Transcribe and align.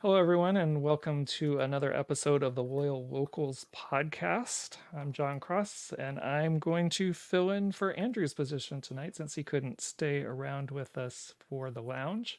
Hello, 0.00 0.16
everyone, 0.16 0.58
and 0.58 0.82
welcome 0.82 1.24
to 1.24 1.58
another 1.58 1.90
episode 1.90 2.42
of 2.42 2.54
the 2.54 2.62
Loyal 2.62 3.08
Locals 3.08 3.64
podcast. 3.74 4.76
I'm 4.94 5.10
John 5.10 5.40
Cross, 5.40 5.94
and 5.98 6.20
I'm 6.20 6.58
going 6.58 6.90
to 6.90 7.14
fill 7.14 7.50
in 7.50 7.72
for 7.72 7.94
Andrew's 7.94 8.34
position 8.34 8.82
tonight 8.82 9.16
since 9.16 9.36
he 9.36 9.42
couldn't 9.42 9.80
stay 9.80 10.20
around 10.20 10.70
with 10.70 10.98
us 10.98 11.32
for 11.48 11.70
the 11.70 11.80
lounge. 11.80 12.38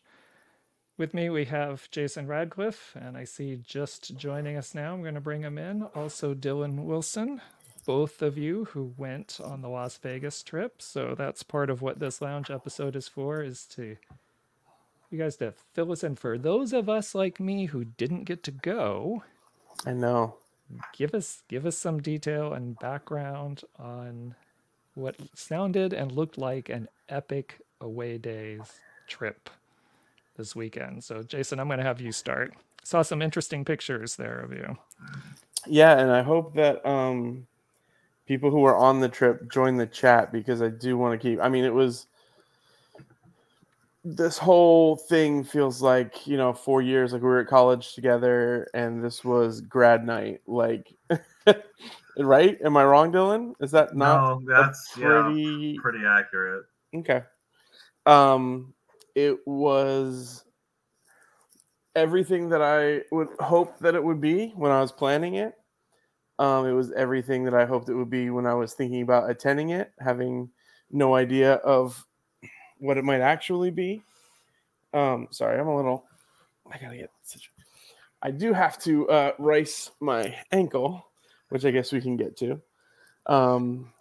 With 0.99 1.15
me, 1.15 1.31
we 1.31 1.45
have 1.45 1.89
Jason 1.89 2.27
Radcliff, 2.27 2.95
and 2.95 3.17
I 3.17 3.23
see 3.23 3.55
just 3.55 4.15
joining 4.15 4.55
us 4.55 4.75
now. 4.75 4.93
I'm 4.93 5.01
going 5.01 5.15
to 5.15 5.19
bring 5.19 5.41
him 5.41 5.57
in. 5.57 5.81
Also, 5.95 6.35
Dylan 6.35 6.83
Wilson, 6.83 7.41
both 7.87 8.21
of 8.21 8.37
you 8.37 8.65
who 8.65 8.93
went 8.97 9.39
on 9.43 9.63
the 9.63 9.69
Las 9.69 9.97
Vegas 9.97 10.43
trip. 10.43 10.79
So 10.79 11.15
that's 11.17 11.41
part 11.41 11.71
of 11.71 11.81
what 11.81 11.97
this 11.97 12.21
lounge 12.21 12.51
episode 12.51 12.95
is 12.95 13.07
for, 13.07 13.41
is 13.41 13.65
to 13.69 13.97
you 15.09 15.17
guys 15.19 15.37
to 15.37 15.53
fill 15.73 15.91
us 15.91 16.03
in 16.03 16.15
for 16.15 16.37
those 16.37 16.73
of 16.73 16.89
us 16.89 17.15
like 17.15 17.39
me 17.39 17.67
who 17.67 17.85
didn't 17.85 18.25
get 18.25 18.43
to 18.43 18.51
go. 18.51 19.23
I 19.85 19.93
know. 19.93 20.35
Give 20.93 21.13
us 21.13 21.43
give 21.47 21.65
us 21.65 21.77
some 21.77 22.01
detail 22.01 22.53
and 22.53 22.77
background 22.79 23.63
on 23.79 24.35
what 24.95 25.15
sounded 25.35 25.93
and 25.93 26.11
looked 26.11 26.37
like 26.37 26.69
an 26.69 26.87
epic 27.09 27.61
away 27.81 28.17
days 28.17 28.81
trip 29.07 29.49
this 30.37 30.55
weekend. 30.55 31.03
So 31.03 31.23
Jason, 31.23 31.59
I'm 31.59 31.67
going 31.67 31.79
to 31.79 31.85
have 31.85 32.01
you 32.01 32.11
start. 32.11 32.53
Saw 32.83 33.01
some 33.01 33.21
interesting 33.21 33.65
pictures 33.65 34.15
there 34.17 34.39
of 34.39 34.51
you. 34.53 34.77
Yeah, 35.67 35.99
and 35.99 36.11
I 36.11 36.23
hope 36.23 36.55
that 36.55 36.85
um 36.85 37.47
people 38.27 38.51
who 38.51 38.59
were 38.61 38.75
on 38.77 38.99
the 38.99 39.09
trip 39.09 39.51
join 39.51 39.77
the 39.77 39.87
chat 39.87 40.31
because 40.31 40.61
I 40.61 40.69
do 40.69 40.97
want 40.97 41.19
to 41.19 41.27
keep 41.27 41.39
I 41.41 41.49
mean 41.49 41.65
it 41.65 41.73
was 41.73 42.07
this 44.15 44.37
whole 44.37 44.95
thing 44.95 45.43
feels 45.43 45.81
like 45.81 46.25
you 46.25 46.37
know 46.37 46.53
four 46.53 46.81
years 46.81 47.11
like 47.11 47.21
we 47.21 47.27
were 47.27 47.41
at 47.41 47.47
college 47.47 47.93
together 47.93 48.65
and 48.73 49.03
this 49.03 49.25
was 49.25 49.59
grad 49.59 50.05
night 50.05 50.39
like 50.47 50.93
right? 52.17 52.57
Am 52.63 52.77
i 52.77 52.85
wrong 52.85 53.11
dylan? 53.11 53.53
Is 53.59 53.71
that 53.71 53.97
not 53.97 54.41
no 54.41 54.41
that's 54.47 54.93
pretty 54.93 55.41
yeah, 55.41 55.81
pretty 55.81 56.05
accurate. 56.07 56.63
Okay. 56.95 57.21
Um 58.05 58.73
it 59.13 59.39
was 59.45 60.45
everything 61.93 62.47
that 62.49 62.61
i 62.61 63.01
would 63.11 63.29
hope 63.41 63.77
that 63.79 63.95
it 63.95 64.03
would 64.03 64.21
be 64.21 64.53
when 64.55 64.71
i 64.71 64.79
was 64.79 64.93
planning 64.93 65.33
it. 65.35 65.53
Um 66.39 66.65
it 66.65 66.71
was 66.71 66.93
everything 66.93 67.43
that 67.43 67.53
i 67.53 67.65
hoped 67.65 67.89
it 67.89 67.95
would 67.95 68.09
be 68.09 68.29
when 68.29 68.45
i 68.45 68.53
was 68.53 68.73
thinking 68.73 69.01
about 69.01 69.29
attending 69.29 69.71
it 69.71 69.91
having 69.99 70.49
no 70.91 71.13
idea 71.13 71.55
of 71.55 72.07
what 72.79 72.97
it 72.97 73.03
might 73.03 73.21
actually 73.21 73.71
be. 73.71 74.01
Um, 74.93 75.27
sorry, 75.31 75.59
I'm 75.59 75.67
a 75.67 75.75
little. 75.75 76.05
I 76.71 76.77
gotta 76.77 76.97
get. 76.97 77.11
Such, 77.23 77.51
I 78.21 78.31
do 78.31 78.53
have 78.53 78.77
to 78.79 79.09
uh, 79.09 79.31
rice 79.37 79.91
my 79.99 80.35
ankle, 80.51 81.05
which 81.49 81.65
I 81.65 81.71
guess 81.71 81.91
we 81.91 82.01
can 82.01 82.17
get 82.17 82.37
to. 82.37 82.61
Um, 83.25 83.91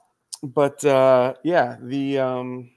but 0.42 0.84
uh, 0.84 1.34
yeah, 1.42 1.76
the 1.80 2.18
um, 2.18 2.70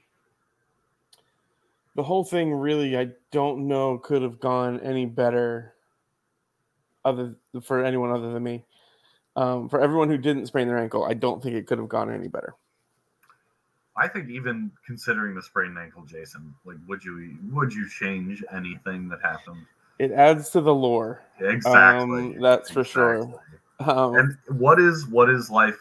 the 1.96 2.02
whole 2.02 2.24
thing 2.24 2.52
really, 2.52 2.96
I 2.96 3.10
don't 3.30 3.68
know, 3.68 3.98
could 3.98 4.22
have 4.22 4.40
gone 4.40 4.80
any 4.80 5.06
better. 5.06 5.74
Other 7.02 7.34
for 7.62 7.82
anyone 7.82 8.10
other 8.10 8.30
than 8.32 8.42
me, 8.42 8.62
um, 9.34 9.70
for 9.70 9.80
everyone 9.80 10.10
who 10.10 10.18
didn't 10.18 10.46
sprain 10.46 10.68
their 10.68 10.78
ankle, 10.78 11.04
I 11.04 11.14
don't 11.14 11.42
think 11.42 11.56
it 11.56 11.66
could 11.66 11.78
have 11.78 11.88
gone 11.88 12.12
any 12.12 12.28
better. 12.28 12.54
I 14.00 14.08
think 14.08 14.30
even 14.30 14.72
considering 14.86 15.34
the 15.34 15.42
sprained 15.42 15.78
ankle, 15.78 16.02
Jason, 16.06 16.54
like 16.64 16.78
would 16.88 17.04
you 17.04 17.36
would 17.52 17.72
you 17.72 17.86
change 17.88 18.42
anything 18.50 19.10
that 19.10 19.20
happened? 19.22 19.66
It 19.98 20.10
adds 20.10 20.48
to 20.50 20.62
the 20.62 20.74
lore. 20.74 21.20
Exactly. 21.38 22.34
Um, 22.34 22.40
that's 22.40 22.70
exactly. 22.70 22.74
for 22.74 22.84
sure. 22.88 23.40
Um, 23.80 24.14
and 24.14 24.38
what 24.58 24.80
is 24.80 25.06
what 25.06 25.28
is 25.28 25.50
life, 25.50 25.76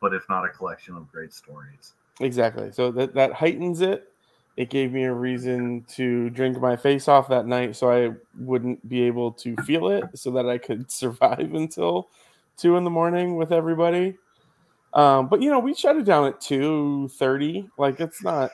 but 0.00 0.12
if 0.12 0.28
not 0.28 0.44
a 0.44 0.50
collection 0.50 0.96
of 0.96 1.10
great 1.10 1.32
stories? 1.32 1.94
Exactly. 2.20 2.72
So 2.72 2.92
that 2.92 3.14
that 3.14 3.32
heightens 3.32 3.80
it. 3.80 4.08
It 4.58 4.68
gave 4.68 4.92
me 4.92 5.04
a 5.04 5.14
reason 5.14 5.86
to 5.94 6.28
drink 6.28 6.60
my 6.60 6.76
face 6.76 7.08
off 7.08 7.28
that 7.28 7.46
night, 7.46 7.74
so 7.74 7.90
I 7.90 8.12
wouldn't 8.38 8.86
be 8.86 9.00
able 9.04 9.32
to 9.32 9.56
feel 9.64 9.88
it, 9.88 10.04
so 10.14 10.30
that 10.32 10.46
I 10.46 10.58
could 10.58 10.90
survive 10.90 11.54
until 11.54 12.10
two 12.58 12.76
in 12.76 12.84
the 12.84 12.90
morning 12.90 13.36
with 13.36 13.50
everybody. 13.50 14.18
Um, 14.94 15.28
but 15.28 15.40
you 15.40 15.50
know, 15.50 15.58
we 15.58 15.74
shut 15.74 15.96
it 15.96 16.04
down 16.04 16.26
at 16.26 16.40
two 16.40 17.08
thirty. 17.08 17.68
Like 17.78 18.00
it's 18.00 18.22
not 18.22 18.50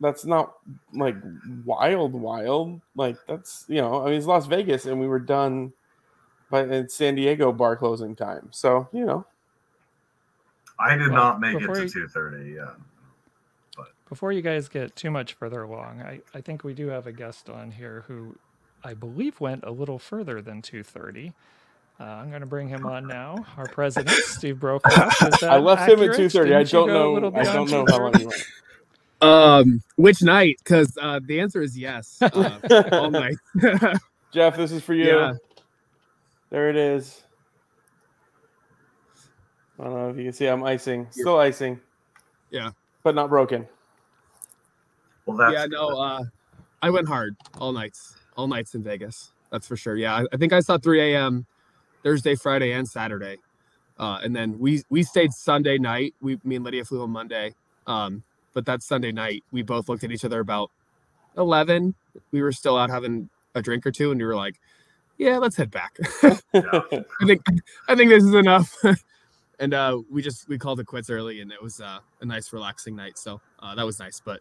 that's 0.00 0.24
not 0.24 0.54
like 0.92 1.16
wild, 1.64 2.12
wild. 2.12 2.80
Like 2.94 3.16
that's 3.26 3.64
you 3.68 3.80
know, 3.80 4.02
I 4.02 4.06
mean 4.06 4.14
it's 4.14 4.26
Las 4.26 4.46
Vegas 4.46 4.86
and 4.86 5.00
we 5.00 5.06
were 5.06 5.18
done 5.18 5.72
by 6.50 6.62
it's 6.62 6.94
San 6.94 7.14
Diego 7.14 7.52
bar 7.52 7.76
closing 7.76 8.14
time. 8.14 8.48
So, 8.50 8.88
you 8.92 9.04
know. 9.04 9.26
I 10.78 10.94
did 10.94 11.08
well, 11.08 11.16
not 11.16 11.40
make 11.40 11.60
it 11.60 11.66
to 11.66 11.88
two 11.88 12.06
thirty, 12.06 12.52
yeah. 12.52 12.70
But 13.76 13.88
before 14.08 14.32
you 14.32 14.42
guys 14.42 14.68
get 14.68 14.94
too 14.94 15.10
much 15.10 15.34
further 15.34 15.62
along, 15.62 16.02
I, 16.02 16.20
I 16.32 16.40
think 16.40 16.62
we 16.62 16.72
do 16.72 16.86
have 16.88 17.06
a 17.06 17.12
guest 17.12 17.50
on 17.50 17.72
here 17.72 18.04
who 18.06 18.36
I 18.84 18.94
believe 18.94 19.40
went 19.40 19.64
a 19.64 19.72
little 19.72 19.98
further 19.98 20.40
than 20.40 20.62
two 20.62 20.84
thirty. 20.84 21.32
Uh, 22.00 22.04
I'm 22.04 22.28
going 22.28 22.42
to 22.42 22.46
bring 22.46 22.68
him 22.68 22.86
on 22.86 23.08
now. 23.08 23.44
Our 23.56 23.66
president, 23.66 24.10
Steve 24.10 24.56
Brokos. 24.56 25.42
I 25.42 25.58
left 25.58 25.82
accurate? 25.82 26.00
him 26.00 26.10
at 26.10 26.16
two 26.16 26.28
thirty. 26.28 26.54
I 26.54 26.62
don't 26.62 26.88
know. 26.88 27.32
I 27.34 27.42
don't 27.42 27.70
know 27.70 27.84
how 27.88 27.98
long 27.98 28.14
he 28.14 28.26
went. 28.26 28.44
Um, 29.20 29.82
which 29.96 30.22
night? 30.22 30.58
Because 30.58 30.96
uh, 31.00 31.20
the 31.24 31.40
answer 31.40 31.60
is 31.60 31.76
yes. 31.76 32.18
Uh, 32.22 32.58
all 32.92 33.10
night. 33.10 33.36
Jeff, 34.32 34.56
this 34.56 34.70
is 34.70 34.82
for 34.82 34.94
you. 34.94 35.06
Yeah. 35.06 35.34
There 36.50 36.70
it 36.70 36.76
is. 36.76 37.22
I 39.80 39.84
don't 39.84 39.94
know 39.94 40.10
if 40.10 40.16
you 40.16 40.24
can 40.24 40.32
see. 40.32 40.46
I'm 40.46 40.62
icing. 40.64 41.08
Still 41.10 41.38
icing. 41.38 41.80
Yeah. 42.50 42.70
But 43.02 43.14
not 43.14 43.28
broken. 43.28 43.66
Well, 45.26 45.36
that's 45.36 45.52
yeah. 45.52 45.66
No. 45.66 45.88
Uh, 46.00 46.24
I 46.80 46.90
went 46.90 47.08
hard 47.08 47.36
all 47.58 47.72
nights. 47.72 48.16
All 48.36 48.46
nights 48.46 48.74
in 48.74 48.82
Vegas. 48.82 49.32
That's 49.50 49.66
for 49.66 49.76
sure. 49.76 49.96
Yeah. 49.96 50.14
I, 50.14 50.24
I 50.32 50.36
think 50.36 50.52
I 50.52 50.60
saw 50.60 50.78
3 50.78 51.14
a.m. 51.14 51.46
Thursday, 52.02 52.34
Friday, 52.34 52.72
and 52.72 52.88
Saturday. 52.88 53.38
Uh, 53.98 54.20
and 54.22 54.34
then 54.34 54.58
we 54.58 54.82
we 54.90 55.02
stayed 55.02 55.32
Sunday 55.32 55.78
night. 55.78 56.14
We 56.20 56.38
me 56.44 56.56
and 56.56 56.64
Lydia 56.64 56.84
flew 56.84 57.02
on 57.02 57.10
Monday. 57.10 57.54
Um, 57.86 58.22
but 58.54 58.66
that 58.66 58.82
Sunday 58.82 59.12
night, 59.12 59.44
we 59.52 59.62
both 59.62 59.88
looked 59.88 60.04
at 60.04 60.12
each 60.12 60.24
other 60.24 60.40
about 60.40 60.70
eleven. 61.36 61.94
We 62.30 62.42
were 62.42 62.52
still 62.52 62.76
out 62.76 62.90
having 62.90 63.28
a 63.54 63.62
drink 63.62 63.86
or 63.86 63.90
two, 63.90 64.10
and 64.10 64.20
we 64.20 64.26
were 64.26 64.36
like, 64.36 64.60
"Yeah, 65.16 65.38
let's 65.38 65.56
head 65.56 65.70
back." 65.70 65.96
I 66.22 66.80
think 67.26 67.42
I 67.88 67.94
think 67.94 68.10
this 68.10 68.24
is 68.24 68.34
enough. 68.34 68.76
and 69.58 69.74
uh, 69.74 70.00
we 70.10 70.22
just 70.22 70.48
we 70.48 70.58
called 70.58 70.80
it 70.80 70.86
quits 70.86 71.10
early, 71.10 71.40
and 71.40 71.50
it 71.50 71.62
was 71.62 71.80
uh, 71.80 71.98
a 72.20 72.24
nice, 72.24 72.52
relaxing 72.52 72.94
night. 72.94 73.18
So 73.18 73.40
uh, 73.60 73.74
that 73.74 73.84
was 73.84 73.98
nice. 73.98 74.20
But 74.24 74.40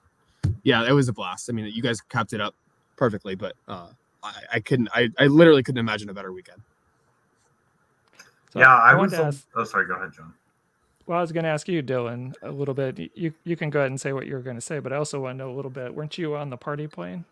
yeah, 0.63 0.87
it 0.87 0.91
was 0.93 1.07
a 1.07 1.13
blast. 1.13 1.49
I 1.49 1.53
mean, 1.53 1.65
you 1.73 1.81
guys 1.81 2.01
capped 2.01 2.33
it 2.33 2.41
up 2.41 2.55
perfectly, 2.95 3.35
but 3.35 3.55
uh, 3.67 3.87
I, 4.23 4.33
I 4.53 4.59
couldn't. 4.59 4.89
I, 4.93 5.09
I 5.17 5.27
literally 5.27 5.63
couldn't 5.63 5.79
imagine 5.79 6.09
a 6.09 6.13
better 6.13 6.31
weekend. 6.31 6.61
So 8.57 8.61
yeah, 8.61 8.75
I, 8.75 8.91
I 8.91 8.95
was. 8.95 9.13
Ask, 9.13 9.47
oh, 9.55 9.63
sorry. 9.63 9.85
Go 9.87 9.95
ahead, 9.95 10.13
John. 10.13 10.33
Well, 11.05 11.19
I 11.19 11.21
was 11.21 11.31
going 11.31 11.43
to 11.43 11.49
ask 11.49 11.67
you, 11.67 11.83
Dylan, 11.83 12.33
a 12.41 12.51
little 12.51 12.73
bit. 12.73 13.11
You 13.15 13.33
you 13.43 13.55
can 13.55 13.69
go 13.69 13.79
ahead 13.79 13.91
and 13.91 14.01
say 14.01 14.13
what 14.13 14.25
you 14.25 14.33
were 14.33 14.41
going 14.41 14.57
to 14.57 14.61
say, 14.61 14.79
but 14.79 14.91
I 14.91 14.97
also 14.97 15.21
want 15.21 15.37
to 15.37 15.45
know 15.45 15.51
a 15.51 15.55
little 15.55 15.71
bit. 15.71 15.93
Weren't 15.93 16.17
you 16.17 16.35
on 16.35 16.49
the 16.49 16.57
party 16.57 16.87
plane? 16.87 17.23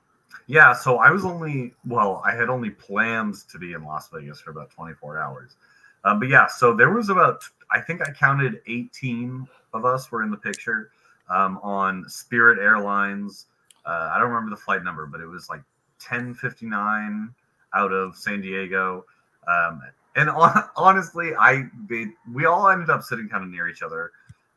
Yeah, 0.48 0.74
so 0.74 0.98
I 0.98 1.10
was 1.10 1.26
only 1.26 1.74
well, 1.88 2.22
I 2.26 2.36
had 2.36 2.50
only 2.50 2.70
plans 2.70 3.44
to 3.46 3.58
be 3.58 3.74
in 3.74 3.84
Las 3.84 4.10
Vegas 4.14 4.40
for 4.40 4.52
about 4.52 4.70
24 4.70 5.20
hours. 5.20 5.56
Um, 6.04 6.20
but 6.20 6.30
yeah, 6.30 6.48
so 6.48 6.76
there 6.76 6.92
was 6.92 7.10
about 7.10 7.44
I 7.72 7.82
think 7.82 8.02
I 8.08 8.12
counted 8.12 8.62
18 8.68 9.48
of 9.74 9.86
us 9.86 10.12
were 10.12 10.24
in 10.24 10.30
the 10.30 10.38
picture 10.38 10.92
um, 11.30 11.60
on 11.64 12.08
Spirit 12.08 12.60
Airlines. 12.60 13.48
Uh, 13.86 14.12
I 14.14 14.20
don't 14.20 14.30
remember 14.30 14.52
the 14.52 14.62
flight 14.62 14.84
number, 14.84 15.06
but 15.06 15.20
it 15.20 15.28
was 15.28 15.50
like 15.50 15.62
1059 16.08 17.34
out 17.74 17.92
of 17.92 18.16
San 18.16 18.42
Diego. 18.42 19.06
Um, 19.48 19.82
and 20.16 20.30
honestly, 20.76 21.34
I 21.36 21.64
they, 21.90 22.08
we 22.34 22.46
all 22.46 22.70
ended 22.70 22.90
up 22.90 23.04
sitting 23.04 23.28
kind 23.28 23.44
of 23.44 23.50
near 23.50 23.68
each 23.68 23.82
other. 23.82 24.12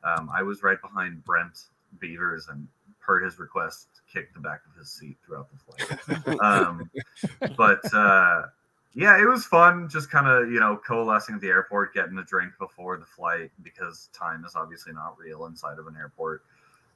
Um, 0.05 0.31
I 0.34 0.43
was 0.43 0.62
right 0.62 0.81
behind 0.81 1.25
Brent 1.25 1.64
Beavers, 2.00 2.49
and 2.49 2.69
per 3.00 3.20
his 3.20 3.38
request, 3.38 3.88
kicked 4.12 4.34
the 4.34 4.40
back 4.40 4.60
of 4.70 4.78
his 4.78 4.88
seat 4.90 5.16
throughout 5.25 5.49
the 5.50 6.16
flight. 6.16 6.38
um, 6.40 6.90
but 7.56 7.93
uh, 7.93 8.43
yeah, 8.94 9.20
it 9.20 9.26
was 9.26 9.44
fun. 9.44 9.88
Just 9.88 10.10
kind 10.10 10.28
of 10.28 10.50
you 10.50 10.60
know 10.60 10.81
coalescing 10.87 11.34
at 11.34 11.40
the 11.40 11.49
airport, 11.49 11.93
getting 11.93 12.16
a 12.19 12.25
drink 12.25 12.52
before 12.58 12.96
the 12.96 13.06
flight 13.06 13.50
because 13.62 14.08
time 14.12 14.44
is 14.44 14.54
obviously 14.54 14.93
not 14.93 15.19
real 15.19 15.46
inside 15.46 15.78
of 15.78 15.87
an 15.87 15.96
airport. 15.96 16.43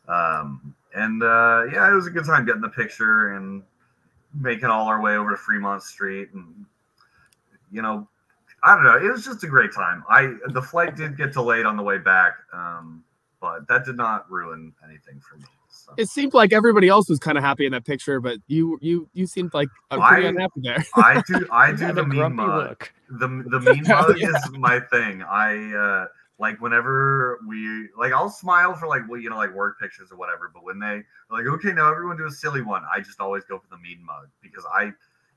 Um, 0.08 0.74
and 0.94 1.22
uh, 1.22 1.64
yeah, 1.72 1.90
it 1.90 1.94
was 1.94 2.06
a 2.06 2.10
good 2.10 2.24
time 2.24 2.44
getting 2.44 2.60
the 2.60 2.68
picture 2.68 3.34
and 3.34 3.62
making 4.34 4.66
all 4.66 4.86
our 4.86 5.00
way 5.00 5.16
over 5.16 5.30
to 5.30 5.36
Fremont 5.36 5.82
Street 5.82 6.30
and 6.32 6.64
you 7.70 7.82
know 7.82 8.06
I 8.64 8.74
don't 8.74 8.84
know. 8.84 8.96
It 8.96 9.10
was 9.10 9.24
just 9.24 9.42
a 9.44 9.48
great 9.48 9.72
time. 9.72 10.04
I 10.08 10.34
the 10.48 10.62
flight 10.62 10.96
did 10.96 11.16
get 11.16 11.32
delayed 11.32 11.66
on 11.66 11.76
the 11.76 11.82
way 11.82 11.98
back, 11.98 12.34
um, 12.52 13.02
but 13.40 13.66
that 13.68 13.84
did 13.84 13.96
not 13.96 14.30
ruin 14.30 14.72
anything 14.84 15.20
for 15.20 15.36
me. 15.36 15.44
So. 15.68 15.92
It 15.96 16.08
seemed 16.08 16.32
like 16.32 16.52
everybody 16.52 16.86
else 16.88 17.08
was 17.08 17.18
kind 17.18 17.36
of 17.36 17.42
happy 17.42 17.66
in 17.66 17.72
that 17.72 17.84
picture, 17.84 18.20
but 18.20 18.38
you 18.46 18.78
you 18.80 19.08
you 19.14 19.26
seemed 19.26 19.52
like 19.52 19.68
pretty 19.90 20.26
I- 20.26 20.28
unhappy 20.28 20.60
there. 20.62 20.84
I 20.94 21.22
do 21.26 21.46
I 21.50 21.72
do 21.72 21.92
the 21.92 22.02
a 22.02 22.06
mean 22.06 22.36
mug. 22.36 22.68
look. 22.68 22.92
the 23.10 23.28
the 23.50 23.60
mean 23.72 23.82
mug 23.88 24.16
Yeah. 24.18 24.28
is 24.28 24.50
my 24.52 24.78
thing. 24.78 25.22
I 25.22 25.74
uh 25.74 26.06
like 26.38 26.60
whenever 26.60 27.40
we 27.48 27.88
like 27.98 28.12
I'll 28.12 28.30
smile 28.30 28.74
for 28.74 28.86
like 28.86 29.02
well 29.08 29.18
you 29.20 29.28
know 29.30 29.36
like 29.36 29.52
work 29.54 29.80
pictures 29.80 30.12
or 30.12 30.18
whatever, 30.18 30.50
but 30.54 30.62
when 30.62 30.78
they 30.78 31.02
like 31.30 31.46
okay 31.46 31.72
now 31.72 31.90
everyone 31.90 32.16
do 32.16 32.26
a 32.26 32.30
silly 32.30 32.62
one, 32.62 32.82
I 32.94 33.00
just 33.00 33.18
always 33.20 33.42
go 33.44 33.58
for 33.58 33.66
the 33.70 33.78
mean 33.78 34.04
mug 34.04 34.28
because 34.40 34.64
I 34.72 34.92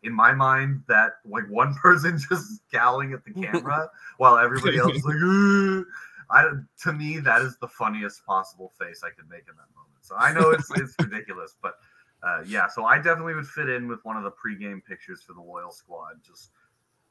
in 0.06 0.14
my 0.14 0.34
mind 0.34 0.84
that 0.88 1.14
like 1.26 1.50
one 1.50 1.74
person 1.82 2.18
just 2.30 2.62
scowling 2.70 3.14
at 3.14 3.24
the 3.26 3.34
camera 3.34 3.90
while 4.18 4.38
everybody 4.38 4.78
else 4.78 4.96
is 4.98 5.06
like 5.06 5.16
"Ugh." 5.24 5.86
I 6.32 6.50
to 6.84 6.94
me 6.94 7.20
that 7.20 7.42
is 7.42 7.58
the 7.58 7.68
funniest 7.68 8.26
possible 8.26 8.74
face 8.80 9.02
I 9.04 9.10
could 9.12 9.30
make 9.30 9.48
in 9.50 9.56
that 9.56 9.70
moment. 9.76 10.02
So 10.02 10.16
I 10.16 10.34
know 10.34 10.52
it's 10.52 10.72
it's 10.76 10.96
ridiculous, 11.00 11.56
but 11.62 11.76
uh, 12.24 12.44
yeah, 12.48 12.68
so 12.68 12.86
I 12.86 12.98
definitely 12.98 13.36
would 13.36 13.48
fit 13.48 13.70
in 13.70 13.88
with 13.88 14.00
one 14.04 14.18
of 14.18 14.24
the 14.24 14.32
pregame 14.32 14.84
pictures 14.84 15.22
for 15.22 15.34
the 15.34 15.42
loyal 15.42 15.72
squad. 15.72 16.16
Just 16.26 16.50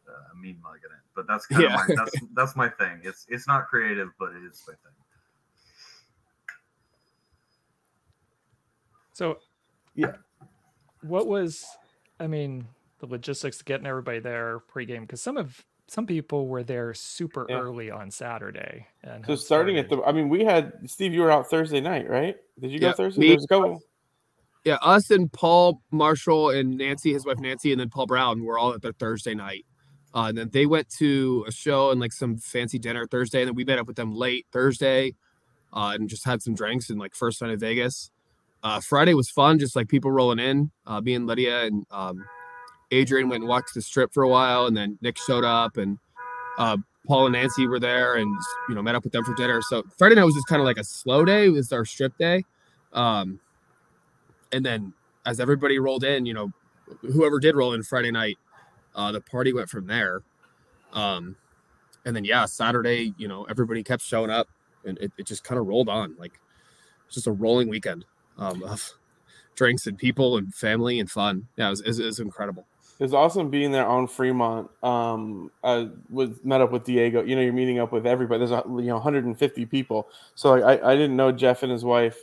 uh, 0.09 0.13
a 0.33 0.37
mean 0.37 0.59
mugging 0.63 0.91
it. 0.91 1.05
But 1.15 1.27
that's 1.29 1.47
kind 1.47 1.65
Yeah. 1.65 1.69
of 1.69 1.89
my 1.89 1.95
that's 1.97 2.17
that's 2.35 2.57
my 2.57 2.69
thing. 2.69 3.01
It's 3.05 3.27
it's 3.29 3.47
not 3.47 3.67
creative, 3.69 4.09
but 4.19 4.33
it 4.33 4.43
is 4.43 4.63
my 4.67 4.75
thing. 4.75 4.93
So, 9.13 9.39
Yeah. 9.95 10.17
What 11.03 11.29
was, 11.29 11.65
I 12.19 12.27
mean, 12.27 12.67
the 13.07 13.13
logistics 13.13 13.61
of 13.61 13.67
getting 13.67 13.87
everybody 13.87 14.19
there 14.21 14.61
pregame? 14.73 15.03
Because 15.03 15.21
some 15.23 15.37
of 15.37 15.65
some 15.87 16.07
people 16.07 16.49
were 16.49 16.63
there 16.63 16.95
super 16.95 17.47
Yeah. 17.49 17.59
early 17.59 17.91
on 17.91 18.11
Saturday, 18.11 18.87
and 19.03 19.25
So 19.27 19.33
had 19.33 19.39
starting 19.39 19.79
at 19.79 19.91
the, 19.91 20.03
I 20.03 20.13
mean, 20.13 20.31
we 20.31 20.43
had 20.45 20.73
Steve. 20.87 21.13
You 21.13 21.21
were 21.21 21.31
out 21.31 21.51
Thursday 21.51 21.81
night, 21.81 22.09
right? 22.09 22.37
Did 22.59 22.71
you 22.71 22.79
go 22.81 22.93
Thursday? 22.93 23.21
me- 23.21 23.29
There's 23.29 23.45
a 23.45 23.49
couple. 23.49 23.83
yeah, 24.65 24.79
us 24.81 25.11
and 25.11 25.31
Paul 25.31 25.83
Marshall 25.91 26.51
and 26.51 26.79
Nancy, 26.79 27.13
his 27.13 27.27
wife 27.27 27.39
Nancy, 27.39 27.71
and 27.71 27.79
then 27.81 27.91
Paul 27.91 28.07
Brown 28.07 28.43
were 28.45 28.59
all 28.59 28.73
at 28.73 28.81
their 28.81 28.93
Thursday 28.95 29.35
night. 29.35 29.67
Uh, 30.15 30.27
and 30.29 30.39
then 30.39 30.49
they 30.53 30.65
went 30.65 30.89
to 30.99 31.45
a 31.47 31.53
show 31.53 31.91
and 31.91 32.01
like 32.01 32.13
some 32.13 32.39
fancy 32.39 32.79
dinner 32.79 33.07
Thursday, 33.07 33.43
and 33.43 33.49
then 33.49 33.55
we 33.55 33.65
met 33.65 33.79
up 33.79 33.87
with 33.87 33.97
them 33.97 34.15
late 34.15 34.47
Thursday, 34.53 35.15
uh, 35.75 35.93
and 35.95 36.09
just 36.09 36.25
had 36.25 36.41
some 36.41 36.55
drinks 36.55 36.89
and 36.89 36.99
like 36.99 37.15
first 37.15 37.43
night 37.43 37.51
in 37.51 37.59
Vegas. 37.59 38.11
Uh, 38.63 38.81
Friday 38.81 39.13
was 39.13 39.29
fun, 39.29 39.59
just 39.59 39.77
like 39.77 39.89
people 39.89 40.11
rolling 40.11 40.39
in. 40.39 40.71
Uh, 40.87 41.01
me 41.03 41.13
and 41.15 41.27
Lydia 41.27 41.65
and 41.65 41.85
um, 41.91 42.25
Adrian 42.95 43.29
went 43.29 43.43
and 43.43 43.49
walked 43.49 43.75
the 43.75 43.83
strip 43.83 44.13
for 44.13 44.23
a 44.23 44.29
while, 44.29 44.67
and 44.67 44.77
then 44.77 44.99
Nick 45.03 45.19
showed 45.19 45.45
up, 45.45 45.77
and 45.77 45.99
uh, 46.59 46.77
Paul 47.07 47.27
and 47.27 47.33
Nancy 47.35 47.67
were 47.67 47.81
there, 47.81 48.15
and 48.15 48.35
you 48.69 48.75
know 48.75 48.83
met 48.83 48.95
up 48.95 49.05
with 49.05 49.13
them 49.13 49.25
for 49.25 49.35
dinner. 49.35 49.61
So 49.63 49.83
Friday 49.99 50.15
night 50.15 50.25
was 50.25 50.35
just 50.35 50.47
kind 50.47 50.61
of 50.61 50.67
like 50.67 50.79
a 50.79 50.85
slow 50.85 51.25
day. 51.25 51.47
It 51.47 51.51
was 51.51 51.73
our 51.73 51.85
strip 51.85 52.17
day. 52.19 52.45
Um, 52.93 53.41
and 54.53 54.65
then 54.65 54.93
as 55.27 55.41
everybody 55.41 55.79
rolled 55.79 56.05
in, 56.05 56.27
you 56.27 56.35
know, 56.35 56.53
whoever 57.01 57.41
did 57.41 57.57
roll 57.57 57.73
in 57.73 57.83
Friday 57.83 58.11
night, 58.11 58.39
uh, 58.95 59.11
the 59.11 59.21
party 59.21 59.53
went 59.53 59.69
from 59.69 59.87
there. 59.87 60.23
Um, 60.93 61.37
and 62.05 62.15
then 62.15 62.25
yeah, 62.25 62.45
Saturday, 62.45 63.15
you 63.19 63.27
know, 63.27 63.45
everybody 63.45 63.83
kept 63.83 64.03
showing 64.03 64.31
up, 64.31 64.49
and 64.85 64.99
it, 64.99 65.13
it 65.19 65.27
just 65.27 65.45
kind 65.45 65.59
of 65.59 65.67
rolled 65.67 65.89
on 65.89 66.15
like 66.19 66.39
it's 67.07 67.15
just 67.15 67.27
a 67.27 67.33
rolling 67.33 67.69
weekend 67.69 68.05
um, 68.39 68.63
of 68.63 68.93
drinks 69.57 69.87
and 69.87 69.99
people 69.99 70.37
and 70.37 70.55
family 70.55 71.01
and 71.01 71.11
fun. 71.11 71.49
Yeah, 71.57 71.69
it 71.69 71.71
was, 71.71 71.81
it 71.81 71.87
was, 71.89 71.99
it 71.99 72.07
was 72.07 72.21
incredible. 72.21 72.67
It 72.99 73.03
was 73.03 73.15
awesome 73.15 73.51
being 73.51 73.73
there 73.73 73.87
on 73.87 74.07
Fremont. 74.07 74.71
Um, 74.83 75.51
I 75.65 75.89
was 76.11 76.31
met 76.45 76.61
up 76.61 76.71
with 76.71 76.85
Diego. 76.85 77.25
You 77.25 77.35
know, 77.35 77.43
you're 77.43 77.53
meeting 77.53 77.81
up 77.81 77.91
with 77.91 78.07
everybody. 78.07 78.39
There's 78.39 78.53
a, 78.53 78.63
you 78.67 78.83
know 78.83 78.95
150 78.95 79.67
people. 79.67 80.07
So 80.37 80.55
like, 80.55 80.81
I 80.83 80.93
I 80.93 80.95
didn't 80.95 81.17
know 81.17 81.33
Jeff 81.33 81.65
and 81.65 81.73
his 81.73 81.85
wife 81.85 82.19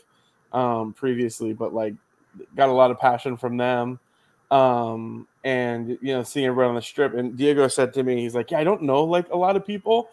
um, 0.53 0.93
previously, 0.93 1.51
but 1.51 1.73
like 1.73 1.93
got 2.55 2.69
a 2.69 2.71
lot 2.71 2.89
of 2.89 2.99
passion 2.99 3.35
from 3.35 3.57
them. 3.57 3.99
Um, 4.49 5.27
and 5.43 5.89
you 6.01 6.13
know, 6.13 6.23
seeing 6.23 6.45
everybody 6.45 6.69
on 6.69 6.75
the 6.75 6.81
strip. 6.81 7.15
And 7.15 7.35
Diego 7.35 7.67
said 7.67 7.93
to 7.95 8.03
me, 8.03 8.21
he's 8.21 8.35
like, 8.35 8.51
"Yeah, 8.51 8.59
I 8.59 8.63
don't 8.63 8.83
know 8.83 9.03
like 9.03 9.29
a 9.29 9.37
lot 9.37 9.57
of 9.57 9.67
people, 9.67 10.09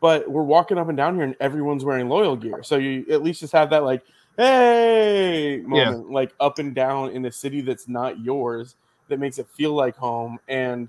but 0.00 0.28
we're 0.28 0.42
walking 0.42 0.78
up 0.78 0.88
and 0.88 0.96
down 0.96 1.14
here, 1.14 1.24
and 1.24 1.36
everyone's 1.38 1.84
wearing 1.84 2.08
loyal 2.08 2.34
gear. 2.34 2.64
So 2.64 2.76
you 2.76 3.06
at 3.08 3.22
least 3.22 3.40
just 3.40 3.52
have 3.52 3.70
that 3.70 3.84
like." 3.84 4.02
Hey, 4.38 5.62
moment 5.66 6.10
like 6.10 6.32
up 6.40 6.58
and 6.58 6.74
down 6.74 7.10
in 7.10 7.22
a 7.26 7.30
city 7.30 7.60
that's 7.60 7.86
not 7.86 8.18
yours 8.18 8.76
that 9.12 9.20
makes 9.20 9.38
it 9.38 9.46
feel 9.48 9.72
like 9.74 9.96
home. 9.96 10.38
And 10.48 10.88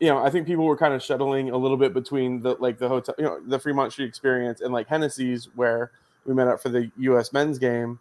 you 0.00 0.08
know 0.08 0.18
i 0.18 0.30
think 0.30 0.46
people 0.46 0.64
were 0.64 0.76
kind 0.76 0.94
of 0.94 1.02
shuttling 1.02 1.50
a 1.50 1.56
little 1.56 1.76
bit 1.76 1.92
between 1.92 2.40
the 2.40 2.56
like 2.58 2.78
the 2.78 2.88
hotel 2.88 3.14
you 3.18 3.24
know 3.24 3.38
the 3.46 3.58
fremont 3.58 3.92
street 3.92 4.06
experience 4.06 4.62
and 4.62 4.72
like 4.72 4.88
hennessy's 4.88 5.50
where 5.54 5.92
we 6.24 6.34
met 6.34 6.48
up 6.48 6.60
for 6.60 6.68
the 6.70 6.90
us 6.98 7.32
men's 7.32 7.58
game. 7.58 7.98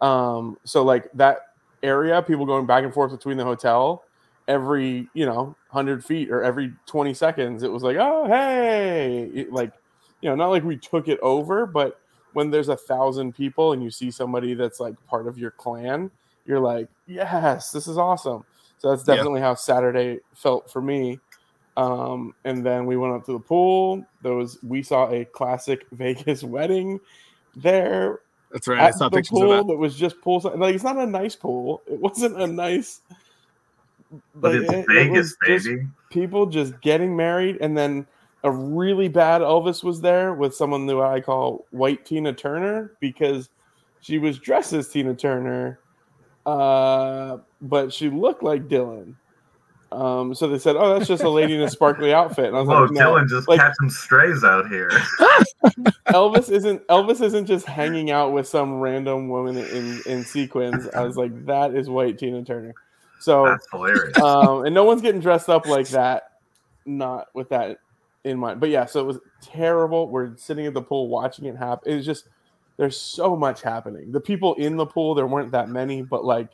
Um 0.00 0.58
so 0.64 0.84
like 0.84 1.10
that 1.14 1.38
area 1.82 2.22
people 2.22 2.46
going 2.46 2.66
back 2.66 2.84
and 2.84 2.92
forth 2.92 3.12
between 3.12 3.36
the 3.36 3.44
hotel 3.44 4.04
every 4.46 5.08
you 5.14 5.26
know 5.26 5.56
100 5.70 6.04
feet 6.04 6.30
or 6.30 6.42
every 6.42 6.72
20 6.86 7.14
seconds 7.14 7.62
it 7.62 7.72
was 7.72 7.82
like 7.82 7.96
oh 7.98 8.26
hey! 8.26 9.30
It- 9.34 9.52
like 9.52 9.72
you 10.20 10.28
know 10.28 10.36
not 10.36 10.48
like 10.48 10.64
we 10.64 10.76
took 10.76 11.08
it 11.08 11.18
over 11.20 11.66
but 11.66 12.00
when 12.34 12.50
there's 12.50 12.68
a 12.68 12.76
thousand 12.76 13.34
people 13.34 13.72
and 13.72 13.82
you 13.82 13.90
see 13.90 14.10
somebody 14.10 14.54
that's 14.54 14.80
like 14.80 14.94
part 15.06 15.26
of 15.26 15.38
your 15.38 15.50
clan 15.50 16.10
you're 16.46 16.60
like 16.60 16.88
yes 17.06 17.70
this 17.70 17.86
is 17.86 17.96
awesome 17.98 18.44
so 18.78 18.90
that's 18.90 19.06
Yeah. 19.06 19.16
definitely 19.16 19.40
how 19.40 19.54
Saturday 19.54 20.20
felt 20.34 20.70
for 20.70 20.80
me. 20.82 21.18
Um, 21.76 22.34
and 22.44 22.64
then 22.66 22.86
we 22.86 22.96
went 22.96 23.14
up 23.14 23.24
to 23.26 23.32
the 23.32 23.38
pool. 23.38 24.04
There 24.22 24.34
was 24.34 24.58
we 24.62 24.82
saw 24.82 25.08
a 25.10 25.24
classic 25.24 25.86
Vegas 25.92 26.42
wedding 26.42 26.98
there 27.56 28.20
That's 28.50 28.66
right. 28.66 28.80
I 28.80 28.90
saw 28.90 29.08
the 29.08 29.16
pictures 29.18 29.30
pool 29.38 29.52
of 29.52 29.66
that. 29.66 29.72
that 29.72 29.78
was 29.78 29.94
just 29.96 30.20
pool. 30.20 30.40
Like 30.56 30.74
it's 30.74 30.84
not 30.84 30.96
a 30.98 31.06
nice 31.06 31.36
pool. 31.36 31.82
It 31.86 32.00
wasn't 32.00 32.40
a 32.40 32.46
nice. 32.46 33.00
But 34.34 34.54
like, 34.54 34.62
it's 34.62 34.72
it- 34.72 34.78
it 34.78 34.86
Vegas, 34.88 35.16
was 35.18 35.36
just 35.46 35.66
baby. 35.66 35.86
people 36.10 36.46
just 36.46 36.80
getting 36.80 37.14
married, 37.16 37.58
and 37.60 37.76
then 37.76 38.06
a 38.44 38.50
really 38.50 39.08
bad 39.08 39.40
Elvis 39.42 39.82
was 39.84 40.00
there 40.00 40.32
with 40.32 40.54
someone 40.54 40.86
that 40.86 40.96
I 40.98 41.20
call 41.20 41.66
White 41.72 42.04
Tina 42.06 42.32
Turner 42.32 42.92
because 43.00 43.50
she 44.00 44.16
was 44.18 44.38
dressed 44.38 44.72
as 44.72 44.88
Tina 44.88 45.14
Turner, 45.14 45.80
uh, 46.48 47.38
but 47.60 47.92
she 47.92 48.08
looked 48.08 48.42
like 48.42 48.68
Dylan. 48.68 49.14
Um, 49.90 50.34
so 50.34 50.48
they 50.48 50.58
said, 50.58 50.76
"Oh, 50.76 50.94
that's 50.94 51.08
just 51.08 51.22
a 51.22 51.28
lady 51.30 51.54
in 51.54 51.62
a 51.62 51.70
sparkly 51.70 52.12
outfit." 52.12 52.46
And 52.46 52.56
I 52.56 52.60
was 52.60 52.68
Whoa, 52.68 52.82
like, 52.82 52.90
"No, 52.92 53.12
Dylan 53.14 53.28
just 53.28 53.48
like- 53.48 53.58
catching 53.60 53.90
strays 53.90 54.44
out 54.44 54.68
here. 54.68 54.90
Elvis 56.08 56.50
isn't 56.50 56.86
Elvis 56.88 57.22
isn't 57.22 57.46
just 57.46 57.66
hanging 57.66 58.10
out 58.10 58.32
with 58.32 58.46
some 58.46 58.80
random 58.80 59.28
woman 59.28 59.56
in 59.56 60.00
in 60.06 60.24
sequins." 60.24 60.88
I 60.90 61.02
was 61.02 61.16
like, 61.16 61.46
"That 61.46 61.74
is 61.74 61.88
White 61.88 62.18
Tina 62.18 62.44
Turner." 62.44 62.74
So 63.20 63.46
That's 63.46 63.66
hilarious. 63.70 64.16
um, 64.18 64.64
and 64.66 64.74
no 64.74 64.84
one's 64.84 65.02
getting 65.02 65.20
dressed 65.20 65.48
up 65.48 65.66
like 65.66 65.88
that, 65.88 66.32
not 66.86 67.28
with 67.34 67.48
that 67.48 67.78
in 68.24 68.38
mind. 68.38 68.60
But 68.60 68.68
yeah, 68.68 68.84
so 68.86 69.00
it 69.00 69.06
was 69.06 69.18
terrible. 69.42 70.08
We're 70.08 70.36
sitting 70.36 70.66
at 70.66 70.74
the 70.74 70.82
pool 70.82 71.08
watching 71.08 71.46
it 71.46 71.56
happen. 71.56 71.90
It 71.92 71.96
was 71.96 72.06
just 72.06 72.28
there's 72.78 72.98
so 72.98 73.36
much 73.36 73.60
happening. 73.60 74.12
The 74.12 74.20
people 74.20 74.54
in 74.54 74.76
the 74.76 74.86
pool, 74.86 75.14
there 75.14 75.26
weren't 75.26 75.52
that 75.52 75.68
many, 75.68 76.00
but 76.02 76.24
like, 76.24 76.48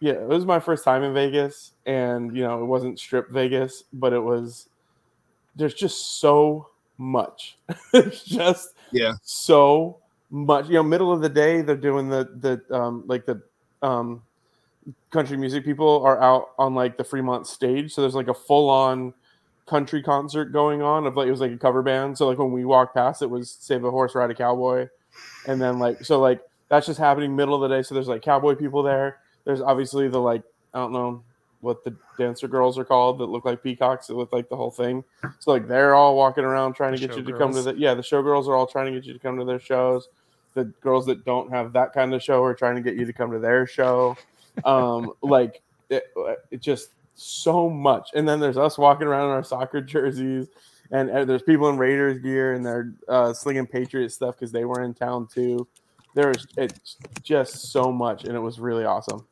yeah, 0.00 0.12
it 0.14 0.28
was 0.28 0.46
my 0.46 0.60
first 0.60 0.84
time 0.84 1.02
in 1.02 1.12
Vegas, 1.12 1.72
and 1.84 2.34
you 2.34 2.42
know, 2.42 2.62
it 2.62 2.66
wasn't 2.66 2.98
strip 2.98 3.30
Vegas, 3.30 3.84
but 3.92 4.12
it 4.14 4.20
was. 4.20 4.68
There's 5.56 5.74
just 5.74 6.20
so 6.20 6.68
much. 6.96 7.58
it's 7.92 8.24
just 8.24 8.74
Yeah. 8.92 9.14
so 9.22 9.98
much. 10.30 10.68
You 10.68 10.74
know, 10.74 10.82
middle 10.84 11.12
of 11.12 11.20
the 11.20 11.28
day, 11.28 11.60
they're 11.60 11.76
doing 11.76 12.08
the 12.08 12.60
the 12.68 12.74
um 12.74 13.04
like 13.06 13.26
the 13.26 13.42
um 13.82 14.22
country 15.10 15.36
music 15.36 15.64
people 15.64 16.02
are 16.04 16.22
out 16.22 16.50
on 16.58 16.74
like 16.74 16.96
the 16.96 17.04
Fremont 17.04 17.46
stage. 17.46 17.92
So 17.92 18.00
there's 18.00 18.14
like 18.14 18.28
a 18.28 18.34
full 18.34 18.70
on 18.70 19.12
country 19.66 20.02
concert 20.02 20.46
going 20.46 20.82
on 20.82 21.06
of 21.06 21.16
like 21.16 21.28
it 21.28 21.30
was 21.30 21.40
like 21.40 21.52
a 21.52 21.58
cover 21.58 21.82
band. 21.82 22.16
So 22.16 22.28
like 22.28 22.38
when 22.38 22.52
we 22.52 22.64
walked 22.64 22.94
past, 22.94 23.22
it 23.22 23.30
was 23.30 23.50
Save 23.50 23.84
a 23.84 23.90
Horse, 23.90 24.14
Ride 24.14 24.30
a 24.30 24.34
Cowboy, 24.34 24.88
and 25.46 25.60
then 25.60 25.78
like 25.78 26.04
so 26.04 26.20
like 26.20 26.40
that's 26.68 26.86
just 26.86 26.98
happening 26.98 27.34
middle 27.34 27.54
of 27.54 27.68
the 27.68 27.76
day. 27.76 27.82
So 27.82 27.94
there's 27.94 28.08
like 28.08 28.22
cowboy 28.22 28.54
people 28.54 28.82
there. 28.82 29.18
There's 29.44 29.60
obviously 29.60 30.08
the 30.08 30.20
like 30.20 30.42
I 30.74 30.78
don't 30.78 30.92
know 30.92 31.22
what 31.60 31.84
the 31.84 31.94
dancer 32.16 32.48
girls 32.48 32.78
are 32.78 32.84
called 32.84 33.18
that 33.18 33.26
look 33.26 33.44
like 33.44 33.62
peacocks 33.62 34.06
that 34.06 34.14
look 34.14 34.32
like 34.32 34.48
the 34.48 34.56
whole 34.56 34.70
thing. 34.70 35.04
So 35.40 35.50
like 35.50 35.68
they're 35.68 35.94
all 35.94 36.16
walking 36.16 36.44
around 36.44 36.74
trying 36.74 36.94
to 36.94 37.00
The 37.00 37.06
get 37.06 37.16
you 37.16 37.22
to 37.24 37.38
come 37.38 37.52
to 37.52 37.62
the 37.62 37.74
yeah 37.74 37.94
the 37.94 38.02
showgirls 38.02 38.46
are 38.48 38.54
all 38.54 38.66
trying 38.66 38.86
to 38.86 38.92
get 38.92 39.04
you 39.04 39.12
to 39.12 39.18
come 39.18 39.38
to 39.38 39.44
their 39.44 39.60
shows. 39.60 40.08
The 40.54 40.64
girls 40.80 41.06
that 41.06 41.24
don't 41.24 41.50
have 41.50 41.72
that 41.74 41.92
kind 41.92 42.12
of 42.12 42.22
show 42.22 42.42
are 42.42 42.54
trying 42.54 42.76
to 42.76 42.82
get 42.82 42.96
you 42.96 43.04
to 43.04 43.12
come 43.12 43.30
to 43.32 43.38
their 43.38 43.66
show. 43.66 44.16
Um, 44.64 45.12
like 45.22 45.62
it, 45.90 46.12
it 46.50 46.60
just 46.60 46.90
so 47.14 47.68
much. 47.68 48.10
And 48.14 48.28
then 48.28 48.40
there's 48.40 48.56
us 48.56 48.78
walking 48.78 49.06
around 49.06 49.26
in 49.26 49.30
our 49.32 49.44
soccer 49.44 49.80
jerseys, 49.80 50.48
and 50.90 51.10
uh, 51.10 51.24
there's 51.24 51.42
people 51.42 51.68
in 51.68 51.78
Raiders 51.78 52.18
gear 52.20 52.54
and 52.54 52.64
they're 52.64 52.92
uh, 53.08 53.32
slinging 53.32 53.66
Patriot 53.66 54.10
stuff 54.10 54.36
because 54.36 54.52
they 54.52 54.64
were 54.64 54.82
in 54.82 54.94
town 54.94 55.28
too. 55.32 55.66
There's 56.14 56.46
it's 56.56 56.96
just 57.22 57.70
so 57.72 57.92
much, 57.92 58.24
and 58.24 58.34
it 58.34 58.40
was 58.40 58.58
really 58.58 58.84
awesome. 58.84 59.26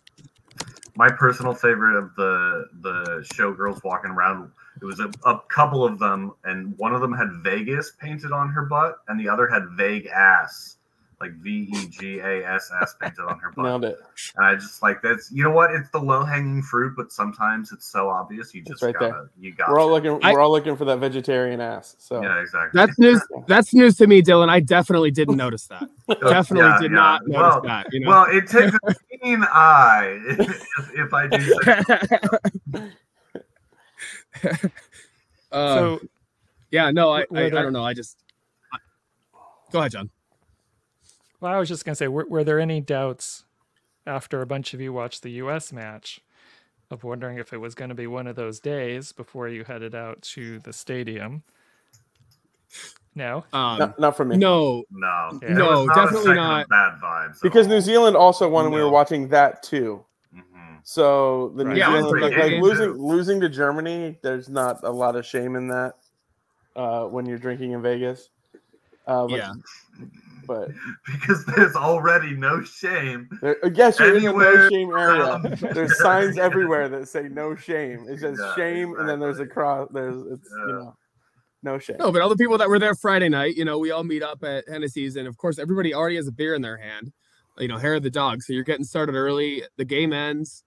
My 0.96 1.10
personal 1.10 1.54
favorite 1.54 1.98
of 1.98 2.14
the 2.16 2.66
the 2.80 3.26
showgirls 3.34 3.82
walking 3.84 4.10
around. 4.10 4.50
It 4.80 4.84
was 4.84 5.00
a, 5.00 5.10
a 5.26 5.40
couple 5.48 5.84
of 5.84 5.98
them, 5.98 6.32
and 6.44 6.78
one 6.78 6.94
of 6.94 7.00
them 7.00 7.12
had 7.12 7.28
Vegas 7.42 7.92
painted 8.00 8.30
on 8.30 8.48
her 8.50 8.66
butt, 8.66 8.98
and 9.08 9.18
the 9.18 9.28
other 9.28 9.48
had 9.48 9.64
vague 9.76 10.06
ass 10.06 10.77
like 11.20 11.32
V 11.42 11.68
E 11.72 11.86
G 11.88 12.18
A 12.20 12.46
S 12.48 12.70
S 12.80 12.94
painted 13.00 13.20
on 13.20 13.38
her 13.40 13.50
butt. 13.56 13.64
Nailed 13.64 13.84
it. 13.84 13.98
And 14.36 14.46
I 14.46 14.54
just 14.54 14.82
like 14.82 15.02
that's 15.02 15.30
you 15.32 15.42
know 15.42 15.50
what? 15.50 15.72
It's 15.72 15.90
the 15.90 15.98
low 15.98 16.22
hanging 16.24 16.62
fruit, 16.62 16.94
but 16.96 17.10
sometimes 17.10 17.72
it's 17.72 17.86
so 17.86 18.08
obvious 18.08 18.54
you 18.54 18.62
just 18.62 18.82
right 18.82 18.94
gotta 18.94 19.06
there. 19.06 19.30
you 19.38 19.52
got 19.52 19.68
We're 19.70 19.80
all 19.80 19.90
looking. 19.90 20.18
I- 20.22 20.32
we're 20.32 20.40
all 20.40 20.52
looking 20.52 20.76
for 20.76 20.84
that 20.84 20.98
vegetarian 20.98 21.60
ass. 21.60 21.96
So 21.98 22.22
Yeah, 22.22 22.40
exactly. 22.40 22.70
That's 22.80 22.98
news. 22.98 23.20
That's 23.48 23.74
news 23.74 23.96
to 23.96 24.06
me, 24.06 24.22
Dylan. 24.22 24.48
I 24.48 24.60
definitely 24.60 25.10
didn't 25.10 25.36
notice 25.36 25.66
that. 25.66 25.88
Definitely 26.20 26.68
Yeah, 26.68 26.78
did 26.80 26.90
yeah. 26.92 26.96
not 26.96 27.26
notice 27.26 27.36
Well, 27.40 27.60
that. 27.62 27.86
You 27.92 28.00
know. 28.00 28.08
Well, 28.10 28.26
it 28.30 28.46
takes 28.48 28.76
a 28.86 28.94
keen 29.18 29.44
eye 29.44 30.18
if, 30.28 30.90
if 30.94 31.12
I 31.14 31.26
do 31.26 31.40
say 32.72 32.90
Uh, 35.50 35.74
so 35.74 36.00
yeah, 36.70 36.90
no, 36.90 37.10
I, 37.10 37.24
I, 37.34 37.44
I 37.46 37.48
don't 37.50 37.72
know. 37.72 37.84
I 37.84 37.94
just 37.94 38.18
I- 38.72 38.78
go 39.72 39.78
ahead, 39.80 39.92
John. 39.92 40.10
Well, 41.40 41.52
I 41.52 41.58
was 41.58 41.68
just 41.68 41.84
going 41.84 41.92
to 41.92 41.96
say, 41.96 42.08
were, 42.08 42.26
were 42.28 42.44
there 42.44 42.58
any 42.60 42.80
doubts 42.80 43.44
after 44.06 44.42
a 44.42 44.46
bunch 44.46 44.74
of 44.74 44.80
you 44.80 44.92
watched 44.92 45.22
the 45.22 45.30
U.S. 45.32 45.72
match 45.72 46.20
of 46.90 47.04
wondering 47.04 47.38
if 47.38 47.52
it 47.52 47.58
was 47.58 47.74
going 47.74 47.90
to 47.90 47.94
be 47.94 48.06
one 48.06 48.26
of 48.26 48.34
those 48.36 48.58
days 48.60 49.12
before 49.12 49.48
you 49.48 49.62
headed 49.64 49.94
out 49.94 50.20
to 50.22 50.58
the 50.60 50.72
stadium? 50.72 51.42
No. 53.14 53.44
Um, 53.52 53.78
not, 53.78 53.98
not 53.98 54.16
for 54.16 54.24
me. 54.24 54.36
no, 54.36 54.84
no. 54.90 55.38
Yeah. 55.42 55.54
No, 55.54 55.84
not 55.86 55.94
definitely 55.94 56.34
not. 56.34 56.68
Bad 56.68 57.00
vibes. 57.02 57.40
because 57.42 57.66
all. 57.66 57.72
New 57.72 57.80
Zealand 57.80 58.16
also 58.16 58.48
won, 58.48 58.66
and 58.66 58.74
we 58.74 58.80
were 58.80 58.90
watching 58.90 59.28
that 59.28 59.62
too. 59.62 60.04
Mhm. 60.34 60.80
So 60.84 61.48
the 61.56 61.64
New 61.64 61.74
Yeah, 61.74 62.00
Zealand, 62.00 62.20
like, 62.20 62.36
like 62.36 62.62
losing 62.62 62.90
losing 62.92 63.40
to 63.40 63.48
Germany, 63.48 64.18
there's 64.22 64.48
not 64.48 64.80
a 64.84 64.90
lot 64.90 65.16
of 65.16 65.26
shame 65.26 65.56
in 65.56 65.66
that 65.68 65.94
uh, 66.76 67.06
when 67.06 67.26
you're 67.26 67.38
drinking 67.38 67.72
in 67.72 67.82
Vegas. 67.82 68.28
Uh, 69.06 69.26
but, 69.26 69.36
yeah, 69.36 69.52
but 70.48 70.70
because 71.06 71.44
there's 71.44 71.76
already 71.76 72.32
no 72.32 72.62
shame. 72.62 73.28
there, 73.40 73.64
uh, 73.64 73.70
yes, 73.72 74.00
you're 74.00 74.16
in 74.16 74.24
the 74.24 74.32
no 74.32 74.68
shame 74.68 74.90
area. 74.90 75.22
around 75.22 75.58
There's 75.74 75.96
signs 76.02 76.38
everywhere 76.38 76.88
that 76.88 77.06
say 77.06 77.28
no 77.28 77.54
shame. 77.54 78.06
It 78.08 78.18
says 78.18 78.40
Yeah, 78.40 78.54
shame, 78.56 78.96
and 78.98 79.08
then 79.08 79.20
there's 79.20 79.38
a 79.38 79.46
cross. 79.46 79.88
There's 79.92 80.20
it's 80.32 80.50
you 80.66 80.72
know 80.72 80.96
no 81.62 81.78
shame. 81.78 81.98
no, 81.98 82.10
but 82.10 82.22
all 82.22 82.28
the 82.28 82.36
people 82.36 82.58
that 82.58 82.68
were 82.68 82.78
there 82.78 82.94
Friday 82.94 83.28
night, 83.28 83.54
you 83.54 83.64
know, 83.64 83.78
we 83.78 83.90
all 83.90 84.04
meet 84.04 84.22
up 84.22 84.42
at 84.42 84.68
Hennessy's, 84.68 85.16
and 85.16 85.28
of 85.28 85.36
course, 85.36 85.58
everybody 85.58 85.94
already 85.94 86.16
has 86.16 86.26
a 86.26 86.32
beer 86.32 86.54
in 86.54 86.62
their 86.62 86.78
hand. 86.78 87.12
You 87.58 87.68
know, 87.68 87.76
hair 87.76 87.94
of 87.94 88.02
the 88.02 88.10
dog. 88.10 88.42
So 88.42 88.52
you're 88.52 88.64
getting 88.64 88.84
started 88.84 89.14
early. 89.14 89.62
The 89.76 89.84
game 89.84 90.12
ends. 90.12 90.64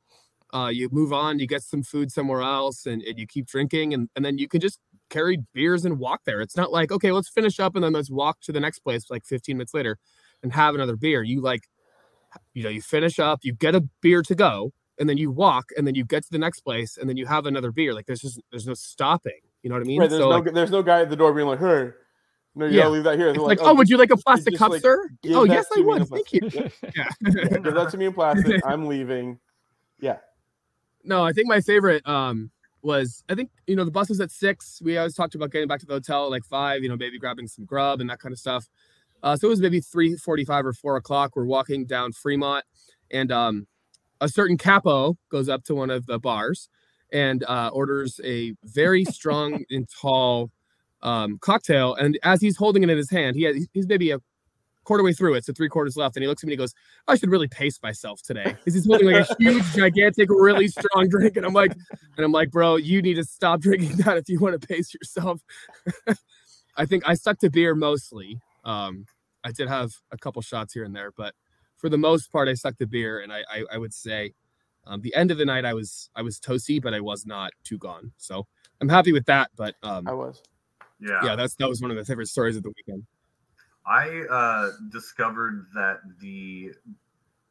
Uh, 0.54 0.70
you 0.72 0.90
move 0.92 1.14
on. 1.14 1.40
You 1.40 1.48
get 1.48 1.64
some 1.64 1.84
food 1.84 2.12
somewhere 2.12 2.42
else, 2.42 2.86
and, 2.86 3.02
and 3.02 3.18
you 3.18 3.26
keep 3.26 3.48
drinking, 3.48 3.94
and, 3.94 4.10
and 4.16 4.24
then 4.24 4.38
you 4.38 4.48
can 4.48 4.62
just 4.62 4.80
carry 5.12 5.38
beers 5.54 5.86
and 5.86 6.00
walk 6.00 6.22
there. 6.26 6.42
It's 6.42 6.58
not 6.58 6.72
like 6.72 6.92
okay, 6.92 7.12
let's 7.12 7.30
finish 7.30 7.60
up 7.60 7.76
and 7.76 7.84
then 7.84 7.94
let's 7.94 8.10
walk 8.10 8.40
to 8.42 8.52
the 8.52 8.60
next 8.60 8.80
place 8.80 9.12
like 9.12 9.26
15 9.26 9.58
minutes 9.58 9.76
later 9.76 10.00
and 10.42 10.52
have 10.54 10.74
another 10.74 10.96
beer. 10.96 11.22
You 11.22 11.42
like, 11.42 11.68
you 12.56 12.64
know, 12.64 12.70
you 12.70 12.82
finish 12.82 13.20
up, 13.20 13.42
you 13.44 13.54
get 13.54 13.76
a 13.76 13.88
beer 14.02 14.24
to 14.24 14.36
go, 14.36 14.72
and 15.00 15.08
then 15.08 15.18
you 15.18 15.30
walk, 15.32 15.70
and 15.78 15.86
then 15.86 15.96
you 15.96 16.06
get 16.06 16.24
to 16.24 16.32
the 16.32 16.40
next 16.40 16.62
place, 16.62 16.98
and 16.98 17.08
then 17.10 17.18
you 17.18 17.28
have 17.28 17.46
another 17.46 17.72
beer. 17.72 17.94
Like 17.94 18.08
there's 18.08 18.22
just 18.22 18.42
there's 18.52 18.66
no 18.68 18.74
stopping. 18.74 19.40
You 19.64 19.70
know 19.70 19.76
what 19.76 19.84
I 19.84 19.86
mean? 19.86 20.00
Right, 20.00 20.10
there's 20.10 20.22
so 20.22 20.30
no 20.30 20.40
like, 20.40 20.54
there's 20.54 20.72
no 20.72 20.82
guy 20.82 21.02
at 21.02 21.10
the 21.12 21.16
door 21.16 21.34
being 21.34 21.48
like, 21.48 21.60
"Hey, 21.60 21.92
no, 22.56 22.66
you 22.66 22.72
Yeah. 22.74 22.84
gotta 22.84 22.90
leave 22.90 23.04
that 23.04 23.18
here." 23.20 23.28
it's 23.28 23.38
They're 23.38 23.46
like, 23.46 23.60
oh, 23.62 23.76
would 23.76 23.90
you 23.90 23.98
like 23.98 24.10
a 24.12 24.18
plastic 24.18 24.56
cup, 24.56 24.72
like, 24.72 24.82
sir? 24.82 25.10
Oh 25.34 25.44
yes, 25.44 25.68
I 25.76 25.82
would. 25.82 26.08
Thank 26.08 26.34
you. 26.34 26.42
Yeah, 26.96 27.10
Yeah. 27.24 27.58
give 27.64 27.74
that 27.76 27.90
to 27.92 27.98
me 27.98 28.06
in 28.06 28.14
plastic. 28.14 28.62
I'm 28.66 28.88
leaving. 28.88 29.40
Yeah. 30.00 30.18
No, 31.04 31.24
I 31.24 31.32
think 31.34 31.48
my 31.48 31.62
favorite 31.62 32.08
um 32.08 32.52
was 32.84 33.24
I 33.30 33.36
think 33.36 33.50
you 33.68 33.76
know 33.76 33.86
the 33.86 33.92
bus 33.92 34.10
was 34.10 34.20
at 34.20 34.32
six. 34.32 34.82
We 34.84 34.98
always 34.98 35.16
talked 35.16 35.36
about 35.36 35.52
getting 35.52 35.68
back 35.68 35.80
to 35.82 35.86
the 35.86 35.94
hotel 35.94 36.26
at 36.26 36.32
like 36.32 36.46
five. 36.46 36.84
You 36.84 36.90
know, 36.90 36.98
maybe 36.98 37.20
grabbing 37.20 37.48
some 37.48 37.66
grub 37.66 38.02
and 38.02 38.10
that 38.10 38.20
kind 38.20 38.34
of 38.34 38.40
stuff. 38.40 38.68
Uh, 39.24 39.36
so 39.36 39.48
it 39.48 39.50
was 39.50 39.62
maybe 39.62 39.82
three 39.82 40.16
forty-five 40.16 40.66
or 40.66 40.74
four 40.74 40.96
o'clock. 40.96 41.36
We're 41.36 41.46
walking 41.46 41.86
down 41.86 42.12
Fremont, 42.12 42.66
and 43.12 43.32
um, 43.32 43.68
a 44.20 44.30
certain 44.30 44.58
capo 44.58 45.18
goes 45.30 45.50
up 45.50 45.64
to 45.66 45.76
one 45.76 45.90
of 45.90 46.06
the 46.06 46.20
bars 46.20 46.70
and 47.12 47.44
uh, 47.44 47.70
orders 47.74 48.20
a 48.24 48.54
very 48.64 49.04
strong 49.06 49.66
and 49.70 49.88
tall 49.90 50.52
um, 51.02 51.38
cocktail. 51.42 51.96
And 51.96 52.18
as 52.24 52.42
he's 52.42 52.58
holding 52.58 52.84
it 52.84 52.90
in 52.90 52.98
his 52.98 53.10
hand, 53.10 53.36
he 53.36 53.44
has, 53.44 53.68
he's 53.74 53.88
maybe 53.88 54.12
a 54.12 54.20
quarter 54.84 55.04
way 55.04 55.14
through 55.14 55.36
it, 55.36 55.46
so 55.46 55.54
three 55.54 55.70
quarters 55.70 55.96
left, 55.96 56.16
and 56.16 56.24
he 56.24 56.28
looks 56.28 56.44
at 56.44 56.48
me 56.48 56.54
and 56.54 56.60
he 56.60 56.64
goes, 56.64 56.74
"I 57.08 57.16
should 57.16 57.30
really 57.30 57.48
pace 57.48 57.80
myself 57.84 58.22
today." 58.22 58.44
'Cause 58.64 58.74
he's 58.74 58.86
holding 58.86 59.12
like 59.12 59.30
a 59.30 59.36
huge, 59.40 59.64
gigantic, 59.74 60.30
really 60.30 60.68
strong 60.68 61.08
drink, 61.10 61.38
and 61.38 61.46
I'm 61.46 61.54
like, 61.54 61.72
and 61.72 62.26
I'm 62.26 62.32
like, 62.32 62.52
bro, 62.52 62.76
you 62.78 63.02
need 63.02 63.16
to 63.16 63.24
stop 63.24 63.62
drinking 63.62 63.98
that 63.98 64.18
if 64.18 64.30
you 64.30 64.40
want 64.40 64.60
to 64.60 64.68
pace 64.68 64.94
yourself. 64.94 65.42
I 66.78 66.86
think 66.86 67.08
I 67.08 67.14
stuck 67.16 67.40
to 67.40 67.50
beer 67.50 67.76
mostly. 67.76 68.40
Um, 68.64 69.06
I 69.44 69.52
did 69.52 69.68
have 69.68 69.92
a 70.12 70.18
couple 70.18 70.42
shots 70.42 70.74
here 70.74 70.84
and 70.84 70.96
there, 70.96 71.12
but 71.16 71.34
for 71.78 71.90
the 71.90 71.98
most 71.98 72.32
part, 72.32 72.48
I 72.48 72.54
stuck 72.54 72.78
to 72.78 72.88
beer, 72.88 73.20
and 73.20 73.32
I 73.32 73.44
I, 73.50 73.64
I 73.74 73.78
would 73.78 73.94
say. 73.94 74.34
Um, 74.88 75.00
the 75.02 75.14
end 75.14 75.30
of 75.30 75.38
the 75.38 75.46
night, 75.46 75.64
I 75.64 75.76
was 75.76 76.10
I 76.16 76.24
was 76.24 76.40
toasty, 76.40 76.82
but 76.82 76.92
I 76.92 77.02
was 77.02 77.24
not 77.24 77.52
too 77.64 77.78
gone. 77.78 78.12
So 78.18 78.48
I'm 78.82 78.90
happy 78.90 79.12
with 79.14 79.26
that. 79.28 79.52
But 79.56 79.76
um, 79.84 80.08
I 80.08 80.14
was. 80.14 80.42
Yeah. 81.00 81.24
yeah, 81.24 81.36
that's 81.36 81.54
that 81.58 81.70
was 81.70 81.84
one 81.84 81.92
of 81.92 81.98
the 81.98 82.04
favorite 82.04 82.30
stories 82.30 82.58
of 82.58 82.64
the 82.64 82.70
weekend. 82.76 83.06
I 83.86 84.24
uh, 84.30 84.72
discovered 84.90 85.68
that 85.74 86.00
the 86.20 86.72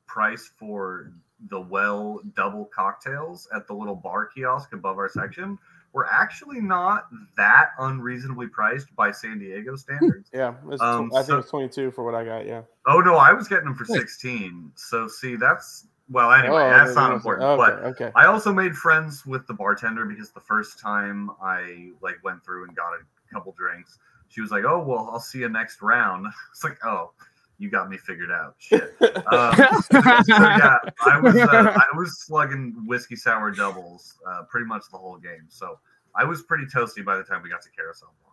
price 0.06 0.50
for 0.56 1.12
the 1.48 1.60
well 1.60 2.20
double 2.34 2.66
cocktails 2.66 3.48
at 3.54 3.66
the 3.66 3.72
little 3.74 3.94
bar 3.96 4.26
kiosk 4.26 4.72
above 4.72 4.98
our 4.98 5.08
section 5.08 5.58
were 5.92 6.06
actually 6.10 6.60
not 6.60 7.08
that 7.36 7.70
unreasonably 7.80 8.46
priced 8.46 8.94
by 8.94 9.10
San 9.10 9.38
Diego 9.38 9.74
standards. 9.76 10.30
Yeah, 10.34 10.54
Um, 10.80 11.10
tw- 11.10 11.14
I 11.14 11.18
think 11.18 11.26
so- 11.26 11.38
it's 11.38 11.50
22 11.50 11.90
for 11.92 12.04
what 12.04 12.14
I 12.14 12.24
got. 12.24 12.46
Yeah. 12.46 12.62
oh 12.86 13.00
no, 13.00 13.16
I 13.16 13.32
was 13.32 13.48
getting 13.48 13.64
them 13.64 13.74
for 13.74 13.84
16. 13.84 14.72
So 14.76 15.08
see, 15.08 15.36
that's 15.36 15.86
well 16.10 16.30
anyway, 16.32 16.64
Oh, 16.64 16.70
that's 16.70 16.94
not 16.94 17.10
okay, 17.10 17.16
important. 17.16 17.48
Okay, 17.48 17.56
But 17.72 17.84
okay. 17.90 18.12
I 18.14 18.26
also 18.26 18.52
made 18.52 18.76
friends 18.76 19.24
with 19.26 19.46
the 19.46 19.54
bartender 19.54 20.04
because 20.04 20.30
the 20.30 20.40
first 20.40 20.78
time 20.78 21.30
I 21.42 21.90
like 22.02 22.18
went 22.22 22.44
through 22.44 22.64
and 22.64 22.76
got 22.76 22.92
a 22.92 23.34
couple 23.34 23.52
drinks, 23.58 23.98
she 24.30 24.40
was 24.40 24.50
like, 24.50 24.64
"Oh 24.64 24.82
well, 24.82 25.10
I'll 25.12 25.20
see 25.20 25.40
you 25.40 25.48
next 25.50 25.82
round." 25.82 26.26
It's 26.52 26.64
like, 26.64 26.78
"Oh, 26.84 27.12
you 27.58 27.68
got 27.70 27.90
me 27.90 27.98
figured 27.98 28.30
out." 28.30 28.54
Shit. 28.58 28.94
Um, 29.32 29.54
so 29.82 30.00
yeah, 30.00 30.78
I 31.06 31.20
was 31.20 31.36
uh, 31.36 31.72
I 31.76 31.96
was 31.96 32.20
slugging 32.20 32.74
whiskey 32.86 33.16
sour 33.16 33.50
doubles 33.50 34.14
uh, 34.28 34.42
pretty 34.48 34.66
much 34.66 34.82
the 34.90 34.96
whole 34.98 35.18
game. 35.18 35.44
So 35.48 35.78
I 36.14 36.24
was 36.24 36.42
pretty 36.42 36.64
toasty 36.66 37.04
by 37.04 37.16
the 37.16 37.22
time 37.22 37.42
we 37.42 37.50
got 37.50 37.62
to 37.62 37.70
Carousel 37.70 38.12
Bar. 38.24 38.32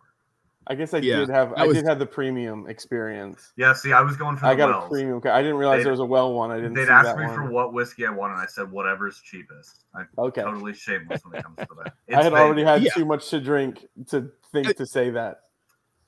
I 0.70 0.74
guess 0.74 0.92
I 0.92 0.98
Yeah, 0.98 1.20
did 1.20 1.28
have 1.30 1.50
that 1.50 1.58
I 1.58 1.66
was- 1.66 1.76
did 1.76 1.86
have 1.86 1.98
the 1.98 2.06
premium 2.06 2.68
experience. 2.68 3.52
Yeah, 3.56 3.72
see, 3.74 3.92
I 3.92 4.00
was 4.02 4.16
going 4.16 4.36
for 4.36 4.42
the 4.46 4.48
I 4.48 4.54
got 4.54 4.68
wells. 4.70 4.86
a 4.86 4.88
premium. 4.90 5.20
I 5.24 5.40
didn't 5.40 5.56
realize 5.56 5.78
They'd- 5.78 5.84
there 5.84 5.92
was 5.92 6.00
a 6.00 6.04
well 6.04 6.32
one. 6.34 6.50
I 6.50 6.56
didn't. 6.56 6.74
They'd 6.74 6.86
see 6.86 6.90
asked 6.90 7.06
that 7.06 7.18
me 7.18 7.26
one. 7.26 7.34
for 7.34 7.50
what 7.50 7.72
whiskey 7.72 8.04
I 8.06 8.10
wanted. 8.10 8.34
and 8.34 8.42
I 8.42 8.46
said 8.46 8.70
whatever's 8.70 9.20
cheapest. 9.20 9.84
I'm 9.94 10.08
Okay. 10.18 10.42
totally 10.42 10.74
shameless 10.74 11.22
when 11.24 11.38
it 11.38 11.42
comes 11.44 11.56
to 11.58 11.68
that. 11.84 11.94
I 12.10 12.16
had 12.22 12.26
It's 12.26 12.34
already 12.36 12.64
had 12.64 12.82
Yeah. 12.82 12.90
too 12.92 13.04
much 13.06 13.28
to 13.30 13.40
drink 13.40 13.86
to 14.08 14.30
think 14.52 14.76
to 14.76 14.84
say 14.86 15.10
that. 15.10 15.42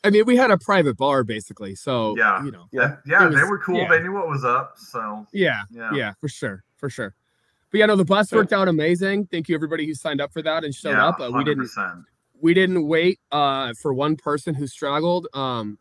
I 0.03 0.11
mean, 0.11 0.25
we 0.25 0.37
had 0.37 0.51
a 0.51 0.57
private 0.59 0.97
bar 0.97 1.25
basically, 1.25 1.75
so 1.75 2.17
Yeah. 2.17 2.43
you 2.45 2.51
know, 2.51 2.67
Yeah. 2.73 2.97
yeah, 3.07 3.27
It 3.29 3.31
they 3.35 3.45
were 3.45 3.59
cool. 3.59 3.77
yeah. 3.77 3.89
They 3.89 4.01
knew 4.03 4.13
what 4.13 4.29
was 4.29 4.45
up. 4.45 4.79
So 4.79 5.27
yeah, 5.33 5.63
yeah, 5.71 5.91
yeah, 5.95 6.13
for 6.21 6.29
sure, 6.29 6.65
for 6.77 6.89
sure. 6.89 7.15
But 7.71 7.79
yeah, 7.79 7.87
no, 7.87 7.97
the 7.97 8.05
bus 8.05 8.31
So- 8.31 8.37
worked 8.39 8.53
out 8.53 8.67
amazing. 8.69 9.27
Thank 9.27 9.49
you 9.49 9.55
everybody 9.55 9.87
who 9.87 9.95
signed 9.95 10.21
up 10.21 10.33
for 10.33 10.43
that 10.43 10.65
and 10.65 10.75
showed 10.75 10.93
Yeah, 10.93 11.09
up. 11.09 11.21
Uh, 11.21 11.31
we 11.33 11.45
didn't 11.45 11.69
we 12.41 12.55
didn't 12.55 12.87
wait 12.87 13.21
uh 13.31 13.75
for 13.75 13.93
one 13.93 14.17
person 14.17 14.55
who 14.55 14.67
struggled. 14.67 15.27
Um, 15.35 15.79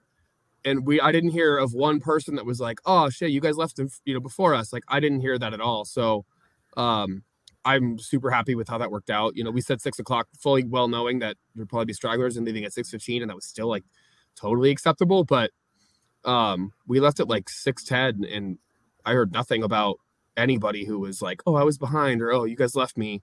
and 0.65 0.85
we 0.85 0.99
I 0.99 1.13
didn't 1.13 1.29
hear 1.31 1.57
of 1.57 1.73
one 1.73 2.01
person 2.01 2.35
that 2.35 2.45
was 2.45 2.59
like, 2.59 2.79
oh 2.85 3.09
shit, 3.09 3.31
you 3.31 3.39
guys 3.39 3.55
left 3.57 3.79
in, 3.79 3.89
you 4.03 4.13
know 4.13 4.19
before 4.19 4.53
us. 4.53 4.73
Like 4.73 4.83
I 4.89 4.99
didn't 4.99 5.21
hear 5.21 5.37
that 5.39 5.53
at 5.53 5.61
all. 5.61 5.85
So, 5.85 6.25
um, 6.75 7.23
I'm 7.65 7.97
super 7.99 8.29
happy 8.31 8.55
with 8.55 8.67
how 8.67 8.77
that 8.79 8.91
worked 8.91 9.09
out. 9.09 9.35
You 9.37 9.43
know, 9.45 9.51
we 9.51 9.61
said 9.61 9.81
six 9.81 9.99
o'clock, 9.99 10.27
fully 10.37 10.63
well 10.65 10.87
knowing 10.89 11.19
that 11.19 11.37
there'd 11.55 11.69
probably 11.69 11.85
be 11.85 11.93
stragglers 11.93 12.35
and 12.37 12.45
leaving 12.45 12.65
at 12.65 12.73
six 12.73 12.89
fifteen, 12.89 13.21
and 13.21 13.29
that 13.29 13.35
was 13.35 13.45
still 13.45 13.67
like 13.67 13.83
totally 14.35 14.71
acceptable. 14.71 15.23
But 15.23 15.51
um, 16.25 16.71
we 16.87 16.99
left 16.99 17.19
at 17.19 17.27
like 17.27 17.49
six 17.49 17.83
ten, 17.83 18.23
and 18.23 18.57
I 19.05 19.13
heard 19.13 19.31
nothing 19.31 19.63
about 19.63 19.97
anybody 20.37 20.85
who 20.85 20.99
was 20.99 21.21
like, 21.21 21.41
"Oh, 21.45 21.55
I 21.55 21.63
was 21.63 21.77
behind," 21.77 22.21
or 22.21 22.31
"Oh, 22.31 22.43
you 22.45 22.55
guys 22.55 22.75
left 22.75 22.97
me." 22.97 23.21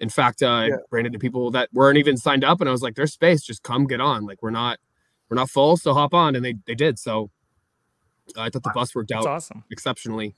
In 0.00 0.08
fact, 0.08 0.42
uh, 0.42 0.48
I 0.48 0.70
ran 0.90 1.06
into 1.06 1.18
people 1.18 1.50
that 1.52 1.68
weren't 1.72 1.98
even 1.98 2.16
signed 2.16 2.44
up, 2.44 2.60
and 2.60 2.68
I 2.68 2.72
was 2.72 2.82
like, 2.82 2.94
"There's 2.94 3.12
space, 3.12 3.42
just 3.42 3.62
come 3.62 3.86
get 3.86 4.00
on." 4.00 4.26
Like 4.26 4.42
we're 4.42 4.50
not, 4.50 4.78
we're 5.28 5.36
not 5.36 5.50
full, 5.50 5.76
so 5.76 5.94
hop 5.94 6.14
on, 6.14 6.34
and 6.36 6.44
they 6.44 6.54
they 6.66 6.74
did. 6.74 6.98
So 6.98 7.30
I 8.36 8.50
thought 8.50 8.62
the 8.62 8.72
bus 8.74 8.94
worked 8.94 9.10
That's 9.10 9.26
out 9.26 9.32
awesome. 9.32 9.64
exceptionally. 9.70 10.34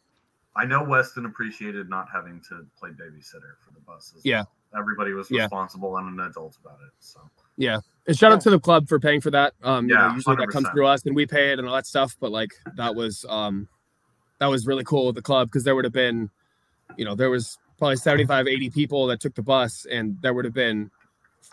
I 0.56 0.64
know 0.64 0.82
Weston 0.82 1.26
appreciated 1.26 1.90
not 1.90 2.08
having 2.12 2.40
to 2.48 2.66
play 2.78 2.90
babysitter 2.90 3.56
for 3.64 3.72
the 3.74 3.80
buses. 3.86 4.22
Yeah. 4.24 4.44
Everybody 4.76 5.12
was 5.12 5.30
Yeah. 5.30 5.42
responsible 5.42 5.96
and 5.98 6.18
an 6.18 6.26
adult 6.26 6.56
about 6.64 6.78
it. 6.86 6.92
So 6.98 7.20
And 8.06 8.18
shout 8.18 8.32
Yeah. 8.32 8.34
out 8.34 8.42
to 8.42 8.50
the 8.50 8.60
club 8.60 8.88
for 8.88 9.00
paying 9.00 9.20
for 9.20 9.30
that. 9.32 9.54
Um, 9.62 9.90
you 9.90 9.98
know, 9.98 10.04
Yeah, 10.04 10.08
usually 10.08 10.36
that 10.36 10.50
comes 10.50 10.70
through 10.70 10.86
us 10.86 11.02
and 11.06 11.16
we 11.16 11.26
pay 11.26 11.52
it 11.52 11.58
and 11.58 11.68
all 11.68 11.74
that 11.74 11.86
stuff. 11.86 12.16
But 12.20 12.32
like 12.32 12.50
that 12.76 12.94
was 12.94 13.24
um 13.28 13.68
that 14.40 14.48
was 14.48 14.66
really 14.66 14.84
cool 14.84 15.06
with 15.06 15.16
the 15.16 15.22
club 15.22 15.48
because 15.48 15.64
there 15.64 15.76
would 15.76 15.84
have 15.84 15.92
been, 15.94 16.30
you 16.96 17.04
know, 17.04 17.14
there 17.16 17.30
was 17.30 17.58
probably 17.78 17.96
75, 17.96 18.48
80 18.48 18.70
people 18.70 19.06
that 19.08 19.20
took 19.20 19.34
the 19.34 19.42
bus 19.42 19.86
and 19.90 20.18
there 20.22 20.34
would 20.34 20.44
have 20.46 20.54
been 20.54 20.90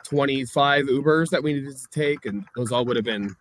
25 0.03 0.85
Ubers 0.87 1.29
that 1.31 1.43
we 1.43 1.53
needed 1.53 1.75
to 1.77 1.87
take, 1.91 2.25
and 2.25 2.45
those 2.55 2.71
all 2.71 2.85
would 2.85 2.95
have 2.95 3.05
been 3.05 3.35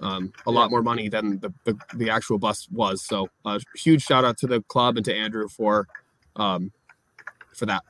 um, 0.00 0.32
a 0.46 0.50
lot 0.50 0.70
more 0.70 0.82
money 0.82 1.08
than 1.08 1.40
the, 1.40 1.52
the, 1.64 1.78
the 1.92 2.10
actual 2.10 2.38
bus 2.38 2.68
was. 2.70 3.04
So 3.04 3.30
uh, 3.44 3.60
huge 3.76 4.02
shout 4.02 4.24
out 4.24 4.38
to 4.38 4.46
the 4.46 4.62
club 4.68 4.96
and 4.96 5.04
to 5.06 5.14
Andrew 5.14 5.48
for 5.48 5.88
um, 6.36 6.72
for 7.54 7.66
that. 7.66 7.84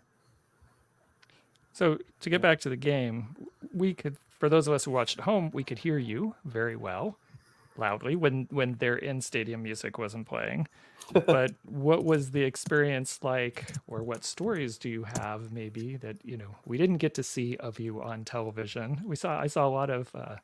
So 1.76 1.98
to 2.20 2.30
get 2.30 2.40
back 2.40 2.60
to 2.60 2.70
the 2.70 2.76
game, 2.76 3.36
we 3.74 3.92
could, 3.92 4.16
for 4.38 4.48
those 4.48 4.66
of 4.66 4.72
us 4.72 4.84
who 4.84 4.92
watched 4.92 5.18
at 5.18 5.24
home, 5.24 5.50
we 5.52 5.62
could 5.62 5.80
hear 5.80 5.98
you 5.98 6.34
very 6.42 6.74
well, 6.74 7.18
loudly 7.76 8.16
when 8.16 8.48
when 8.50 8.76
their 8.76 8.96
in 8.96 9.20
stadium 9.20 9.62
music 9.62 9.98
wasn't 9.98 10.26
playing. 10.26 10.68
but 11.26 11.52
what 11.64 12.02
was 12.02 12.30
the 12.30 12.44
experience 12.44 13.18
like, 13.22 13.72
or 13.88 14.02
what 14.02 14.24
stories 14.24 14.78
do 14.78 14.88
you 14.88 15.04
have 15.20 15.52
maybe 15.52 15.96
that 15.96 16.16
you 16.24 16.38
know 16.38 16.56
we 16.64 16.78
didn't 16.78 16.96
get 16.96 17.12
to 17.12 17.22
see 17.22 17.58
of 17.58 17.78
you 17.78 18.02
on 18.02 18.24
television? 18.24 19.02
We 19.04 19.14
saw 19.14 19.38
I 19.38 19.46
saw 19.46 19.68
a 19.68 19.74
lot 19.80 19.90
of 19.90 20.08
uh, 20.14 20.36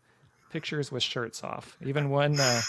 pictures 0.50 0.92
with 0.92 1.02
shirts 1.02 1.42
off. 1.42 1.78
Even 1.82 2.10
one 2.10 2.38
uh, 2.38 2.60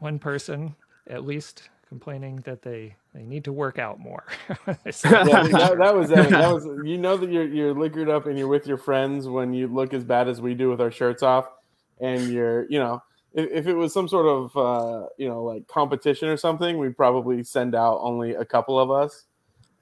one 0.00 0.18
person 0.18 0.74
at 1.06 1.24
least 1.24 1.68
complaining 1.92 2.36
that 2.46 2.62
they 2.62 2.96
they 3.12 3.22
need 3.22 3.44
to 3.44 3.52
work 3.52 3.78
out 3.78 4.00
more. 4.00 4.24
that, 4.64 4.82
that, 4.82 5.94
was 5.94 6.08
that 6.08 6.50
was 6.50 6.64
you 6.86 6.96
know 6.96 7.18
that 7.18 7.30
you're 7.30 7.46
you're 7.46 7.74
liquored 7.74 8.08
up 8.08 8.24
and 8.24 8.38
you're 8.38 8.48
with 8.48 8.66
your 8.66 8.78
friends 8.78 9.28
when 9.28 9.52
you 9.52 9.68
look 9.68 9.92
as 9.92 10.02
bad 10.02 10.26
as 10.26 10.40
we 10.40 10.54
do 10.54 10.70
with 10.70 10.80
our 10.80 10.90
shirts 10.90 11.22
off, 11.22 11.44
and 12.00 12.32
you're 12.32 12.66
you 12.70 12.78
know 12.78 13.02
if, 13.34 13.50
if 13.50 13.66
it 13.66 13.74
was 13.74 13.92
some 13.92 14.08
sort 14.08 14.26
of 14.26 14.56
uh, 14.56 15.06
you 15.18 15.28
know 15.28 15.42
like 15.42 15.68
competition 15.68 16.28
or 16.28 16.38
something, 16.38 16.78
we'd 16.78 16.96
probably 16.96 17.44
send 17.44 17.74
out 17.74 17.98
only 18.00 18.36
a 18.36 18.44
couple 18.44 18.80
of 18.80 18.90
us, 18.90 19.26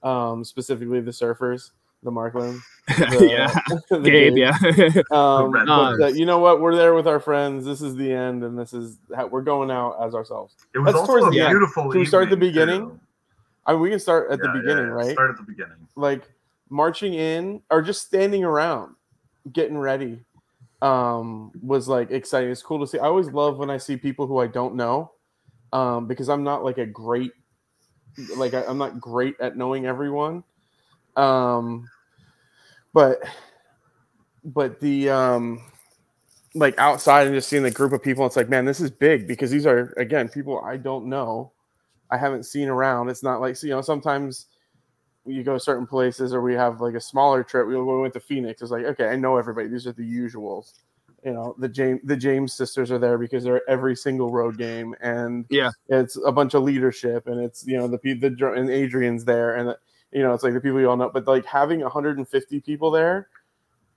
um, 0.02 0.42
specifically 0.42 1.00
the 1.00 1.12
surfers 1.12 1.70
the 2.02 2.10
Markland. 2.10 2.60
The, 2.90 3.28
yeah, 3.30 3.76
the 3.90 4.00
Gabe, 4.00 4.36
yeah. 4.36 4.50
um, 5.16 5.52
but 5.52 5.68
uh, 5.68 6.08
you 6.08 6.26
know 6.26 6.40
what? 6.40 6.60
We're 6.60 6.74
there 6.74 6.92
with 6.92 7.06
our 7.06 7.20
friends. 7.20 7.64
This 7.64 7.82
is 7.82 7.94
the 7.94 8.12
end, 8.12 8.42
and 8.42 8.58
this 8.58 8.72
is 8.72 8.98
how 9.14 9.28
we're 9.28 9.42
going 9.42 9.70
out 9.70 9.96
as 10.04 10.12
ourselves. 10.12 10.56
It 10.74 10.80
was 10.80 10.94
That's 10.94 11.08
also 11.08 11.26
a 11.26 11.30
beautiful. 11.30 11.88
Can 11.88 12.00
we 12.00 12.06
start 12.06 12.24
at 12.24 12.30
the 12.30 12.36
beginning? 12.36 12.88
Too. 12.88 13.00
I 13.64 13.72
mean, 13.72 13.82
we 13.82 13.90
can 13.90 14.00
start 14.00 14.32
at 14.32 14.40
yeah, 14.40 14.50
the 14.50 14.58
beginning, 14.58 14.86
yeah, 14.86 14.90
right? 14.90 15.12
Start 15.12 15.30
at 15.30 15.36
the 15.36 15.44
beginning. 15.44 15.76
Like 15.94 16.24
marching 16.68 17.14
in 17.14 17.62
or 17.70 17.80
just 17.80 18.04
standing 18.04 18.42
around, 18.42 18.96
getting 19.52 19.78
ready, 19.78 20.24
um, 20.82 21.52
was 21.62 21.86
like 21.86 22.10
exciting. 22.10 22.50
It's 22.50 22.62
cool 22.62 22.80
to 22.80 22.86
see. 22.86 22.98
I 22.98 23.06
always 23.06 23.28
love 23.28 23.58
when 23.58 23.70
I 23.70 23.76
see 23.76 23.96
people 23.96 24.26
who 24.26 24.38
I 24.38 24.48
don't 24.48 24.74
know, 24.74 25.12
um, 25.72 26.08
because 26.08 26.28
I'm 26.28 26.42
not 26.42 26.64
like 26.64 26.78
a 26.78 26.86
great, 26.86 27.32
like 28.36 28.54
I, 28.54 28.64
I'm 28.64 28.78
not 28.78 29.00
great 29.00 29.36
at 29.40 29.56
knowing 29.56 29.86
everyone. 29.86 30.42
Um, 31.16 31.88
but 32.92 33.20
but 34.44 34.80
the 34.80 35.10
um 35.10 35.60
like 36.54 36.76
outside 36.78 37.26
and 37.26 37.34
just 37.36 37.48
seeing 37.48 37.62
the 37.62 37.70
group 37.70 37.92
of 37.92 38.02
people, 38.02 38.26
it's 38.26 38.36
like, 38.36 38.48
man, 38.48 38.64
this 38.64 38.80
is 38.80 38.90
big 38.90 39.26
because 39.26 39.50
these 39.50 39.66
are 39.66 39.92
again 39.96 40.28
people 40.28 40.60
I 40.64 40.76
don't 40.76 41.06
know, 41.06 41.52
I 42.10 42.16
haven't 42.16 42.44
seen 42.44 42.68
around. 42.68 43.08
It's 43.08 43.22
not 43.22 43.40
like 43.40 43.62
you 43.62 43.70
know 43.70 43.80
sometimes 43.80 44.46
you 45.26 45.42
go 45.42 45.58
certain 45.58 45.86
places 45.86 46.32
or 46.32 46.40
we 46.40 46.54
have 46.54 46.80
like 46.80 46.94
a 46.94 47.00
smaller 47.00 47.44
trip. 47.44 47.66
We, 47.66 47.76
we 47.76 48.00
went 48.00 48.14
to 48.14 48.20
Phoenix. 48.20 48.62
It's 48.62 48.70
like 48.70 48.84
okay, 48.84 49.08
I 49.08 49.16
know 49.16 49.36
everybody. 49.36 49.68
These 49.68 49.86
are 49.86 49.92
the 49.92 50.02
usuals. 50.02 50.72
You 51.24 51.34
know 51.34 51.54
the 51.58 51.68
James 51.68 52.00
the 52.04 52.16
James 52.16 52.54
sisters 52.54 52.90
are 52.90 52.98
there 52.98 53.18
because 53.18 53.44
they're 53.44 53.68
every 53.68 53.94
single 53.94 54.32
road 54.32 54.56
game, 54.56 54.94
and 55.02 55.44
yeah, 55.50 55.70
it's 55.88 56.16
a 56.24 56.32
bunch 56.32 56.54
of 56.54 56.62
leadership, 56.62 57.26
and 57.26 57.38
it's 57.38 57.66
you 57.66 57.76
know 57.76 57.86
the 57.86 57.98
the 57.98 58.52
and 58.56 58.70
Adrian's 58.70 59.24
there, 59.26 59.56
and 59.56 59.76
you 60.12 60.22
know, 60.22 60.32
it's 60.32 60.42
like 60.42 60.54
the 60.54 60.60
people 60.60 60.80
you 60.80 60.88
all 60.90 60.96
know, 60.96 61.10
but 61.12 61.26
like 61.26 61.44
having 61.44 61.80
150 61.80 62.60
people 62.60 62.90
there 62.90 63.28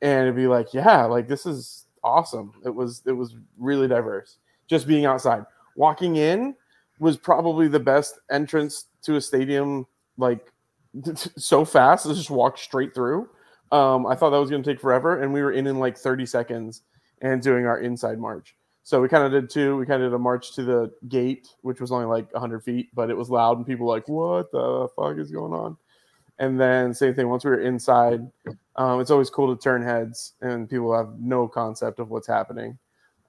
and 0.03 0.24
it'd 0.24 0.36
be 0.36 0.48
like, 0.48 0.74
yeah, 0.74 1.05
like 1.05 1.27
this 1.27 1.46
is 1.46 1.86
awesome. 2.03 2.53
It 2.65 2.75
was 2.75 3.01
it 3.05 3.13
was 3.13 3.36
really 3.58 3.88
diverse. 3.88 4.38
Just 4.67 4.86
being 4.86 5.05
outside. 5.05 5.46
Walking 5.75 6.17
in 6.17 6.55
was 7.00 7.17
probably 7.17 7.67
the 7.67 7.79
best 7.79 8.20
entrance 8.29 8.88
to 9.03 9.15
a 9.15 9.22
stadium 9.22 9.88
like 10.17 10.51
so 11.38 11.65
fast. 11.65 12.05
Let's 12.05 12.20
just 12.20 12.29
walk 12.29 12.58
straight 12.58 12.93
through. 12.93 13.29
Um, 13.72 14.05
I 14.05 14.13
thought 14.13 14.29
that 14.32 14.38
was 14.38 14.51
going 14.51 14.62
to 14.62 14.70
take 14.70 14.79
forever, 14.79 15.24
and 15.24 15.34
we 15.34 15.41
were 15.41 15.53
in 15.53 15.65
in 15.65 15.79
like 15.79 15.98
30 15.98 16.25
seconds 16.27 16.84
and 17.22 17.41
doing 17.41 17.65
our 17.65 17.79
inside 17.79 18.20
march. 18.20 18.55
So 18.83 19.01
we 19.01 19.07
kind 19.07 19.24
of 19.24 19.31
did 19.31 19.50
two. 19.50 19.77
We 19.77 19.85
kind 19.85 20.03
of 20.03 20.11
did 20.11 20.16
a 20.16 20.20
march 20.20 20.53
to 20.55 20.64
the 20.64 20.92
gate, 21.07 21.48
which 21.61 21.79
was 21.79 21.92
only 21.94 22.05
like 22.05 22.31
100 22.33 22.61
feet, 22.61 22.90
but 22.94 23.09
it 23.09 23.16
was 23.16 23.29
loud, 23.29 23.57
and 23.57 23.66
people 23.66 23.88
like, 23.88 24.07
"What 24.09 24.51
the 24.51 24.90
fuck 24.96 25.18
is 25.18 25.31
going 25.31 25.53
on?" 25.53 25.77
And 26.39 26.59
then 26.59 26.93
same 26.93 27.13
thing. 27.13 27.29
Once 27.29 27.46
we 27.46 27.51
were 27.51 27.61
inside, 27.61 28.22
um, 28.75 29.00
it's 29.00 29.11
always 29.11 29.29
cool 29.29 29.55
to 29.55 29.61
turn 29.61 29.83
heads, 29.83 30.33
and 30.41 30.69
people 30.69 30.96
have 30.96 31.19
no 31.19 31.48
concept 31.48 32.00
of 32.00 32.09
what's 32.09 32.27
happening. 32.27 32.77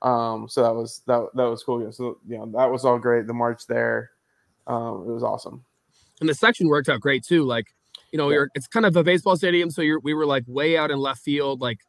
Um, 0.03 0.49
so 0.49 0.63
that 0.63 0.75
was 0.75 1.03
that 1.07 1.29
that 1.35 1.45
was 1.45 1.63
cool. 1.63 1.91
So 1.93 2.19
you 2.27 2.39
know 2.39 2.47
that 2.55 2.71
was 2.71 2.85
all 2.85 2.99
great. 2.99 3.27
The 3.27 3.35
march 3.35 3.67
there, 3.67 4.11
um, 4.67 5.05
it 5.07 5.13
was 5.13 5.23
awesome. 5.23 5.65
And 6.21 6.29
the 6.29 6.35
section 6.35 6.69
worked 6.69 6.89
out 6.89 7.01
great 7.01 7.25
too. 7.25 7.45
Like 7.45 7.75
you 8.11 8.19
know, 8.19 8.31
yeah. 8.31 8.45
it's 8.55 8.67
kind 8.67 8.87
of 8.87 8.97
a 8.97 9.05
baseball 9.05 9.37
stadium, 9.37 9.71
so 9.71 9.83
you're 9.83 10.01
we 10.01 10.15
were 10.15 10.27
like 10.27 10.45
way 10.47 10.77
out 10.77 10.91
in 10.91 10.99
left 10.99 11.21
field, 11.21 11.61
like 11.61 11.81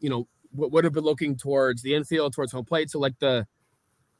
you 0.00 0.10
know, 0.10 0.26
would 0.54 0.84
have 0.84 0.92
been 0.92 1.04
looking 1.04 1.36
towards 1.36 1.82
the 1.82 1.94
infield, 1.94 2.34
towards 2.34 2.52
home 2.52 2.64
plate. 2.64 2.90
So 2.90 2.98
like 2.98 3.18
the 3.20 3.46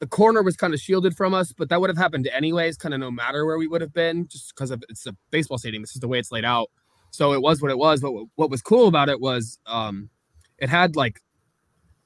the 0.03 0.07
corner 0.09 0.43
was 0.43 0.57
kind 0.57 0.73
of 0.73 0.81
shielded 0.81 1.15
from 1.15 1.33
us, 1.33 1.53
but 1.53 1.69
that 1.69 1.79
would 1.79 1.89
have 1.89 1.95
happened 1.95 2.27
anyways, 2.27 2.75
kind 2.75 2.93
of 2.93 2.99
no 2.99 3.09
matter 3.09 3.45
where 3.45 3.57
we 3.57 3.67
would 3.67 3.79
have 3.79 3.93
been, 3.93 4.27
just 4.27 4.53
because 4.53 4.69
of 4.69 4.83
it's 4.89 5.05
a 5.05 5.15
baseball 5.31 5.57
stadium. 5.57 5.81
This 5.81 5.95
is 5.95 6.01
the 6.01 6.09
way 6.09 6.19
it's 6.19 6.29
laid 6.29 6.43
out. 6.43 6.69
So 7.11 7.31
it 7.31 7.41
was 7.41 7.61
what 7.61 7.71
it 7.71 7.77
was. 7.77 8.01
But 8.01 8.11
what 8.35 8.49
was 8.49 8.61
cool 8.61 8.89
about 8.89 9.07
it 9.07 9.21
was 9.21 9.59
um, 9.65 10.09
it 10.57 10.67
had 10.67 10.97
like 10.97 11.21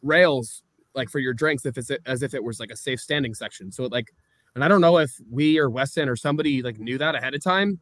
rails 0.04 0.62
like 0.94 1.10
for 1.10 1.18
your 1.18 1.34
drinks 1.34 1.66
if 1.66 1.76
it's 1.76 1.90
as 2.06 2.22
if 2.22 2.36
it 2.36 2.44
was 2.44 2.60
like 2.60 2.70
a 2.70 2.78
safe 2.78 3.00
standing 3.00 3.34
section. 3.34 3.72
So 3.72 3.86
it, 3.86 3.92
like, 3.92 4.12
and 4.54 4.64
I 4.64 4.68
don't 4.68 4.82
know 4.82 5.00
if 5.00 5.10
we 5.32 5.58
or 5.58 5.68
Weston 5.68 6.08
or 6.08 6.16
somebody 6.16 6.62
like 6.62 6.78
knew 6.78 7.00
that 7.00 7.16
ahead 7.16 7.34
of 7.34 7.44
time. 7.44 7.80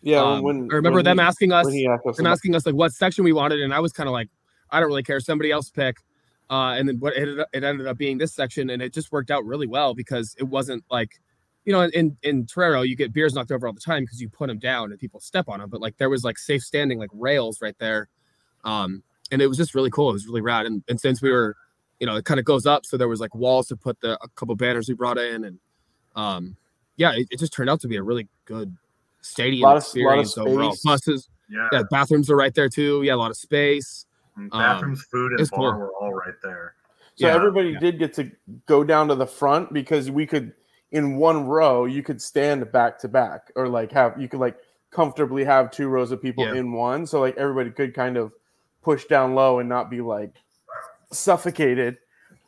Yeah, 0.00 0.20
um, 0.20 0.42
when 0.42 0.68
I 0.72 0.74
remember 0.74 0.96
when 0.96 1.04
them 1.04 1.18
he, 1.18 1.22
asking 1.22 1.52
us, 1.52 1.66
them 2.16 2.26
asking 2.26 2.56
us 2.56 2.66
like 2.66 2.74
what 2.74 2.90
section 2.90 3.22
we 3.22 3.32
wanted, 3.32 3.60
and 3.60 3.72
I 3.72 3.78
was 3.78 3.92
kind 3.92 4.08
of 4.08 4.12
like, 4.12 4.30
I 4.70 4.80
don't 4.80 4.88
really 4.88 5.04
care. 5.04 5.20
Somebody 5.20 5.52
else 5.52 5.70
pick. 5.70 5.98
Uh, 6.52 6.74
and 6.74 6.86
then 6.86 6.98
what 6.98 7.16
it, 7.16 7.48
it 7.54 7.64
ended 7.64 7.86
up 7.86 7.96
being 7.96 8.18
this 8.18 8.34
section, 8.34 8.68
and 8.68 8.82
it 8.82 8.92
just 8.92 9.10
worked 9.10 9.30
out 9.30 9.42
really 9.46 9.66
well 9.66 9.94
because 9.94 10.36
it 10.38 10.44
wasn't 10.44 10.84
like, 10.90 11.18
you 11.64 11.72
know, 11.72 11.80
in 11.80 12.14
in 12.22 12.44
Torero 12.44 12.82
you 12.82 12.94
get 12.94 13.10
beers 13.10 13.32
knocked 13.32 13.50
over 13.50 13.66
all 13.66 13.72
the 13.72 13.80
time 13.80 14.02
because 14.02 14.20
you 14.20 14.28
put 14.28 14.48
them 14.48 14.58
down 14.58 14.90
and 14.90 15.00
people 15.00 15.18
step 15.18 15.48
on 15.48 15.60
them, 15.60 15.70
but 15.70 15.80
like 15.80 15.96
there 15.96 16.10
was 16.10 16.24
like 16.24 16.36
safe 16.36 16.62
standing 16.62 16.98
like 16.98 17.08
rails 17.14 17.62
right 17.62 17.74
there, 17.78 18.10
um, 18.64 19.02
and 19.30 19.40
it 19.40 19.46
was 19.46 19.56
just 19.56 19.74
really 19.74 19.88
cool. 19.88 20.10
It 20.10 20.12
was 20.12 20.26
really 20.26 20.42
rad, 20.42 20.66
and 20.66 20.82
and 20.90 21.00
since 21.00 21.22
we 21.22 21.30
were, 21.30 21.56
you 22.00 22.06
know, 22.06 22.16
it 22.16 22.26
kind 22.26 22.38
of 22.38 22.44
goes 22.44 22.66
up, 22.66 22.84
so 22.84 22.98
there 22.98 23.08
was 23.08 23.18
like 23.18 23.34
walls 23.34 23.68
to 23.68 23.76
put 23.76 23.98
the 24.02 24.22
a 24.22 24.28
couple 24.36 24.54
banners 24.54 24.90
we 24.90 24.94
brought 24.94 25.16
in, 25.16 25.44
and 25.44 25.58
um, 26.16 26.54
yeah, 26.98 27.12
it, 27.14 27.28
it 27.30 27.38
just 27.38 27.54
turned 27.54 27.70
out 27.70 27.80
to 27.80 27.88
be 27.88 27.96
a 27.96 28.02
really 28.02 28.28
good 28.44 28.76
stadium 29.22 29.62
lot 29.62 29.78
of, 29.78 29.84
experience 29.84 30.36
lot 30.36 30.48
of 30.48 30.52
overall. 30.52 30.76
Buses, 30.84 31.30
yeah. 31.48 31.68
yeah, 31.72 31.82
bathrooms 31.90 32.28
are 32.28 32.36
right 32.36 32.54
there 32.54 32.68
too. 32.68 33.02
Yeah, 33.04 33.14
a 33.14 33.16
lot 33.16 33.30
of 33.30 33.38
space. 33.38 34.04
Um, 34.36 34.48
bathrooms, 34.48 35.00
um, 35.00 35.04
food, 35.10 35.32
and 35.38 35.50
bar 35.50 35.72
cool. 35.72 35.80
were 35.80 35.92
all 35.94 36.12
right 36.12 36.34
there. 36.42 36.74
So 37.16 37.26
yeah, 37.26 37.34
everybody 37.34 37.70
yeah. 37.70 37.78
did 37.78 37.98
get 37.98 38.14
to 38.14 38.30
go 38.66 38.82
down 38.82 39.08
to 39.08 39.14
the 39.14 39.26
front 39.26 39.72
because 39.72 40.10
we 40.10 40.26
could, 40.26 40.52
in 40.92 41.16
one 41.16 41.44
row, 41.46 41.84
you 41.84 42.02
could 42.02 42.20
stand 42.22 42.70
back 42.72 42.98
to 43.00 43.08
back, 43.08 43.52
or 43.54 43.68
like 43.68 43.92
have 43.92 44.18
you 44.20 44.28
could 44.28 44.40
like 44.40 44.56
comfortably 44.90 45.44
have 45.44 45.70
two 45.70 45.88
rows 45.88 46.12
of 46.12 46.22
people 46.22 46.44
yeah. 46.44 46.54
in 46.54 46.72
one. 46.72 47.06
So 47.06 47.20
like 47.20 47.36
everybody 47.36 47.70
could 47.70 47.94
kind 47.94 48.16
of 48.16 48.32
push 48.82 49.04
down 49.04 49.34
low 49.34 49.58
and 49.58 49.68
not 49.68 49.90
be 49.90 50.00
like 50.00 50.34
suffocated, 51.10 51.98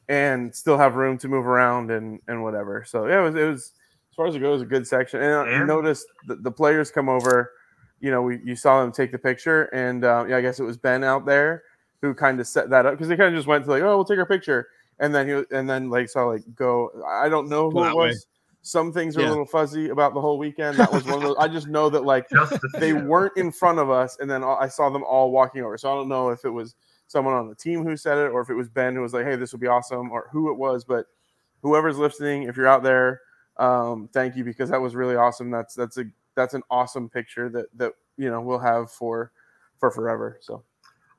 and 0.09 0.55
still 0.55 0.79
have 0.79 0.95
room 0.95 1.19
to 1.19 1.29
move 1.29 1.47
around 1.47 1.91
and 1.91 2.21
and 2.29 2.43
whatever. 2.43 2.85
So 2.87 3.07
yeah, 3.07 3.21
it 3.21 3.25
was 3.25 3.35
it 3.35 3.45
was 3.45 3.73
as 4.11 4.17
far 4.17 4.27
as 4.27 4.35
it 4.35 4.41
goes 4.41 4.63
a 4.63 4.67
good 4.67 4.87
section. 4.87 5.21
And, 5.21 5.49
and 5.49 5.63
I 5.63 5.67
noticed 5.67 6.07
the, 6.27 6.37
the 6.37 6.51
players 6.51 6.91
come 6.91 7.11
over. 7.11 7.53
You 8.01 8.11
know, 8.11 8.23
we 8.23 8.41
you 8.43 8.57
saw 8.57 8.81
them 8.81 8.93
take 8.93 9.13
the 9.13 9.19
picture, 9.19 9.65
and 9.65 10.05
uh, 10.05 10.25
yeah, 10.27 10.39
I 10.39 10.41
guess 10.41 10.59
it 10.59 10.65
was 10.65 10.79
Ben 10.79 11.05
out 11.05 11.27
there 11.27 11.65
who 12.05 12.15
kind 12.15 12.39
of 12.39 12.47
set 12.47 12.69
that 12.69 12.85
up 12.85 12.93
because 12.93 13.09
they 13.09 13.17
kind 13.17 13.35
of 13.35 13.39
just 13.39 13.49
went 13.49 13.65
to 13.65 13.71
like, 13.71 13.83
oh, 13.83 13.97
we'll 13.97 14.05
take 14.05 14.19
our 14.19 14.27
picture, 14.27 14.69
and 14.99 15.15
then 15.15 15.27
he 15.27 15.57
and 15.57 15.69
then 15.69 15.89
like 15.89 16.09
saw 16.09 16.25
like 16.25 16.43
go. 16.55 16.91
I 17.09 17.29
don't 17.29 17.49
know 17.49 17.71
who 17.71 17.83
it 17.83 17.95
was. 17.95 18.15
Way. 18.15 18.21
Some 18.61 18.93
things 18.93 19.17
are 19.17 19.23
yeah. 19.23 19.29
a 19.29 19.31
little 19.31 19.47
fuzzy 19.47 19.89
about 19.89 20.15
the 20.15 20.21
whole 20.21 20.39
weekend. 20.39 20.77
That 20.79 20.93
was 20.93 21.05
one 21.05 21.15
of 21.15 21.23
those. 21.23 21.37
I 21.39 21.49
just 21.49 21.67
know 21.67 21.89
that 21.91 22.05
like 22.05 22.27
they 22.79 22.93
weren't 22.93 23.37
in 23.37 23.51
front 23.51 23.79
of 23.79 23.91
us, 23.91 24.19
and 24.21 24.31
then 24.31 24.45
I 24.45 24.69
saw 24.69 24.91
them 24.91 25.03
all 25.05 25.31
walking 25.31 25.63
over. 25.63 25.79
So 25.79 25.91
I 25.91 25.95
don't 25.95 26.09
know 26.09 26.29
if 26.29 26.45
it 26.45 26.51
was 26.51 26.75
someone 27.07 27.35
on 27.35 27.49
the 27.49 27.55
team 27.55 27.85
who 27.85 27.97
said 27.97 28.19
it, 28.19 28.31
or 28.31 28.41
if 28.43 28.51
it 28.51 28.55
was 28.55 28.69
Ben 28.69 28.95
who 28.95 29.01
was 29.01 29.15
like, 29.15 29.25
"Hey, 29.25 29.37
this 29.37 29.53
would 29.53 29.61
be 29.61 29.67
awesome," 29.67 30.11
or 30.13 30.29
who 30.31 30.51
it 30.51 30.59
was. 30.59 30.85
But 30.85 31.07
whoever's 31.63 31.97
listening, 31.97 32.45
if 32.45 32.57
you're 32.57 32.69
out 32.69 32.83
there, 32.83 33.23
um, 33.57 34.09
thank 34.13 34.37
you 34.37 34.45
because 34.45 34.69
that 34.71 34.81
was 34.81 34.95
really 34.95 35.17
awesome. 35.17 35.51
That's 35.51 35.75
that's 35.75 35.97
a 35.97 36.05
that's 36.35 36.53
an 36.53 36.63
awesome 36.71 37.09
picture 37.09 37.49
that 37.49 37.67
that 37.77 37.93
you 38.19 38.31
know 38.31 38.43
we'll 38.43 38.59
have 38.59 38.91
for 38.91 39.33
for 39.79 39.91
forever. 39.91 40.39
So 40.41 40.63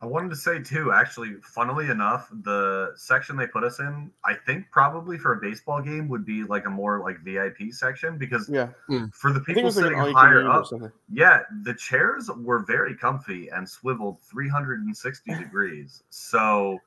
I 0.05 0.07
wanted 0.07 0.29
to 0.29 0.35
say 0.35 0.61
too, 0.61 0.91
actually, 0.91 1.33
funnily 1.41 1.89
enough, 1.89 2.29
the 2.43 2.93
section 2.95 3.35
they 3.35 3.47
put 3.47 3.63
us 3.63 3.79
in, 3.79 4.11
I 4.23 4.35
think 4.35 4.69
probably 4.69 5.17
for 5.17 5.33
a 5.33 5.37
baseball 5.37 5.81
game 5.81 6.07
would 6.09 6.23
be 6.23 6.43
like 6.43 6.67
a 6.67 6.69
more 6.69 6.99
like 6.99 7.21
VIP 7.21 7.71
section 7.71 8.19
because 8.19 8.47
yeah, 8.47 8.67
hmm. 8.85 9.05
for 9.11 9.33
the 9.33 9.39
people 9.39 9.71
sitting 9.71 9.97
like 9.97 10.13
higher 10.13 10.47
up, 10.47 10.67
yeah, 11.11 11.39
the 11.63 11.73
chairs 11.73 12.29
were 12.37 12.59
very 12.59 12.95
comfy 12.95 13.49
and 13.49 13.67
swiveled 13.67 14.19
360 14.21 15.33
degrees. 15.33 16.03
So 16.11 16.77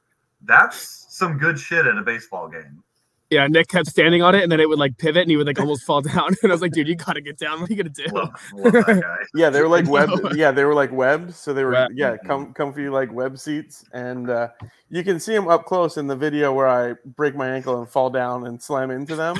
That's 0.42 1.06
some 1.08 1.38
good 1.38 1.58
shit 1.58 1.86
at 1.86 1.98
a 1.98 2.02
baseball 2.02 2.48
game. 2.48 2.84
Yeah, 3.30 3.46
Nick 3.46 3.68
kept 3.68 3.88
standing 3.88 4.22
on 4.22 4.34
it, 4.34 4.42
and 4.42 4.50
then 4.50 4.58
it 4.58 4.66
would 4.68 4.78
like 4.78 4.96
pivot, 4.96 5.20
and 5.22 5.30
he 5.30 5.36
would 5.36 5.46
like 5.46 5.60
almost 5.60 5.84
fall 5.84 6.00
down. 6.14 6.34
And 6.42 6.50
I 6.50 6.54
was 6.54 6.62
like, 6.62 6.72
"Dude, 6.72 6.88
you 6.88 6.94
gotta 6.96 7.20
get 7.20 7.38
down. 7.38 7.60
What 7.60 7.68
are 7.68 7.72
you 7.74 7.82
gonna 7.82 7.90
do?" 7.90 8.06
Love, 8.06 8.30
love. 8.54 9.02
Yeah, 9.34 9.50
they 9.50 9.60
were 9.60 9.68
like 9.68 9.86
web. 9.90 10.08
Yeah, 10.34 10.50
they 10.50 10.64
were 10.64 10.74
like 10.74 10.90
webbed, 10.92 11.34
so 11.34 11.52
they 11.52 11.62
were 11.64 11.72
Web. 11.72 11.90
yeah 11.94 12.16
com- 12.26 12.54
comfy 12.54 12.88
like 12.88 13.12
web 13.12 13.38
seats, 13.38 13.84
and 13.92 14.30
uh, 14.30 14.48
you 14.88 15.04
can 15.04 15.20
see 15.20 15.34
them 15.34 15.46
up 15.48 15.66
close 15.66 15.98
in 15.98 16.06
the 16.06 16.16
video 16.16 16.52
where 16.54 16.68
I 16.68 16.94
break 17.16 17.36
my 17.36 17.48
ankle 17.50 17.78
and 17.80 17.88
fall 17.90 18.08
down 18.08 18.46
and 18.46 18.62
slam 18.62 18.90
into 18.90 19.14
them. 19.14 19.36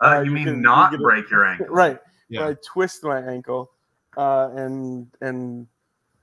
Uh, 0.00 0.06
Uh, 0.06 0.20
you 0.20 0.24
you 0.26 0.30
mean 0.32 0.44
can- 0.46 0.62
not 0.62 0.90
get 0.92 1.00
it- 1.00 1.02
break 1.02 1.30
your 1.30 1.44
ankle? 1.44 1.66
right, 1.66 1.98
Yeah. 2.30 2.48
I 2.48 2.56
twist 2.64 3.04
my 3.04 3.20
ankle, 3.20 3.70
uh, 4.16 4.48
and 4.54 5.08
and 5.20 5.66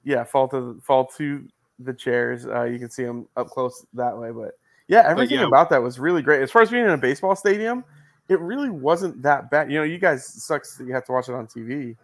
yeah, 0.04 0.23
fall 0.23 0.47
to 0.47 0.80
fall 0.84 1.06
to 1.17 1.47
the 1.78 1.93
chairs. 1.93 2.47
Uh, 2.47 2.63
you 2.63 2.80
can 2.80 2.89
see 2.89 3.04
them 3.04 3.28
up 3.38 3.47
close 3.49 3.86
that 3.93 4.17
way, 4.17 4.32
but 4.32 4.52
yeah, 4.93 5.03
everything 5.08 5.39
yeah. 5.39 5.47
about 5.47 5.69
that 5.71 5.82
was 5.82 5.99
really 5.99 6.21
great. 6.21 6.41
As 6.41 6.51
far 6.51 6.62
as 6.62 6.69
being 6.69 6.84
in 6.84 6.91
a 6.91 6.97
baseball 6.97 7.36
stadium, 7.36 7.84
it 8.29 8.39
really 8.39 8.69
wasn't 8.69 9.21
that 9.23 9.49
bad. 9.49 9.71
You 9.71 9.79
know, 9.79 9.84
you 9.84 9.97
guys 9.97 10.25
sucks 10.25 10.77
that 10.77 10.86
you 10.86 10.93
have 10.93 11.06
to 11.06 11.12
watch 11.12 11.29
it 11.29 11.34
on 11.36 11.47
TV. 11.47 11.95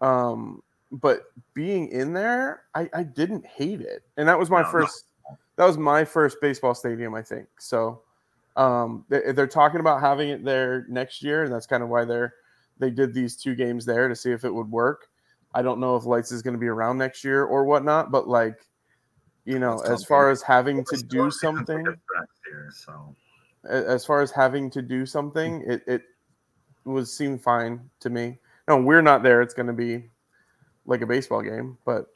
Um, 0.00 0.62
but 0.92 1.24
being 1.54 1.88
in 1.88 2.12
there, 2.12 2.62
I, 2.74 2.88
I 2.92 3.02
didn't 3.02 3.46
hate 3.46 3.80
it, 3.80 4.02
and 4.16 4.28
that 4.28 4.38
was 4.38 4.50
my 4.50 4.60
No, 4.60 4.66
no. 4.66 4.72
first. 4.72 5.04
That 5.56 5.66
was 5.66 5.78
my 5.78 6.04
first 6.04 6.38
baseball 6.40 6.74
stadium, 6.74 7.14
I 7.14 7.22
think. 7.22 7.46
So, 7.58 8.02
um, 8.56 9.04
they, 9.08 9.32
they're 9.32 9.46
talking 9.46 9.80
about 9.80 10.00
having 10.00 10.30
it 10.30 10.44
there 10.44 10.86
next 10.88 11.22
year, 11.22 11.44
and 11.44 11.52
that's 11.52 11.66
kind 11.66 11.82
of 11.82 11.88
why 11.88 12.04
they're 12.04 12.34
they 12.78 12.90
did 12.90 13.14
these 13.14 13.36
two 13.36 13.54
games 13.54 13.84
there 13.84 14.08
to 14.08 14.16
see 14.16 14.32
if 14.32 14.44
it 14.44 14.52
would 14.52 14.70
work. 14.70 15.08
I 15.54 15.62
don't 15.62 15.80
know 15.80 15.96
if 15.96 16.06
Lights 16.06 16.32
is 16.32 16.42
going 16.42 16.54
to 16.54 16.60
be 16.60 16.68
around 16.68 16.98
next 16.98 17.24
year 17.24 17.44
or 17.44 17.64
whatnot, 17.64 18.10
but 18.10 18.28
like, 18.28 18.66
you 19.50 19.58
know, 19.58 19.78
That's 19.78 20.02
as 20.02 20.04
far 20.04 20.30
as 20.30 20.42
having 20.42 20.84
to 20.84 20.96
do 20.96 21.28
something, 21.30 21.84
tickets 21.84 22.02
for 22.06 22.20
next 22.20 22.40
year, 22.46 22.70
so 22.72 23.16
as 23.68 24.04
far 24.04 24.22
as 24.22 24.30
having 24.30 24.70
to 24.70 24.80
do 24.80 25.04
something, 25.04 25.64
it, 25.66 25.82
it 25.86 26.02
was 26.84 27.12
seemed 27.12 27.42
fine 27.42 27.90
to 28.00 28.10
me. 28.10 28.38
No, 28.68 28.76
we're 28.76 29.02
not 29.02 29.24
there. 29.24 29.42
It's 29.42 29.52
going 29.52 29.66
to 29.66 29.72
be 29.72 30.04
like 30.86 31.02
a 31.02 31.06
baseball 31.06 31.42
game, 31.42 31.76
but 31.84 32.06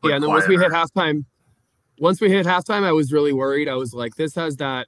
but 0.00 0.08
yeah, 0.08 0.14
and 0.14 0.22
then 0.22 0.30
once 0.30 0.46
we 0.46 0.56
hit 0.56 0.70
quieter. 0.70 0.86
halftime, 0.94 1.24
once 1.98 2.20
we 2.20 2.30
hit 2.30 2.46
halftime, 2.46 2.84
I 2.84 2.92
was 2.92 3.12
really 3.12 3.32
worried. 3.32 3.68
I 3.68 3.74
was 3.74 3.92
like, 3.92 4.14
this 4.14 4.34
has 4.36 4.56
that, 4.58 4.86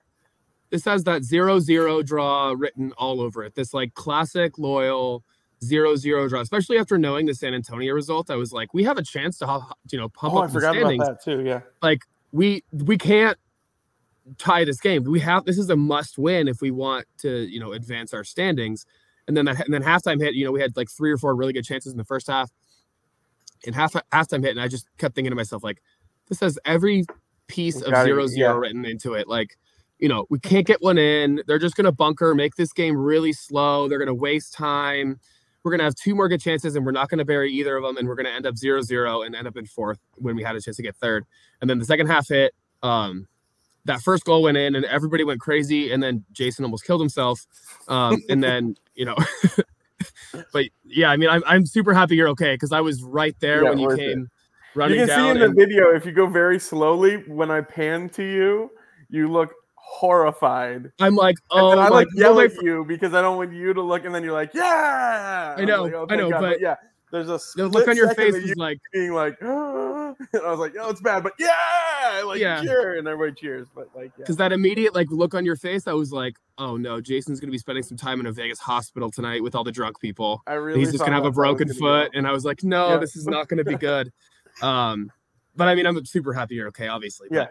this 0.70 0.84
has 0.84 1.04
that 1.04 1.24
zero 1.24 1.58
zero 1.58 2.02
draw 2.02 2.54
written 2.56 2.92
all 2.92 3.20
over 3.20 3.42
it. 3.42 3.56
This 3.56 3.74
like 3.74 3.94
classic 3.94 4.58
loyal 4.58 5.24
zero 5.64 5.96
zero 5.96 6.28
draw, 6.28 6.40
especially 6.40 6.78
after 6.78 6.98
knowing 6.98 7.26
the 7.26 7.34
San 7.34 7.54
Antonio 7.54 7.94
result. 7.94 8.30
I 8.30 8.36
was 8.36 8.52
like, 8.52 8.74
we 8.74 8.84
have 8.84 8.98
a 8.98 9.02
chance 9.02 9.38
to, 9.38 9.60
you 9.90 9.98
know, 9.98 10.08
pump 10.08 10.34
oh, 10.34 10.38
I 10.38 10.44
up 10.44 10.48
the 10.48 10.54
forgot 10.54 10.76
about 10.76 10.88
standings. 10.88 11.06
that 11.06 11.22
too. 11.22 11.42
Yeah, 11.44 11.60
Like 11.82 12.02
we 12.32 12.62
we 12.72 12.98
can't 12.98 13.38
tie 14.38 14.64
this 14.64 14.80
game. 14.80 15.04
We 15.04 15.20
have 15.20 15.44
this 15.44 15.58
is 15.58 15.70
a 15.70 15.76
must 15.76 16.18
win 16.18 16.48
if 16.48 16.60
we 16.60 16.70
want 16.70 17.06
to, 17.18 17.46
you 17.46 17.60
know, 17.60 17.72
advance 17.72 18.12
our 18.12 18.24
standings. 18.24 18.84
And 19.28 19.36
then 19.36 19.44
that 19.46 19.64
and 19.64 19.74
then 19.74 19.82
halftime 19.82 20.20
hit. 20.20 20.34
You 20.34 20.44
know, 20.44 20.52
we 20.52 20.60
had 20.60 20.76
like 20.76 20.90
three 20.90 21.10
or 21.10 21.18
four 21.18 21.34
really 21.34 21.52
good 21.52 21.64
chances 21.64 21.92
in 21.92 21.98
the 21.98 22.04
first 22.04 22.26
half. 22.28 22.50
And 23.64 23.74
half 23.74 23.94
halftime 24.12 24.44
hit, 24.44 24.50
and 24.50 24.60
I 24.60 24.68
just 24.68 24.86
kept 24.98 25.14
thinking 25.14 25.30
to 25.30 25.36
myself, 25.36 25.64
like, 25.64 25.82
this 26.28 26.40
has 26.40 26.58
every 26.64 27.04
piece 27.48 27.80
of 27.80 27.96
zero 28.04 28.26
zero 28.26 28.52
yeah. 28.54 28.58
written 28.58 28.84
into 28.84 29.14
it. 29.14 29.26
Like, 29.26 29.56
you 29.98 30.08
know, 30.08 30.26
we 30.28 30.38
can't 30.38 30.66
get 30.66 30.82
one 30.82 30.98
in. 30.98 31.42
They're 31.46 31.58
just 31.58 31.74
gonna 31.74 31.90
bunker, 31.90 32.34
make 32.34 32.56
this 32.56 32.72
game 32.72 32.96
really 32.96 33.32
slow. 33.32 33.88
They're 33.88 33.98
gonna 33.98 34.14
waste 34.14 34.52
time. 34.52 35.18
We're 35.66 35.72
gonna 35.72 35.82
have 35.82 35.96
two 35.96 36.14
more 36.14 36.28
good 36.28 36.40
chances, 36.40 36.76
and 36.76 36.86
we're 36.86 36.92
not 36.92 37.08
gonna 37.08 37.24
bury 37.24 37.50
either 37.50 37.76
of 37.76 37.82
them, 37.82 37.96
and 37.96 38.06
we're 38.06 38.14
gonna 38.14 38.28
end 38.28 38.46
up 38.46 38.56
zero 38.56 38.82
zero 38.82 39.22
and 39.22 39.34
end 39.34 39.48
up 39.48 39.56
in 39.56 39.66
fourth 39.66 39.98
when 40.14 40.36
we 40.36 40.44
had 40.44 40.54
a 40.54 40.60
chance 40.60 40.76
to 40.76 40.82
get 40.84 40.94
third. 40.94 41.24
And 41.60 41.68
then 41.68 41.80
the 41.80 41.84
second 41.84 42.06
half 42.06 42.28
hit. 42.28 42.54
Um, 42.84 43.26
that 43.84 44.00
first 44.00 44.24
goal 44.24 44.44
went 44.44 44.56
in, 44.56 44.76
and 44.76 44.84
everybody 44.84 45.24
went 45.24 45.40
crazy, 45.40 45.90
and 45.90 46.00
then 46.00 46.24
Jason 46.30 46.64
almost 46.64 46.84
killed 46.84 47.00
himself. 47.00 47.44
Um, 47.88 48.22
and 48.28 48.40
then 48.40 48.76
you 48.94 49.06
know, 49.06 49.16
but 50.52 50.66
yeah, 50.84 51.10
I 51.10 51.16
mean, 51.16 51.30
I'm 51.30 51.42
I'm 51.44 51.66
super 51.66 51.92
happy 51.92 52.14
you're 52.14 52.28
okay 52.28 52.54
because 52.54 52.70
I 52.70 52.80
was 52.80 53.02
right 53.02 53.34
there 53.40 53.64
Yeah, 53.64 53.70
when 53.70 53.78
you 53.78 53.86
worth 53.88 53.98
it. 53.98 54.14
came 54.14 54.28
running 54.76 55.00
you 55.00 55.06
can 55.06 55.16
see 55.18 55.28
in 55.30 55.38
the 55.40 55.48
video 55.52 55.90
if 55.96 56.06
you 56.06 56.12
go 56.12 56.28
very 56.28 56.60
slowly 56.60 57.16
when 57.26 57.50
I 57.50 57.60
pan 57.60 58.08
to 58.10 58.22
you, 58.22 58.70
you 59.08 59.26
look 59.26 59.52
horrified. 59.86 60.90
I'm 61.00 61.16
like, 61.16 61.36
And 61.52 61.60
oh, 61.62 61.70
then 61.70 61.78
I 61.78 61.88
like 61.88 62.08
yell 62.14 62.38
at 62.40 62.52
you 62.62 62.84
because 62.86 63.14
I 63.14 63.22
don't 63.22 63.36
want 63.36 63.52
you 63.52 63.72
to 63.72 63.82
look, 63.82 64.04
and 64.04 64.14
then 64.14 64.22
you're 64.24 64.32
like, 64.32 64.52
"Yeah." 64.54 65.54
I 65.56 65.64
know, 65.64 65.84
like, 65.84 65.94
"Oh, 65.94 66.06
I 66.10 66.16
know, 66.16 66.30
God." 66.30 66.40
but- 66.40 66.60
yeah, 66.60 66.74
there's 67.12 67.28
a 67.28 67.38
the 67.56 67.68
look 67.68 67.88
on 67.88 67.96
your 67.96 68.12
face 68.14 68.34
you 68.44 68.54
like, 68.56 68.78
being 68.92 69.12
like, 69.12 69.38
"Ah," 69.42 70.14
and 70.32 70.42
I 70.42 70.50
was 70.50 70.58
like, 70.58 70.74
"Oh, 70.78 70.90
it's 70.90 71.00
bad," 71.00 71.22
but 71.22 71.32
yeah, 71.38 72.22
like 72.26 72.40
Yeah. 72.40 72.60
cheer, 72.62 72.98
and 72.98 73.06
everybody 73.06 73.40
cheers. 73.40 73.68
But 73.74 73.88
like, 73.94 74.06
yeah, 74.16 74.24
because 74.24 74.36
that 74.36 74.52
immediate 74.52 74.94
like 74.94 75.10
look 75.10 75.34
on 75.34 75.44
your 75.44 75.56
face, 75.56 75.86
I 75.86 75.92
was 75.92 76.12
like, 76.12 76.36
oh 76.58 76.76
no, 76.76 77.00
Jason's 77.00 77.38
gonna 77.40 77.52
be 77.52 77.58
spending 77.58 77.84
some 77.84 77.96
time 77.96 78.20
in 78.20 78.26
a 78.26 78.32
Vegas 78.32 78.58
hospital 78.58 79.10
tonight 79.10 79.42
with 79.42 79.54
all 79.54 79.64
the 79.64 79.72
drunk 79.72 80.00
people. 80.00 80.42
I 80.46 80.54
really 80.54 80.80
He's 80.80 80.90
just 80.92 81.04
gonna 81.04 81.12
have 81.14 81.24
a 81.24 81.28
that's 81.28 81.36
how 81.36 81.42
it 81.44 81.52
was 81.52 81.58
broken 81.58 81.74
foot, 81.78 82.10
and 82.14 82.26
I 82.26 82.32
was 82.32 82.44
like, 82.44 82.64
no, 82.64 82.90
Yeah. 82.90 82.96
this 82.98 83.16
is 83.16 83.26
not 83.26 83.48
gonna 83.48 83.64
be 83.64 83.76
good. 83.76 84.12
Um, 84.62 85.10
but 85.54 85.68
I 85.68 85.74
mean, 85.74 85.86
I'm 85.86 86.04
super 86.04 86.32
happy 86.34 86.56
you're 86.56 86.68
okay, 86.68 86.88
obviously. 86.88 87.28
But 87.30 87.36
yeah, 87.36 87.46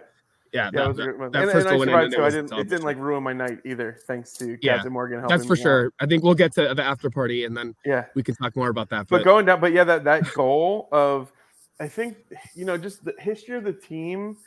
yeah, 0.55 0.71
that- 0.71 0.87
was 0.87 0.97
a 0.97 1.01
that- 1.01 1.05
great 1.07 1.19
one. 1.19 1.31
that 1.31 1.43
and, 1.43 1.51
first 1.51 1.65
and 1.65 1.67
I 1.67 1.71
goal 1.71 1.79
went 1.79 1.91
in, 1.91 1.95
survived 1.95 2.13
it 2.13 2.17
too. 2.17 2.23
I 2.23 2.29
didn't. 2.29 2.59
It 2.59 2.69
didn't 2.69 2.85
like 2.85 2.97
ruin 2.97 3.23
my 3.23 3.33
night 3.33 3.59
either, 3.65 3.97
thanks 4.07 4.33
to 4.33 4.57
Yeah, 4.61 4.75
Captain 4.75 4.93
Morgan 4.93 5.19
helping. 5.19 5.37
that's 5.37 5.45
for 5.47 5.53
me 5.55 5.59
out. 5.59 5.63
sure. 5.63 5.93
I 5.99 6.05
think 6.05 6.23
we'll 6.23 6.33
get 6.33 6.53
to 6.53 6.73
the 6.73 6.83
after 6.83 7.09
party, 7.09 7.45
and 7.45 7.55
then 7.55 7.75
Yeah. 7.85 8.05
we 8.15 8.23
can 8.23 8.35
talk 8.35 8.55
more 8.55 8.69
about 8.69 8.89
that. 8.89 9.07
but 9.09 9.17
But, 9.17 9.23
going 9.25 9.45
down 9.45 9.59
but 9.59 9.71
yeah 9.73 9.83
that 9.83 10.03
that 10.05 10.33
goal 10.33 10.87
of 10.91 11.31
i 11.79 11.87
think 11.89 12.15
you 12.55 12.63
know 12.65 12.77
just 12.77 13.03
the 13.03 13.13
history 13.19 13.57
of 13.57 13.63
the 13.65 13.73
team 13.73 14.37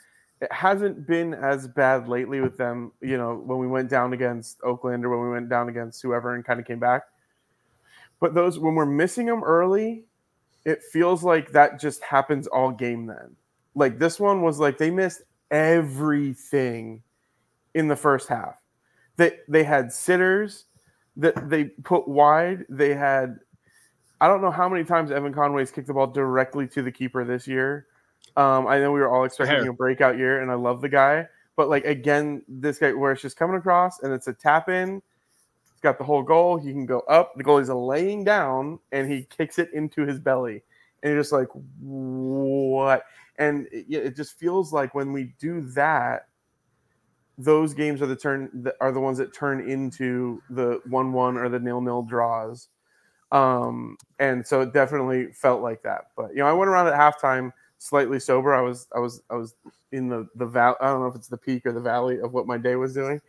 it 0.41 0.51
hasn't 0.51 1.05
been 1.05 1.33
as 1.35 1.67
bad 1.67 2.07
lately 2.07 2.41
with 2.41 2.57
them 2.57 2.91
you 3.01 3.17
know 3.17 3.35
when 3.35 3.59
we 3.59 3.67
went 3.67 3.87
down 3.89 4.13
against 4.13 4.59
oakland 4.63 5.05
or 5.05 5.09
when 5.09 5.21
we 5.21 5.29
went 5.31 5.47
down 5.49 5.69
against 5.69 6.01
whoever 6.01 6.33
and 6.33 6.43
kind 6.43 6.59
of 6.59 6.65
came 6.65 6.79
back 6.79 7.03
but 8.19 8.33
those 8.33 8.57
when 8.57 8.73
we're 8.73 8.85
missing 8.85 9.25
them 9.27 9.43
early 9.43 10.05
it 10.65 10.81
feels 10.91 11.23
like 11.23 11.51
that 11.51 11.79
just 11.79 12.01
happens 12.03 12.47
all 12.47 12.71
game 12.71 13.05
then 13.05 13.35
like 13.75 13.99
this 13.99 14.19
one 14.19 14.41
was 14.41 14.59
like 14.59 14.77
they 14.79 14.89
missed 14.89 15.21
everything 15.51 17.01
in 17.73 17.87
the 17.87 17.95
first 17.95 18.27
half 18.27 18.55
they 19.17 19.37
they 19.47 19.63
had 19.63 19.91
sitters 19.91 20.65
that 21.17 21.49
they 21.49 21.65
put 21.65 22.07
wide 22.07 22.65
they 22.69 22.93
had 22.93 23.39
I 24.21 24.27
don't 24.27 24.41
know 24.41 24.51
how 24.51 24.67
many 24.67 24.83
times 24.83 25.11
Evan 25.11 25.33
Conway's 25.33 25.71
kicked 25.71 25.87
the 25.87 25.93
ball 25.93 26.07
directly 26.07 26.67
to 26.69 26.81
the 26.81 26.91
keeper 26.91 27.23
this 27.23 27.47
year. 27.47 27.87
Um, 28.35 28.67
I 28.67 28.79
know 28.79 28.91
we 28.91 28.99
were 28.99 29.09
all 29.09 29.23
expecting 29.23 29.67
a 29.67 29.73
breakout 29.73 30.17
year, 30.17 30.41
and 30.41 30.51
I 30.51 30.55
love 30.55 30.81
the 30.81 30.89
guy. 30.89 31.27
But 31.55 31.69
like 31.69 31.85
again, 31.85 32.43
this 32.47 32.79
guy 32.79 32.93
where 32.93 33.11
it's 33.11 33.21
just 33.21 33.37
coming 33.37 33.57
across 33.57 34.01
and 34.01 34.13
it's 34.13 34.27
a 34.27 34.33
tap 34.33 34.69
in. 34.69 35.01
He's 35.63 35.81
got 35.81 35.97
the 35.97 36.03
whole 36.03 36.23
goal. 36.23 36.57
He 36.57 36.71
can 36.71 36.85
go 36.85 36.99
up. 37.01 37.35
The 37.35 37.43
goalie's 37.43 37.69
laying 37.69 38.23
down, 38.23 38.79
and 38.91 39.09
he 39.09 39.23
kicks 39.23 39.59
it 39.59 39.69
into 39.73 40.05
his 40.05 40.19
belly. 40.19 40.61
And 41.01 41.13
you're 41.13 41.21
just 41.21 41.31
like, 41.31 41.47
what? 41.79 43.03
And 43.39 43.67
it, 43.71 43.85
it 43.89 44.15
just 44.15 44.37
feels 44.37 44.71
like 44.71 44.93
when 44.93 45.11
we 45.13 45.33
do 45.39 45.61
that, 45.71 46.27
those 47.39 47.73
games 47.73 48.01
are 48.01 48.05
the 48.05 48.15
turn 48.17 48.67
are 48.81 48.91
the 48.91 48.99
ones 48.99 49.17
that 49.17 49.33
turn 49.33 49.67
into 49.67 50.43
the 50.49 50.81
one 50.89 51.13
one 51.13 51.37
or 51.37 51.47
the 51.47 51.57
nil 51.59 51.79
nil 51.79 52.03
draws. 52.03 52.67
Um 53.31 53.97
and 54.19 54.45
so 54.45 54.61
it 54.61 54.73
definitely 54.73 55.31
felt 55.31 55.61
like 55.61 55.81
that. 55.83 56.07
But 56.17 56.31
you 56.31 56.39
know 56.39 56.47
i 56.47 56.53
went 56.53 56.69
around 56.69 56.87
at 56.87 56.93
halftime 56.93 57.53
slightly 57.77 58.19
sober. 58.19 58.53
I 58.53 58.59
was 58.59 58.87
i 58.93 58.99
was 58.99 59.21
i 59.29 59.35
was 59.35 59.55
in 59.93 60.09
the 60.09 60.27
the 60.35 60.45
val 60.45 60.75
i 60.81 60.87
don't 60.87 60.99
know 60.99 61.07
if 61.07 61.15
it's 61.15 61.29
the 61.29 61.37
peak 61.37 61.65
or 61.65 61.71
the 61.71 61.79
valley 61.79 62.19
of 62.19 62.33
what 62.33 62.45
my 62.45 62.57
day 62.57 62.75
was 62.75 62.93
doing. 62.93 63.21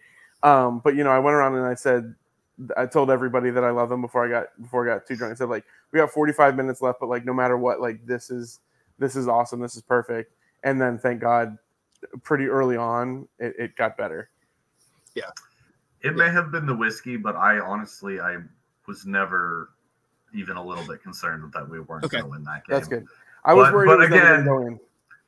Um 0.43 0.81
but 0.83 0.97
you 0.97 1.05
know 1.05 1.11
i 1.11 1.19
went 1.21 1.37
around 1.37 1.55
and 1.55 1.65
i 1.65 1.75
said 1.75 2.13
i 2.77 2.87
told 2.87 3.11
everybody 3.13 3.51
that 3.51 3.63
i 3.63 3.71
love 3.71 3.89
them 3.89 4.03
before 4.03 4.27
i 4.27 4.29
got 4.29 4.47
before 4.61 4.91
i 4.91 4.93
got 4.93 5.07
too 5.07 5.15
drunk. 5.15 5.31
I 5.33 5.37
said 5.37 5.49
like 5.49 5.65
we 5.93 6.01
got 6.01 6.11
45 6.11 6.57
minutes 6.57 6.83
left 6.83 6.99
but 6.99 7.09
like 7.09 7.25
no 7.25 7.33
matter 7.33 7.57
what 7.57 7.81
like 7.81 8.05
this 8.05 8.29
is 8.29 8.59
this 9.01 9.17
is 9.17 9.27
awesome 9.27 9.59
this 9.59 9.75
is 9.75 9.83
perfect 9.83 10.33
and 10.63 10.81
then 10.81 10.97
thank 10.99 11.21
god 11.21 11.59
pretty 12.23 12.47
early 12.47 12.77
on 12.77 13.27
it, 13.41 13.55
it 13.59 13.77
got 13.77 13.97
better 13.97 14.31
Yeah. 15.17 15.25
It 16.03 16.15
may 16.17 16.31
have 16.31 16.51
been 16.51 16.65
the 16.65 16.75
whiskey, 16.75 17.17
but 17.19 17.35
I 17.37 17.59
honestly 17.59 18.21
I 18.21 18.39
was 18.87 19.05
never 19.05 19.71
even 20.33 20.57
a 20.57 20.65
little 20.65 20.87
bit 20.87 21.03
concerned 21.03 21.53
that 21.53 21.69
we 21.69 21.81
weren't 21.81 22.05
Okay. 22.05 22.19
going 22.21 22.25
to 22.25 22.31
win 22.31 22.45
that 22.45 22.65
game. 22.67 22.75
that's 22.77 22.89
good 22.89 23.05
i 23.45 23.53
was 23.53 23.67
But- 23.67 23.75
worried 23.75 23.87
but 23.89 23.93
it 23.95 23.99
was 23.99 24.11
never 24.11 24.23
gonna 24.23 24.35
again- 24.35 24.45
go 24.47 24.67
in. 24.67 24.81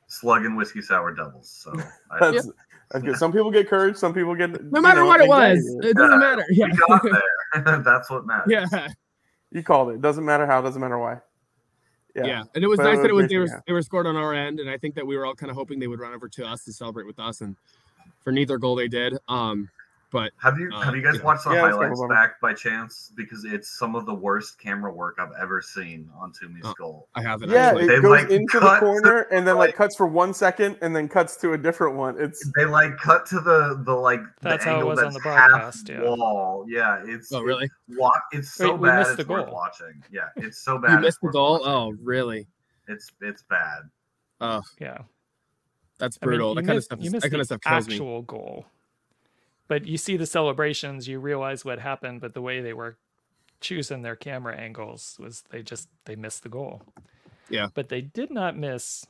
Slug 0.07 0.45
and 0.45 0.55
whiskey 0.55 0.81
sour 0.81 1.11
doubles. 1.13 1.49
So 1.49 1.73
I, 2.11 2.31
That's, 2.31 2.49
that's 2.91 3.03
good. 3.03 3.17
Some 3.17 3.31
people 3.31 3.49
get 3.51 3.67
courage. 3.67 3.95
Some 3.97 4.13
people 4.13 4.35
get 4.35 4.63
no 4.71 4.79
matter 4.81 5.03
what 5.05 5.21
it 5.21 5.27
was, 5.27 5.57
it 5.81 5.95
doesn't 5.95 6.11
Yeah. 6.21 6.27
matter. 6.27 6.45
Yeah, 6.51 6.65
we 6.67 6.77
got 6.87 7.03
there. 7.03 7.79
that's 7.83 8.09
what 8.11 8.25
matters. 8.27 8.47
yeah, 8.71 8.87
You 9.51 9.63
called 9.63 9.89
it. 9.91 10.01
Doesn't 10.01 10.23
matter 10.25 10.45
how. 10.45 10.61
Doesn't 10.61 10.79
matter 10.81 10.99
why. 10.99 11.19
Yeah, 12.15 12.43
And 12.53 12.63
it 12.63 12.67
was 12.67 12.77
But 12.77 12.83
nice 12.83 12.97
that 12.99 13.09
it 13.09 13.13
was 13.13 13.23
was 13.23 13.29
they 13.29 13.37
were 13.37 13.47
yeah. 13.47 13.59
they 13.65 13.73
were 13.73 13.81
scored 13.81 14.07
on 14.07 14.15
our 14.15 14.33
end, 14.33 14.59
and 14.59 14.69
I 14.69 14.77
think 14.77 14.95
that 14.95 15.05
we 15.05 15.17
were 15.17 15.25
all 15.25 15.35
kind 15.35 15.49
of 15.49 15.55
hoping 15.55 15.79
they 15.79 15.87
would 15.87 15.99
run 15.99 16.13
over 16.13 16.29
to 16.29 16.45
us 16.45 16.63
to 16.65 16.73
celebrate 16.73 17.07
with 17.07 17.19
us, 17.19 17.41
and 17.41 17.55
for 18.21 18.31
neither 18.31 18.57
goal 18.57 18.75
they 18.75 18.87
did. 18.87 19.17
Um, 19.27 19.69
But 20.13 20.31
have 20.37 20.59
you 20.59 20.69
uh, 20.71 20.79
have 20.81 20.95
you 20.95 21.01
guys 21.01 21.15
yeah. 21.17 21.23
watched 21.23 21.43
the 21.43 21.49
Yeah, 21.53 21.65
it's 21.67 21.75
highlights 21.75 21.99
kinda 21.99 22.13
back 22.13 22.39
by 22.39 22.53
chance? 22.53 23.11
Because 23.15 23.45
it's 23.45 23.67
some 23.67 23.95
of 23.95 24.05
the 24.05 24.13
worst 24.13 24.59
camera 24.59 24.93
work 24.93 25.17
I've 25.19 25.31
ever 25.41 25.59
seen 25.59 26.07
on 26.15 26.31
Toomey's 26.31 26.61
Oh. 26.65 26.73
goal. 26.77 27.09
I 27.15 27.23
haven't. 27.23 27.49
Yeah, 27.49 27.69
actually. 27.69 27.85
it 27.85 27.87
They, 27.87 27.95
goes 28.01 28.11
like, 28.21 28.29
into 28.29 28.59
the 28.59 28.65
cut 28.65 28.79
corner 28.79 29.21
and 29.31 29.47
then 29.47 29.57
like 29.57 29.69
like- 29.69 29.75
cuts 29.75 29.95
for 29.95 30.05
one 30.05 30.31
second 30.35 30.77
and 30.81 30.95
then 30.95 31.09
cuts 31.09 31.35
to 31.37 31.53
a 31.53 31.57
different 31.57 31.95
one. 31.95 32.21
It's 32.21 32.47
They 32.55 32.65
like 32.65 32.95
cut 32.97 33.25
to 33.27 33.39
the 33.39 33.81
the 33.85 33.93
like 33.93 34.21
That's 34.41 34.63
the 34.63 34.69
how 34.69 34.75
it 34.75 34.79
angle 34.81 34.89
was 34.91 34.99
on 34.99 35.05
that's 35.13 35.23
the 35.23 35.29
half 35.31 35.49
broadcast, 35.49 35.89
yeah. 35.89 36.01
wall. 36.03 36.65
Yeah, 36.69 37.03
it's 37.07 37.33
oh, 37.33 37.41
really? 37.41 37.67
Wa- 37.89 38.11
it's 38.31 38.53
so 38.53 38.73
Wait, 38.73 38.79
we 38.81 38.87
bad. 38.89 38.99
missed 38.99 39.11
It's 39.19 39.27
the 39.27 39.33
worth 39.33 39.45
goal. 39.47 39.55
watching. 39.55 40.03
Yeah, 40.11 40.29
it's 40.35 40.59
so 40.59 40.77
bad. 40.77 40.91
You 40.91 40.99
missed 40.99 41.21
the 41.23 41.29
goal. 41.31 41.53
watching. 41.53 41.67
Oh, 41.67 41.93
really? 42.03 42.47
It's 42.87 43.11
it's 43.19 43.41
bad. 43.41 43.89
Oh, 44.41 44.61
Yeah. 44.79 44.99
that's 45.97 46.19
I 46.21 46.25
mean, 46.27 46.29
brutal. 46.37 46.53
that 46.53 46.65
kind 46.67 46.77
of 46.77 46.83
stuff. 46.83 46.99
you 47.01 47.07
is- 47.07 47.13
missed 47.13 47.23
That 47.23 47.29
kind 47.31 47.39
the 47.39 47.41
of 47.41 47.45
stuff 47.47 47.61
kills 47.61 47.87
me. 47.87 47.95
actual 47.95 48.21
goal. 48.21 48.65
But 49.67 49.87
you 49.87 49.97
see 49.97 50.17
the 50.17 50.25
celebrations, 50.25 51.07
you 51.07 51.19
realize 51.19 51.63
what 51.65 51.79
happened, 51.79 52.21
but 52.21 52.33
the 52.33 52.41
way 52.41 52.61
they 52.61 52.73
were 52.73 52.97
choosing 53.61 54.01
their 54.01 54.15
camera 54.15 54.55
angles 54.55 55.17
was 55.19 55.43
they 55.49 55.61
just 55.63 55.87
they 56.05 56.15
missed 56.15 56.43
the 56.43 56.49
goal. 56.49 56.81
Yeah. 57.49 57.67
But 57.73 57.89
they 57.89 58.01
did 58.01 58.31
not 58.31 58.57
miss 58.57 59.05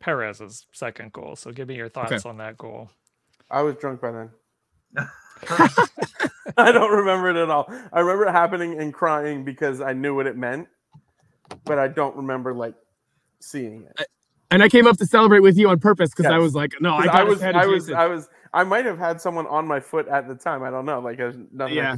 Perez's 0.00 0.66
second 0.72 1.12
goal. 1.12 1.36
So 1.36 1.52
give 1.52 1.68
me 1.68 1.76
your 1.76 1.88
thoughts 1.88 2.26
on 2.26 2.38
that 2.38 2.58
goal. 2.58 2.90
I 3.50 3.62
was 3.62 3.76
drunk 3.76 4.00
by 4.00 4.12
then. 4.12 4.30
I 6.56 6.72
don't 6.72 6.90
remember 6.92 7.30
it 7.30 7.36
at 7.36 7.50
all. 7.50 7.66
I 7.92 8.00
remember 8.00 8.26
it 8.26 8.32
happening 8.32 8.80
and 8.80 8.92
crying 8.92 9.44
because 9.44 9.80
I 9.80 9.92
knew 9.92 10.14
what 10.14 10.26
it 10.26 10.36
meant, 10.36 10.68
but 11.64 11.78
I 11.78 11.88
don't 11.88 12.16
remember 12.16 12.54
like 12.54 12.74
seeing 13.40 13.84
it. 13.84 13.96
And 14.50 14.62
I 14.62 14.68
came 14.68 14.86
up 14.86 14.98
to 14.98 15.06
celebrate 15.06 15.40
with 15.40 15.56
you 15.56 15.68
on 15.70 15.80
purpose 15.80 16.10
because 16.10 16.26
I 16.26 16.38
was 16.38 16.54
like, 16.54 16.74
no, 16.80 16.94
I, 16.94 17.06
'Cause 17.06 17.14
I, 17.14 17.24
was, 17.24 17.40
say 17.40 17.46
hi 17.46 17.52
to 17.52 17.58
I 17.58 17.66
was, 17.66 17.90
I 17.90 18.06
was, 18.06 18.28
I 18.52 18.64
might 18.64 18.84
have 18.84 18.98
had 18.98 19.20
someone 19.20 19.46
on 19.46 19.66
my 19.66 19.80
foot 19.80 20.08
at 20.08 20.28
the 20.28 20.34
time. 20.34 20.62
I 20.62 20.70
don't 20.70 20.84
know. 20.84 21.00
Like, 21.00 21.16
there's 21.16 21.36
nothing. 21.52 21.76
Yeah. 21.76 21.96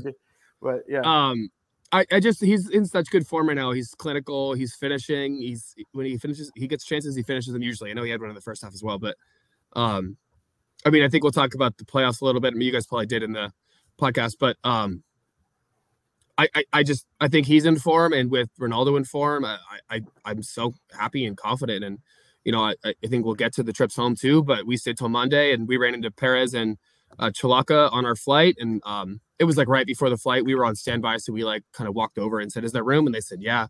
But 0.62 0.84
yeah, 0.88 1.02
um 1.04 1.50
I, 1.92 2.06
I 2.10 2.20
just 2.20 2.40
he's 2.40 2.68
in 2.70 2.86
such 2.86 3.10
good 3.10 3.26
form 3.26 3.48
right 3.48 3.56
now. 3.56 3.70
He's 3.70 3.94
clinical, 3.94 4.54
he's 4.54 4.74
finishing, 4.74 5.36
he's 5.36 5.76
when 5.92 6.06
he 6.06 6.18
finishes 6.18 6.50
he 6.56 6.66
gets 6.66 6.84
chances, 6.84 7.14
he 7.14 7.22
finishes 7.22 7.52
them 7.52 7.62
usually. 7.62 7.90
I 7.90 7.94
know 7.94 8.02
he 8.02 8.10
had 8.10 8.20
one 8.20 8.30
in 8.30 8.34
the 8.34 8.40
first 8.40 8.62
half 8.62 8.74
as 8.74 8.82
well, 8.82 8.98
but 8.98 9.16
um 9.76 10.16
I 10.84 10.90
mean 10.90 11.04
I 11.04 11.08
think 11.08 11.22
we'll 11.22 11.32
talk 11.32 11.54
about 11.54 11.76
the 11.76 11.84
playoffs 11.84 12.20
a 12.20 12.24
little 12.24 12.40
bit. 12.40 12.52
I 12.52 12.56
mean 12.56 12.66
you 12.66 12.72
guys 12.72 12.86
probably 12.86 13.06
did 13.06 13.22
in 13.22 13.32
the 13.32 13.52
podcast, 14.00 14.36
but 14.40 14.56
um 14.64 15.04
I, 16.36 16.48
I, 16.54 16.64
I 16.72 16.82
just 16.82 17.06
I 17.20 17.28
think 17.28 17.46
he's 17.46 17.64
in 17.64 17.78
form 17.78 18.12
and 18.12 18.28
with 18.30 18.50
Ronaldo 18.58 18.96
in 18.96 19.04
form, 19.04 19.44
I, 19.44 19.58
I 19.88 20.00
I'm 20.24 20.42
so 20.42 20.74
happy 20.98 21.26
and 21.26 21.36
confident 21.36 21.84
and 21.84 21.98
you 22.44 22.52
know 22.52 22.62
I, 22.62 22.74
I 22.84 23.06
think 23.06 23.24
we'll 23.24 23.34
get 23.34 23.52
to 23.54 23.62
the 23.62 23.72
trips 23.72 23.96
home 23.96 24.16
too, 24.16 24.42
but 24.42 24.66
we 24.66 24.76
stayed 24.76 24.98
till 24.98 25.08
Monday 25.08 25.52
and 25.52 25.66
we 25.68 25.76
ran 25.76 25.94
into 25.94 26.10
Perez 26.10 26.54
and 26.54 26.78
uh, 27.18 27.30
Chalaka 27.30 27.92
on 27.92 28.04
our 28.04 28.16
flight, 28.16 28.56
and 28.58 28.82
um, 28.84 29.20
it 29.38 29.44
was 29.44 29.56
like 29.56 29.68
right 29.68 29.86
before 29.86 30.10
the 30.10 30.16
flight. 30.16 30.44
We 30.44 30.54
were 30.54 30.64
on 30.64 30.76
standby, 30.76 31.18
so 31.18 31.32
we 31.32 31.44
like 31.44 31.62
kind 31.72 31.88
of 31.88 31.94
walked 31.94 32.18
over 32.18 32.40
and 32.40 32.50
said, 32.52 32.64
"Is 32.64 32.72
there 32.72 32.84
room?" 32.84 33.06
And 33.06 33.14
they 33.14 33.20
said, 33.20 33.42
"Yeah." 33.42 33.68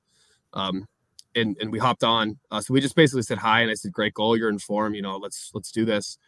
Um, 0.53 0.87
and 1.35 1.57
and 1.61 1.73
we 1.73 1.79
hopped 1.79 2.05
on. 2.05 2.39
Uh, 2.51 2.61
so 2.61 2.75
we 2.75 2.81
just 2.81 2.95
basically 2.95 3.23
said 3.23 3.39
hi, 3.39 3.61
and 3.63 3.71
I 3.71 3.75
said, 3.75 3.93
"Great 3.93 4.15
goal, 4.15 4.37
you're 4.37 4.49
in 4.49 4.59
form. 4.59 4.95
You 4.95 5.03
know, 5.03 5.17
let's 5.17 5.51
let's 5.55 5.71
do 5.73 5.85
this." 5.85 6.19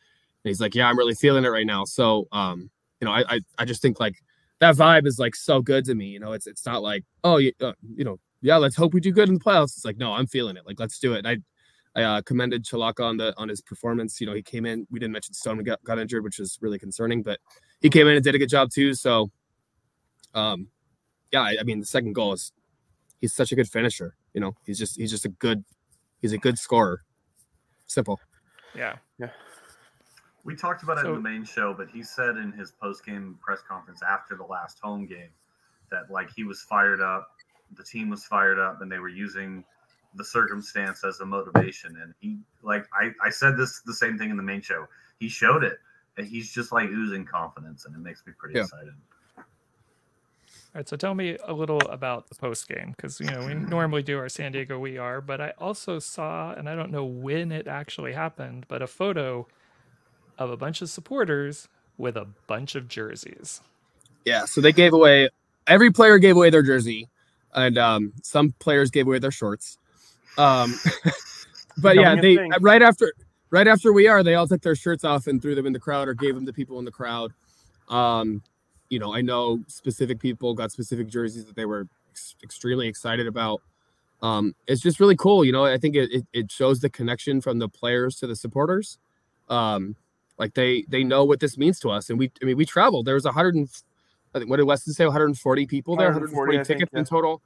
And 0.44 0.50
he's 0.50 0.61
like, 0.61 0.74
"Yeah, 0.74 0.88
I'm 0.88 0.98
really 0.98 1.14
feeling 1.14 1.44
it 1.44 1.48
right 1.48 1.66
now." 1.66 1.85
So 1.85 2.28
um, 2.32 2.70
you 3.00 3.06
know, 3.06 3.12
I 3.12 3.24
I, 3.28 3.40
I 3.59 3.64
just 3.64 3.82
think 3.82 4.00
like 4.00 4.16
that 4.61 4.74
vibe 4.76 5.06
is 5.06 5.18
like 5.18 5.35
so 5.35 5.61
good 5.61 5.85
to 5.87 5.94
me. 5.94 6.06
You 6.06 6.20
know, 6.20 6.32
it's 6.32 6.46
it's 6.46 6.66
not 6.66 6.82
like 6.82 7.04
oh 7.24 7.38
you 7.38 7.52
uh, 7.61 7.72
you 7.94 8.04
know 8.04 8.18
yeah 8.42 8.56
let's 8.56 8.76
hope 8.76 8.94
we 8.94 9.00
do 9.00 9.12
good 9.12 9.28
in 9.28 9.35
the 9.35 9.40
playoffs. 9.40 9.76
It's 9.76 9.85
like 9.85 9.98
no, 9.98 10.12
I'm 10.12 10.26
feeling 10.26 10.56
it. 10.56 10.66
Like 10.66 10.80
let's 10.80 10.98
do 10.98 11.14
it. 11.14 11.18
And 11.18 11.28
I 11.28 11.38
I 11.96 12.02
uh, 12.02 12.20
commended 12.20 12.62
Chalaka 12.64 13.00
on 13.00 13.16
the 13.16 13.35
on 13.38 13.48
his 13.48 13.62
performance. 13.62 14.20
You 14.20 14.26
know, 14.26 14.35
he 14.35 14.42
came 14.42 14.66
in. 14.66 14.87
We 14.90 15.00
didn't 15.00 15.12
mention 15.14 15.32
Stone 15.32 15.62
got, 15.64 15.82
got 15.82 15.98
injured, 15.98 16.22
which 16.22 16.38
was 16.38 16.59
really 16.61 16.78
concerning, 16.78 17.22
but 17.22 17.40
he 17.80 17.88
came 17.88 18.06
in 18.06 18.14
and 18.14 18.22
did 18.22 18.35
a 18.35 18.38
good 18.38 18.50
job 18.50 18.70
too. 18.70 18.92
So, 18.92 19.30
um, 20.35 20.68
yeah, 21.32 21.40
I, 21.40 21.56
I 21.61 21.62
mean, 21.64 21.80
the 21.80 21.87
second 21.87 22.12
goal 22.12 22.35
is 22.35 22.52
he's 23.20 23.35
such 23.35 23.50
a 23.50 23.56
good 23.56 23.68
finisher. 23.68 24.14
You 24.35 24.42
know, 24.42 24.52
he's 24.64 24.78
just 24.78 24.96
he's 24.96 25.11
just 25.11 25.24
a 25.24 25.30
good 25.30 25.64
he's 26.20 26.32
a 26.32 26.38
good 26.38 26.59
scorer. 26.59 27.02
Simple. 27.87 28.20
Yeah. 28.74 28.96
Yeah. 29.18 29.30
We 30.44 30.54
talked 30.54 30.82
about 30.82 30.98
it 30.98 31.02
So- 31.02 31.09
in 31.09 31.14
the 31.14 31.20
main 31.28 31.44
show, 31.44 31.72
but 31.72 31.88
he 31.88 32.02
said 32.02 32.37
in 32.37 32.52
his 32.52 32.72
post 32.72 33.06
game 33.06 33.38
press 33.40 33.61
conference 33.66 34.00
after 34.02 34.37
the 34.37 34.44
last 34.44 34.78
home 34.82 35.06
game 35.06 35.30
that 35.90 36.11
like 36.11 36.28
he 36.37 36.44
was 36.44 36.61
fired 36.62 37.00
up, 37.00 37.28
the 37.74 37.82
team 37.82 38.11
was 38.11 38.24
fired 38.24 38.59
up, 38.59 38.82
and 38.82 38.92
they 38.92 38.98
were 38.98 39.09
using 39.09 39.64
the 40.16 40.24
circumstance 40.24 41.05
as 41.05 41.20
a 41.20 41.26
motivation. 41.26 41.96
And 42.02 42.14
he 42.20 42.38
like 42.62 42.87
I, 42.92 43.11
I 43.24 43.31
said 43.31 43.57
this 43.57 43.81
the 43.87 43.94
same 43.94 44.18
thing 44.18 44.31
in 44.31 44.37
the 44.37 44.42
main 44.42 44.62
show. 44.62 44.87
He 45.18 45.29
showed 45.29 45.64
it. 45.64 45.79
And 46.18 46.26
he's 46.26 46.52
just 46.52 46.72
like 46.72 46.88
oozing 46.88 47.26
confidence, 47.26 47.85
and 47.85 47.94
it 47.94 47.98
makes 47.98 48.26
me 48.26 48.33
pretty 48.38 48.55
Yeah. 48.57 48.62
excited. 48.62 48.94
All 50.74 50.81
right, 50.81 50.88
so 50.88 50.96
tell 50.96 51.14
me 51.14 51.37
a 51.44 51.52
little 51.52 51.79
about 51.88 52.29
the 52.29 52.35
post 52.35 52.68
game 52.68 52.94
because 52.96 53.20
you 53.20 53.26
know 53.26 53.44
we 53.44 53.55
normally 53.68 54.02
do 54.02 54.18
our 54.18 54.29
San 54.29 54.52
Diego 54.52 54.79
We 54.79 54.98
Are, 54.98 55.20
but 55.20 55.40
I 55.40 55.52
also 55.59 55.98
saw, 55.98 56.52
and 56.52 56.68
I 56.68 56.74
don't 56.74 56.90
know 56.90 57.05
when 57.05 57.52
it 57.52 57.66
actually 57.66 58.12
happened, 58.12 58.66
but 58.68 58.83
a 58.83 58.87
photo 58.87 59.46
of 60.38 60.50
a 60.50 60.57
bunch 60.57 60.83
of 60.83 60.90
supporters 60.90 61.68
with 61.98 62.16
a 62.16 62.26
bunch 62.46 62.74
of 62.74 62.88
jerseys. 62.88 63.61
Yeah. 64.24 64.44
So 64.44 64.61
they 64.61 64.72
gave 64.72 64.92
away 64.92 65.29
every 65.66 65.90
player 65.90 66.18
gave 66.18 66.37
away 66.37 66.50
their 66.50 66.62
jersey, 66.62 67.09
and 67.55 67.79
um, 67.79 68.12
some 68.22 68.52
players 68.59 68.90
gave 68.90 69.07
away 69.07 69.18
their 69.18 69.31
shorts. 69.31 69.79
Um, 70.38 70.75
but 71.79 71.96
yeah, 71.96 72.14
they 72.14 72.38
right 72.61 72.83
after 72.83 73.12
right 73.51 73.68
after 73.68 73.92
we 73.92 74.09
are, 74.09 74.22
they 74.22 74.35
all 74.35 74.46
took 74.46 74.62
their 74.62 74.77
shirts 74.77 75.05
off 75.05 75.27
and 75.27 75.40
threw 75.40 75.55
them 75.55 75.66
in 75.66 75.72
the 75.72 75.81
crowd 75.81 76.09
or 76.09 76.14
gave 76.14 76.35
them 76.35 76.46
to 76.46 76.53
people 76.53 76.79
in 76.79 76.85
the 76.85 76.90
crowd. 76.90 77.33
Um, 77.88 78.42
you 78.88 78.99
know, 78.99 79.14
I 79.14 79.20
know 79.20 79.61
specific 79.66 80.20
people 80.20 80.55
got 80.55 80.72
specific 80.72 81.09
jerseys 81.09 81.44
that 81.46 81.57
they 81.57 81.64
were 81.64 81.88
ex- 82.11 82.37
extremely 82.42 82.88
excited 82.88 83.27
about. 83.27 83.61
Um, 84.22 84.55
it's 84.66 84.81
just 84.81 85.01
really 85.01 85.16
cool. 85.16 85.44
You 85.44 85.53
know, 85.53 85.64
I 85.64 85.79
think 85.79 85.94
it, 85.94 86.11
it, 86.11 86.27
it 86.33 86.53
shows 86.53 86.81
the 86.81 86.88
connection 86.88 87.40
from 87.40 87.59
the 87.59 87.68
players 87.68 88.16
to 88.16 88.27
the 88.27 88.37
supporters. 88.37 88.99
Um, 89.49 89.96
like 90.38 90.55
they 90.55 90.85
they 90.88 91.03
know 91.03 91.25
what 91.25 91.40
this 91.40 91.57
means 91.57 91.81
to 91.81 91.90
us, 91.90 92.11
and 92.11 92.18
we 92.18 92.31
I 92.42 92.44
mean 92.44 92.57
we 92.57 92.66
traveled. 92.66 93.07
There 93.07 93.14
was 93.14 93.25
a 93.25 93.33
hundred 93.33 93.55
and 93.55 93.68
I 94.35 94.38
think 94.38 94.51
what 94.51 94.57
did 94.59 94.64
Weston 94.64 94.92
say? 94.92 95.05
140 95.05 95.66
people 95.66 95.96
there, 95.96 96.09
140, 96.09 96.37
140 96.37 96.59
I 96.59 96.64
think, 96.64 96.81
tickets 96.81 96.99
in 96.99 97.05
total. 97.05 97.42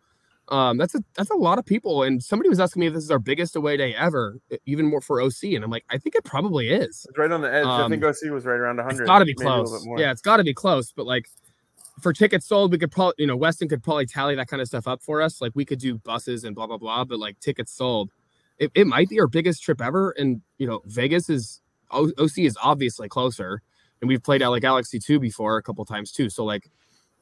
Um, 0.51 0.79
that's 0.79 0.95
a 0.95 1.01
that's 1.15 1.31
a 1.31 1.37
lot 1.37 1.59
of 1.59 1.65
people. 1.65 2.03
And 2.03 2.23
somebody 2.23 2.49
was 2.49 2.59
asking 2.59 2.81
me 2.81 2.87
if 2.89 2.95
this 2.95 3.05
is 3.05 3.11
our 3.11 3.19
biggest 3.19 3.55
away 3.55 3.77
day 3.77 3.95
ever, 3.95 4.39
even 4.67 4.87
more 4.87 5.01
for 5.01 5.21
OC. 5.21 5.45
And 5.45 5.63
I'm 5.63 5.71
like, 5.71 5.85
I 5.91 5.99
think 5.99 6.17
it 6.17 6.25
probably 6.25 6.71
is. 6.71 7.07
it's 7.09 7.19
right 7.19 7.31
on 7.31 7.41
the 7.41 7.53
edge. 7.53 7.67
I 7.67 7.89
think 7.89 8.03
um, 8.03 8.11
OC 8.11 8.33
was 8.33 8.45
right 8.45 8.59
around 8.59 8.77
100. 8.77 9.01
It's 9.01 9.07
got 9.07 9.21
to 9.21 9.25
be 9.25 9.35
maybe 9.39 9.49
a 9.49 9.63
little 9.63 9.79
close. 9.79 10.01
Yeah, 10.01 10.11
it's 10.11 10.23
got 10.23 10.39
to 10.39 10.45
be 10.45 10.55
close. 10.55 10.93
But 10.93 11.07
like 11.07 11.29
for 12.01 12.13
tickets 12.13 12.47
sold, 12.47 12.73
we 12.73 12.79
could 12.79 12.91
probably, 12.91 13.15
you 13.19 13.27
know, 13.27 13.37
Weston 13.37 13.69
could 13.69 13.83
probably 13.83 14.07
tally 14.07 14.35
that 14.35 14.49
kind 14.49 14.61
of 14.61 14.67
stuff 14.67 14.89
up 14.89 15.03
for 15.03 15.23
us. 15.23 15.41
Like 15.41 15.53
we 15.55 15.65
could 15.65 15.79
do 15.79 15.99
buses 15.99 16.45
and 16.45 16.55
blah 16.55 16.67
blah 16.67 16.79
blah. 16.79 17.05
But 17.05 17.21
like 17.21 17.39
tickets 17.41 17.73
sold, 17.73 18.11
it, 18.59 18.71
it 18.75 18.87
might 18.87 19.09
be 19.09 19.21
our 19.21 19.29
biggest 19.29 19.63
trip 19.63 19.81
ever. 19.81 20.11
And 20.19 20.43
you 20.59 20.67
know, 20.67 20.83
Vegas 20.87 21.31
is 21.31 21.61
O- 21.93 22.13
OC 22.19 22.39
is 22.39 22.57
obviously 22.63 23.09
closer, 23.09 23.63
and 24.01 24.09
we've 24.09 24.23
played 24.23 24.43
out 24.43 24.51
like 24.51 24.63
Galaxy 24.63 24.99
two 24.99 25.21
before 25.21 25.57
a 25.57 25.63
couple 25.63 25.85
times 25.85 26.13
too. 26.13 26.31
So 26.31 26.45
like, 26.45 26.71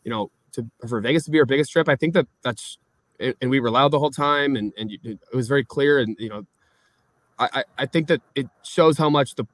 you 0.05 0.11
know, 0.11 0.31
to 0.53 0.67
for 0.89 1.01
Vegas 1.01 1.25
to 1.25 1.31
be 1.31 1.39
our 1.39 1.47
biggest 1.47 1.73
trip, 1.73 1.89
I 1.89 1.97
think 1.97 2.15
that 2.15 2.27
that's 2.43 2.79
and 3.21 3.35
and 3.41 3.51
we 3.51 3.61
were 3.61 3.71
loud 3.71 3.91
the 3.91 3.99
whole 3.99 4.11
time, 4.11 4.57
and 4.57 4.73
and 4.79 4.91
you- 4.91 4.99
it 5.05 5.37
was 5.37 5.49
very 5.49 5.65
clear. 5.65 5.99
And 5.99 6.17
you 6.19 6.29
know, 6.29 6.47
I 7.39 7.65
I, 7.79 7.87
think 7.87 8.09
that 8.09 8.21
it 8.35 8.49
shows 8.65 8.99
how 8.99 9.09
much 9.11 9.35
the 9.37 9.47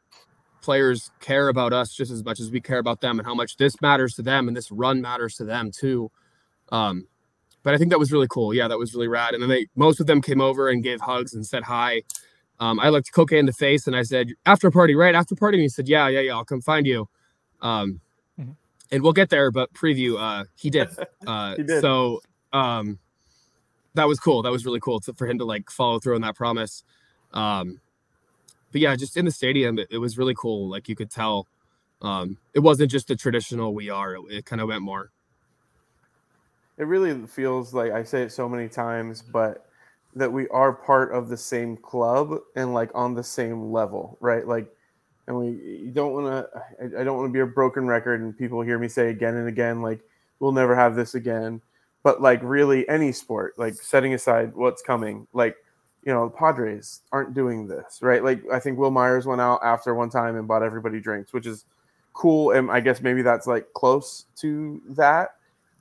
players 0.62 1.10
care 1.20 1.48
about 1.48 1.72
us 1.74 1.94
just 1.94 2.10
as 2.10 2.24
much 2.24 2.40
as 2.40 2.50
we 2.50 2.60
care 2.60 2.78
about 2.78 3.00
them 3.02 3.18
and 3.18 3.26
how 3.26 3.34
much 3.34 3.56
this 3.58 3.80
matters 3.82 4.14
to 4.14 4.22
them 4.22 4.48
and 4.48 4.56
this 4.56 4.70
run 4.72 5.02
matters 5.02 5.36
to 5.36 5.44
them 5.44 5.70
too. 5.70 6.10
Um, 6.72 7.06
but 7.62 7.74
I 7.74 7.78
think 7.78 7.90
that 7.90 7.98
was 7.98 8.10
really 8.12 8.26
cool. 8.30 8.54
Yeah, 8.54 8.68
that 8.68 8.78
was 8.78 8.94
really 8.94 9.08
rad. 9.08 9.34
And 9.34 9.42
then 9.42 9.50
they 9.50 9.66
most 9.76 10.00
of 10.00 10.06
them 10.06 10.22
came 10.22 10.40
over 10.40 10.68
and 10.70 10.82
gave 10.82 11.00
hugs 11.02 11.34
and 11.34 11.46
said 11.46 11.64
hi. 11.64 12.02
Um, 12.60 12.78
I 12.80 12.88
looked 12.88 13.12
Koke 13.12 13.38
in 13.38 13.46
the 13.46 13.52
face 13.52 13.86
and 13.86 13.94
I 13.96 14.02
said, 14.02 14.28
after 14.46 14.70
party, 14.70 14.94
right? 14.94 15.14
After 15.14 15.34
party. 15.34 15.58
And 15.58 15.62
he 15.62 15.68
said, 15.68 15.88
Yeah, 15.88 16.08
yeah, 16.08 16.20
yeah, 16.20 16.32
I'll 16.34 16.44
come 16.44 16.60
find 16.62 16.86
you. 16.86 17.08
Um, 17.60 18.00
Mhm. 18.40 18.56
and 18.90 19.02
we'll 19.02 19.12
get 19.12 19.28
there, 19.30 19.50
but 19.50 19.72
preview, 19.74 20.18
uh, 20.18 20.44
he 20.56 20.70
did. 20.70 20.88
Uh, 21.26 21.56
He 21.56 21.62
did. 21.64 21.80
so 21.82 22.20
um 22.52 22.98
that 23.94 24.08
was 24.08 24.20
cool. 24.20 24.42
That 24.42 24.52
was 24.52 24.64
really 24.64 24.80
cool 24.80 25.00
to, 25.00 25.12
for 25.14 25.26
him 25.26 25.38
to 25.38 25.44
like 25.44 25.70
follow 25.70 25.98
through 25.98 26.16
on 26.16 26.20
that 26.22 26.36
promise. 26.36 26.84
Um, 27.32 27.80
but 28.72 28.80
yeah, 28.80 28.96
just 28.96 29.16
in 29.16 29.24
the 29.24 29.30
stadium, 29.30 29.78
it, 29.78 29.88
it 29.90 29.98
was 29.98 30.18
really 30.18 30.34
cool. 30.36 30.68
Like 30.68 30.88
you 30.88 30.96
could 30.96 31.10
tell, 31.10 31.46
um, 32.02 32.38
it 32.54 32.60
wasn't 32.60 32.90
just 32.90 33.08
the 33.08 33.16
traditional 33.16 33.72
we 33.74 33.88
are. 33.90 34.14
It, 34.16 34.22
it 34.30 34.46
kind 34.46 34.60
of 34.60 34.68
went 34.68 34.82
more. 34.82 35.10
It 36.76 36.84
really 36.84 37.26
feels 37.26 37.72
like 37.72 37.92
I 37.92 38.02
say 38.02 38.22
it 38.22 38.32
so 38.32 38.48
many 38.48 38.68
times, 38.68 39.22
but 39.22 39.66
that 40.16 40.32
we 40.32 40.48
are 40.48 40.72
part 40.72 41.12
of 41.12 41.28
the 41.28 41.36
same 41.36 41.76
club 41.76 42.38
and 42.56 42.74
like 42.74 42.90
on 42.94 43.14
the 43.14 43.22
same 43.22 43.70
level, 43.72 44.16
right? 44.20 44.46
Like, 44.46 44.72
and 45.26 45.38
we 45.38 45.46
you 45.46 45.90
don't 45.92 46.12
want 46.12 46.26
to. 46.26 46.62
I, 46.80 47.00
I 47.00 47.04
don't 47.04 47.16
want 47.16 47.28
to 47.28 47.32
be 47.32 47.40
a 47.40 47.46
broken 47.46 47.86
record, 47.86 48.20
and 48.20 48.36
people 48.36 48.60
hear 48.60 48.78
me 48.78 48.88
say 48.88 49.08
again 49.08 49.36
and 49.36 49.48
again, 49.48 49.82
like, 49.82 50.00
we'll 50.40 50.52
never 50.52 50.74
have 50.74 50.96
this 50.96 51.14
again. 51.14 51.60
But 52.04 52.22
like, 52.22 52.40
really, 52.42 52.88
any 52.88 53.10
sport, 53.10 53.54
like 53.58 53.74
setting 53.74 54.14
aside 54.14 54.54
what's 54.54 54.82
coming, 54.82 55.26
like, 55.32 55.56
you 56.04 56.12
know, 56.12 56.28
the 56.28 56.36
Padres 56.36 57.00
aren't 57.10 57.34
doing 57.34 57.66
this, 57.66 58.00
right? 58.02 58.22
Like, 58.22 58.42
I 58.52 58.60
think 58.60 58.78
Wil 58.78 58.92
Myers 58.92 59.26
went 59.26 59.40
out 59.40 59.60
after 59.64 59.94
one 59.94 60.10
time 60.10 60.36
and 60.36 60.46
bought 60.46 60.62
everybody 60.62 61.00
drinks, 61.00 61.32
which 61.32 61.46
is 61.46 61.64
cool, 62.12 62.52
and 62.52 62.70
I 62.70 62.80
guess 62.80 63.02
maybe 63.02 63.22
that's 63.22 63.46
like 63.46 63.72
close 63.74 64.26
to 64.36 64.80
that. 64.90 65.34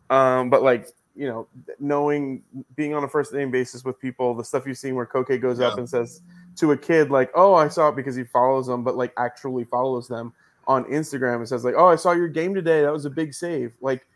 Um, 0.09 0.49
but 0.49 0.63
like 0.63 0.87
you 1.15 1.27
know, 1.27 1.47
knowing 1.79 2.41
being 2.75 2.93
on 2.93 3.03
a 3.03 3.07
first 3.07 3.33
name 3.33 3.51
basis 3.51 3.85
with 3.85 3.99
people, 3.99 4.33
the 4.33 4.43
stuff 4.43 4.65
you've 4.65 4.77
seen 4.77 4.95
where 4.95 5.05
Koke 5.05 5.39
goes 5.39 5.59
yeah. 5.59 5.67
up 5.67 5.77
and 5.77 5.87
says 5.87 6.21
to 6.57 6.71
a 6.71 6.77
kid 6.77 7.11
like, 7.11 7.31
"Oh, 7.35 7.53
I 7.53 7.67
saw 7.67 7.89
it 7.89 7.95
because 7.95 8.15
he 8.15 8.23
follows 8.23 8.67
them," 8.67 8.83
but 8.83 8.95
like 8.95 9.13
actually 9.17 9.63
follows 9.65 10.07
them 10.07 10.33
on 10.67 10.85
Instagram 10.85 11.35
and 11.35 11.47
says 11.47 11.63
like, 11.63 11.75
"Oh, 11.77 11.87
I 11.87 11.95
saw 11.95 12.11
your 12.11 12.27
game 12.27 12.53
today. 12.53 12.81
That 12.81 12.91
was 12.91 13.05
a 13.05 13.11
big 13.11 13.33
save." 13.33 13.73
Like, 13.79 14.07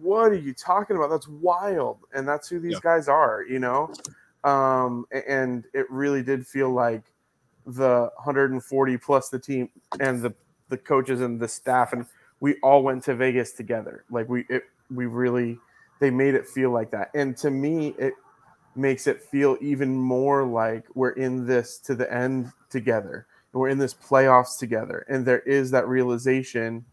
what 0.00 0.32
are 0.32 0.34
you 0.34 0.52
talking 0.52 0.96
about? 0.96 1.10
That's 1.10 1.28
wild, 1.28 1.98
and 2.14 2.26
that's 2.26 2.48
who 2.48 2.60
these 2.60 2.74
yeah. 2.74 2.80
guys 2.82 3.08
are, 3.08 3.44
you 3.48 3.58
know. 3.58 3.92
Um, 4.44 5.06
and 5.28 5.64
it 5.74 5.90
really 5.90 6.22
did 6.22 6.46
feel 6.46 6.70
like 6.70 7.02
the 7.66 8.10
140 8.16 8.96
plus 8.98 9.28
the 9.28 9.38
team 9.38 9.68
and 9.98 10.22
the 10.22 10.32
the 10.68 10.76
coaches 10.76 11.20
and 11.20 11.38
the 11.38 11.48
staff 11.48 11.92
and 11.92 12.06
we 12.40 12.56
all 12.62 12.82
went 12.82 13.02
to 13.04 13.14
Vegas 13.14 13.52
together. 13.52 14.04
Like 14.10 14.28
we 14.28 14.44
it, 14.48 14.64
we 14.90 15.06
really 15.06 15.58
they 16.00 16.10
made 16.10 16.34
it 16.34 16.46
feel 16.46 16.70
like 16.70 16.90
that. 16.90 17.10
And 17.14 17.36
to 17.38 17.50
me, 17.50 17.94
it 17.98 18.14
makes 18.74 19.06
it 19.06 19.22
feel 19.22 19.56
even 19.60 19.96
more 19.96 20.44
like 20.44 20.84
we're 20.94 21.10
in 21.10 21.46
this 21.46 21.78
to 21.78 21.94
the 21.94 22.12
end 22.12 22.52
together. 22.68 23.26
And 23.52 23.60
we're 23.60 23.70
in 23.70 23.78
this 23.78 23.94
playoffs 23.94 24.58
together. 24.58 25.06
And 25.08 25.24
there 25.24 25.40
is 25.40 25.70
that 25.70 25.88
realization 25.88 26.84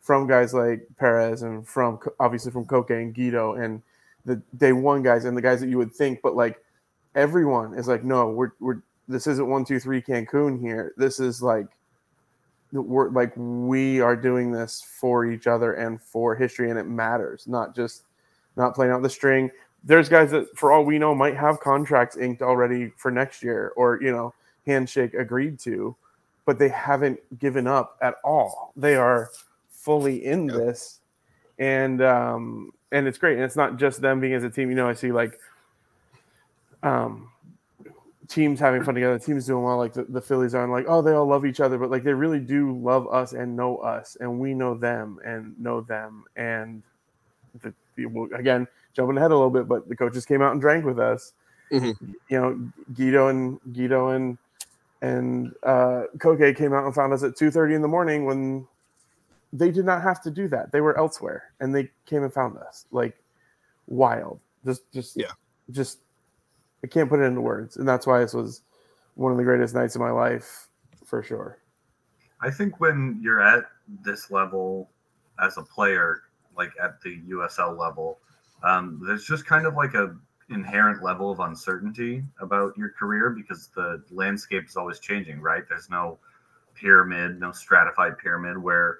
from 0.00 0.26
guys 0.26 0.54
like 0.54 0.86
Perez 0.98 1.42
and 1.42 1.66
from 1.66 1.98
obviously 2.18 2.52
from 2.52 2.64
Koke 2.64 2.90
and 2.90 3.14
Guido 3.14 3.54
and 3.54 3.82
the 4.24 4.36
day 4.56 4.72
one 4.72 5.02
guys 5.02 5.24
and 5.24 5.36
the 5.36 5.42
guys 5.42 5.60
that 5.60 5.68
you 5.68 5.78
would 5.78 5.92
think, 5.92 6.20
but 6.22 6.34
like 6.34 6.62
everyone 7.14 7.74
is 7.74 7.88
like, 7.88 8.04
no, 8.04 8.30
we're 8.30 8.52
we're 8.60 8.82
this 9.08 9.26
isn't 9.26 9.48
one, 9.48 9.64
two, 9.64 9.80
three 9.80 10.00
Cancun 10.00 10.60
here. 10.60 10.92
This 10.96 11.20
is 11.20 11.42
like 11.42 11.66
we're 12.72 13.10
like 13.10 13.32
we 13.36 14.00
are 14.00 14.16
doing 14.16 14.52
this 14.52 14.82
for 15.00 15.26
each 15.26 15.46
other 15.46 15.74
and 15.74 16.00
for 16.00 16.34
history 16.34 16.70
and 16.70 16.78
it 16.78 16.86
matters, 16.86 17.46
not 17.46 17.74
just 17.74 18.04
not 18.56 18.74
playing 18.74 18.92
out 18.92 19.02
the 19.02 19.10
string. 19.10 19.50
There's 19.82 20.08
guys 20.08 20.30
that, 20.32 20.56
for 20.56 20.72
all 20.72 20.84
we 20.84 20.98
know, 20.98 21.14
might 21.14 21.36
have 21.36 21.60
contracts 21.60 22.16
inked 22.16 22.42
already 22.42 22.92
for 22.96 23.10
next 23.10 23.42
year 23.42 23.72
or, 23.76 23.98
you 24.02 24.12
know, 24.12 24.34
handshake 24.66 25.14
agreed 25.14 25.58
to, 25.60 25.96
but 26.44 26.58
they 26.58 26.68
haven't 26.68 27.18
given 27.38 27.66
up 27.66 27.96
at 28.02 28.16
all. 28.22 28.72
They 28.76 28.94
are 28.94 29.30
fully 29.84 30.24
in 30.24 30.46
yep. 30.48 30.56
this. 30.56 31.00
And, 31.58 32.02
um, 32.02 32.72
and 32.92 33.06
it's 33.06 33.18
great. 33.18 33.34
And 33.34 33.44
it's 33.44 33.56
not 33.56 33.78
just 33.78 34.00
them 34.00 34.20
being 34.20 34.34
as 34.34 34.44
a 34.44 34.50
team. 34.50 34.70
You 34.70 34.76
know, 34.76 34.88
I 34.88 34.94
see 34.94 35.12
like, 35.12 35.38
um, 36.82 37.30
teams 38.28 38.60
having 38.60 38.82
fun 38.84 38.94
together, 38.94 39.18
teams 39.18 39.46
doing 39.46 39.64
well, 39.64 39.76
like 39.76 39.92
the, 39.92 40.04
the 40.04 40.20
Phillies 40.20 40.54
are, 40.54 40.62
and 40.62 40.72
like, 40.72 40.86
oh, 40.88 41.02
they 41.02 41.12
all 41.12 41.26
love 41.26 41.44
each 41.44 41.58
other, 41.58 41.76
but 41.78 41.90
like 41.90 42.04
they 42.04 42.12
really 42.12 42.38
do 42.38 42.78
love 42.78 43.12
us 43.12 43.32
and 43.32 43.56
know 43.56 43.78
us, 43.78 44.16
and 44.20 44.38
we 44.38 44.54
know 44.54 44.74
them 44.74 45.18
and 45.24 45.58
know 45.58 45.80
them. 45.80 46.24
And 46.36 46.82
the, 47.60 47.74
again, 48.32 48.68
jumping 48.94 49.18
ahead 49.18 49.32
a 49.32 49.34
little 49.34 49.50
bit, 49.50 49.66
but 49.66 49.88
the 49.88 49.96
coaches 49.96 50.24
came 50.24 50.42
out 50.42 50.52
and 50.52 50.60
drank 50.60 50.84
with 50.84 51.00
us. 51.00 51.32
Mm-hmm. 51.72 52.12
You 52.28 52.40
know, 52.40 52.70
Guido 52.94 53.28
and 53.28 53.60
Guido 53.72 54.10
and 54.10 54.38
and 55.02 55.52
uh, 55.64 56.04
Koke 56.18 56.56
came 56.56 56.72
out 56.72 56.84
and 56.84 56.94
found 56.94 57.12
us 57.12 57.24
at 57.24 57.36
two 57.36 57.50
thirty 57.50 57.74
in 57.74 57.82
the 57.82 57.88
morning 57.88 58.26
when 58.26 58.66
they 59.52 59.70
did 59.70 59.84
not 59.84 60.02
have 60.02 60.22
to 60.22 60.30
do 60.30 60.48
that. 60.48 60.72
They 60.72 60.80
were 60.80 60.96
elsewhere, 60.96 61.52
and 61.60 61.74
they 61.74 61.90
came 62.06 62.22
and 62.22 62.32
found 62.32 62.56
us. 62.58 62.86
Like 62.90 63.16
wild, 63.86 64.40
just 64.64 64.90
just 64.92 65.16
yeah, 65.16 65.32
just 65.70 65.98
I 66.84 66.86
can't 66.86 67.08
put 67.08 67.20
it 67.20 67.24
into 67.24 67.40
words, 67.40 67.76
and 67.76 67.88
that's 67.88 68.06
why 68.06 68.20
this 68.20 68.34
was 68.34 68.62
one 69.14 69.32
of 69.32 69.38
the 69.38 69.44
greatest 69.44 69.74
nights 69.74 69.94
of 69.94 70.00
my 70.00 70.10
life 70.10 70.68
for 71.04 71.22
sure. 71.22 71.58
I 72.40 72.50
think 72.50 72.80
when 72.80 73.20
you're 73.22 73.42
at 73.42 73.64
this 74.02 74.30
level 74.30 74.90
as 75.42 75.58
a 75.58 75.62
player, 75.62 76.22
like 76.56 76.72
at 76.82 77.00
the 77.02 77.20
USL 77.30 77.78
level, 77.78 78.18
um, 78.62 79.02
there's 79.04 79.24
just 79.24 79.44
kind 79.44 79.66
of 79.66 79.74
like 79.74 79.94
a 79.94 80.16
inherent 80.48 81.02
level 81.02 81.30
of 81.30 81.40
uncertainty 81.40 82.24
about 82.40 82.76
your 82.76 82.90
career 82.90 83.30
because 83.30 83.68
the 83.68 84.02
landscape 84.10 84.64
is 84.68 84.76
always 84.76 84.98
changing, 84.98 85.40
right? 85.40 85.64
There's 85.68 85.88
no 85.88 86.18
pyramid, 86.74 87.38
no 87.38 87.52
stratified 87.52 88.18
pyramid 88.18 88.58
where 88.58 88.98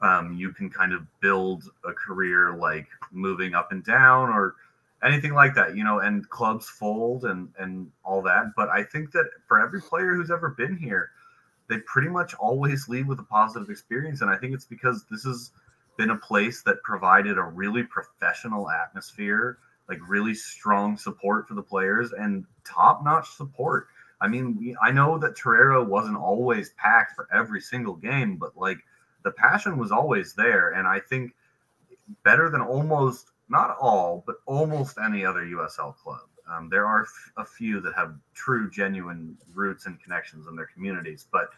um, 0.00 0.34
you 0.34 0.52
can 0.52 0.68
kind 0.70 0.92
of 0.92 1.06
build 1.20 1.64
a 1.84 1.92
career 1.92 2.54
like 2.54 2.86
moving 3.12 3.54
up 3.54 3.72
and 3.72 3.84
down 3.84 4.28
or 4.28 4.54
anything 5.02 5.34
like 5.34 5.54
that, 5.54 5.76
you 5.76 5.84
know, 5.84 6.00
and 6.00 6.28
clubs 6.28 6.68
fold 6.68 7.24
and 7.24 7.48
and 7.58 7.90
all 8.04 8.22
that. 8.22 8.52
But 8.56 8.68
I 8.68 8.82
think 8.82 9.12
that 9.12 9.28
for 9.48 9.60
every 9.60 9.80
player 9.80 10.14
who's 10.14 10.30
ever 10.30 10.50
been 10.50 10.76
here, 10.76 11.10
they 11.68 11.78
pretty 11.78 12.08
much 12.08 12.34
always 12.34 12.88
leave 12.88 13.06
with 13.06 13.20
a 13.20 13.24
positive 13.24 13.70
experience, 13.70 14.20
and 14.20 14.30
I 14.30 14.36
think 14.36 14.54
it's 14.54 14.66
because 14.66 15.04
this 15.10 15.24
is 15.24 15.52
been 15.96 16.10
a 16.10 16.16
place 16.16 16.62
that 16.62 16.82
provided 16.82 17.38
a 17.38 17.42
really 17.42 17.82
professional 17.82 18.70
atmosphere, 18.70 19.58
like 19.88 19.98
really 20.06 20.34
strong 20.34 20.96
support 20.96 21.48
for 21.48 21.54
the 21.54 21.62
players 21.62 22.12
and 22.12 22.44
top 22.64 23.02
notch 23.02 23.30
support. 23.30 23.88
I 24.20 24.28
mean, 24.28 24.56
we, 24.58 24.76
I 24.82 24.90
know 24.90 25.18
that 25.18 25.36
Torero 25.36 25.84
wasn't 25.84 26.16
always 26.16 26.70
packed 26.76 27.14
for 27.14 27.28
every 27.32 27.60
single 27.60 27.94
game, 27.94 28.36
but 28.36 28.56
like 28.56 28.78
the 29.26 29.32
passion 29.32 29.76
was 29.76 29.90
always 29.90 30.34
there. 30.34 30.70
And 30.70 30.86
I 30.86 31.00
think 31.00 31.34
better 32.22 32.48
than 32.48 32.60
almost 32.60 33.32
not 33.48 33.76
all, 33.80 34.22
but 34.24 34.36
almost 34.46 34.98
any 35.04 35.24
other 35.24 35.40
USL 35.40 35.96
club. 35.96 36.20
Um, 36.48 36.68
there 36.70 36.86
are 36.86 37.02
f- 37.02 37.32
a 37.38 37.44
few 37.44 37.80
that 37.80 37.94
have 37.96 38.14
true, 38.34 38.70
genuine 38.70 39.36
roots 39.52 39.86
and 39.86 40.00
connections 40.00 40.46
in 40.46 40.54
their 40.54 40.66
communities, 40.72 41.26
but 41.32 41.48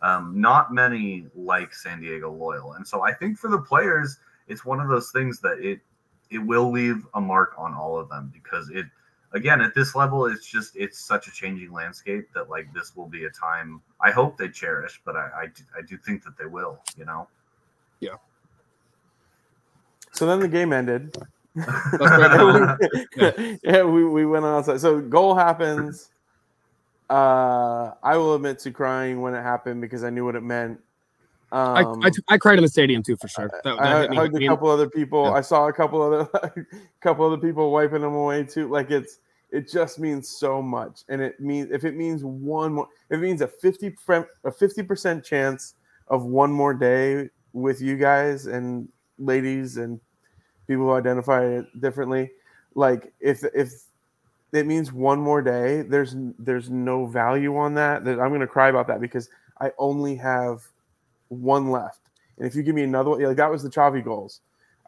um, 0.00 0.40
not 0.40 0.72
many 0.72 1.26
like 1.34 1.74
San 1.74 2.00
Diego 2.00 2.32
Loyal. 2.32 2.72
And 2.72 2.88
so 2.88 3.02
I 3.02 3.12
think 3.12 3.36
for 3.36 3.50
the 3.50 3.60
players, 3.60 4.16
it's 4.48 4.64
one 4.64 4.80
of 4.80 4.88
those 4.88 5.10
things 5.10 5.40
that 5.40 5.58
it 5.60 5.80
it 6.30 6.38
will 6.38 6.70
leave 6.70 7.06
a 7.12 7.20
mark 7.20 7.52
on 7.58 7.74
all 7.74 7.98
of 7.98 8.08
them 8.08 8.30
because 8.32 8.70
it 8.70 8.86
again 9.32 9.60
at 9.60 9.74
this 9.74 9.94
level 9.94 10.26
it's 10.26 10.46
just 10.46 10.76
it's 10.76 10.98
such 10.98 11.28
a 11.28 11.30
changing 11.30 11.72
landscape 11.72 12.28
that 12.34 12.50
like 12.50 12.72
this 12.74 12.96
will 12.96 13.06
be 13.06 13.24
a 13.24 13.30
time 13.30 13.80
I 14.02 14.10
hope 14.10 14.38
they 14.38 14.48
cherish, 14.48 15.00
but 15.04 15.16
I 15.16 15.30
I 15.42 15.46
do, 15.46 15.62
I 15.76 15.82
do 15.82 15.98
think 15.98 16.24
that 16.24 16.38
they 16.38 16.46
will, 16.46 16.78
you 16.96 17.04
know. 17.04 17.28
Yeah. 18.00 18.16
So 20.12 20.26
then 20.26 20.40
the 20.40 20.48
game 20.48 20.72
ended. 20.72 21.16
yeah, 23.62 23.82
we, 23.82 24.04
we 24.04 24.26
went 24.26 24.44
outside. 24.44 24.80
So 24.80 25.00
goal 25.00 25.34
happens. 25.34 26.10
Uh, 27.08 27.92
I 28.02 28.16
will 28.16 28.34
admit 28.34 28.60
to 28.60 28.70
crying 28.70 29.20
when 29.20 29.34
it 29.34 29.42
happened 29.42 29.80
because 29.80 30.04
I 30.04 30.10
knew 30.10 30.24
what 30.24 30.36
it 30.36 30.42
meant. 30.42 30.80
Um, 31.52 32.00
I, 32.02 32.06
I, 32.06 32.10
I, 32.28 32.38
cried 32.38 32.58
in 32.58 32.62
the 32.62 32.68
stadium 32.68 33.02
too 33.02 33.16
for 33.16 33.26
sure. 33.26 33.50
That, 33.64 33.76
that 33.76 34.10
I 34.10 34.14
hugged 34.14 34.40
a 34.40 34.46
couple 34.46 34.70
other 34.70 34.88
people. 34.88 35.24
Yeah. 35.24 35.32
I 35.32 35.40
saw 35.40 35.66
a 35.66 35.72
couple 35.72 36.00
other 36.00 36.68
couple 37.00 37.26
other 37.26 37.38
people 37.38 37.72
wiping 37.72 38.02
them 38.02 38.14
away 38.14 38.44
too. 38.44 38.68
Like 38.68 38.90
it's 38.90 39.18
it 39.50 39.70
just 39.70 39.98
means 39.98 40.28
so 40.28 40.62
much, 40.62 41.02
and 41.08 41.20
it 41.20 41.40
means 41.40 41.70
if 41.72 41.84
it 41.84 41.96
means 41.96 42.22
one 42.24 42.74
more, 42.74 42.88
it 43.10 43.18
means 43.18 43.40
a 43.40 43.48
fifty 43.48 43.96
a 44.44 44.52
fifty 44.52 44.82
percent 44.82 45.24
chance 45.24 45.74
of 46.06 46.24
one 46.24 46.52
more 46.52 46.72
day 46.72 47.28
with 47.52 47.80
you 47.80 47.96
guys 47.96 48.46
and 48.46 48.88
ladies 49.18 49.76
and 49.76 50.00
people 50.68 50.84
who 50.84 50.92
identify 50.92 51.44
it 51.44 51.64
differently. 51.80 52.30
Like 52.74 53.12
if 53.20 53.42
if 53.54 53.72
it 54.52 54.66
means 54.66 54.92
one 54.92 55.20
more 55.20 55.42
day. 55.42 55.82
There's 55.82 56.16
there's 56.38 56.70
no 56.70 57.06
value 57.06 57.56
on 57.56 57.74
that. 57.74 58.04
That 58.04 58.20
I'm 58.20 58.32
gonna 58.32 58.46
cry 58.46 58.68
about 58.68 58.86
that 58.88 59.00
because 59.00 59.28
I 59.60 59.72
only 59.78 60.16
have 60.16 60.62
one 61.30 61.70
left. 61.70 62.00
And 62.36 62.46
if 62.46 62.54
you 62.54 62.62
give 62.62 62.74
me 62.74 62.82
another 62.82 63.10
one, 63.10 63.22
like 63.22 63.36
that 63.36 63.50
was 63.50 63.62
the 63.62 63.70
Xavi 63.70 64.04
goals. 64.04 64.40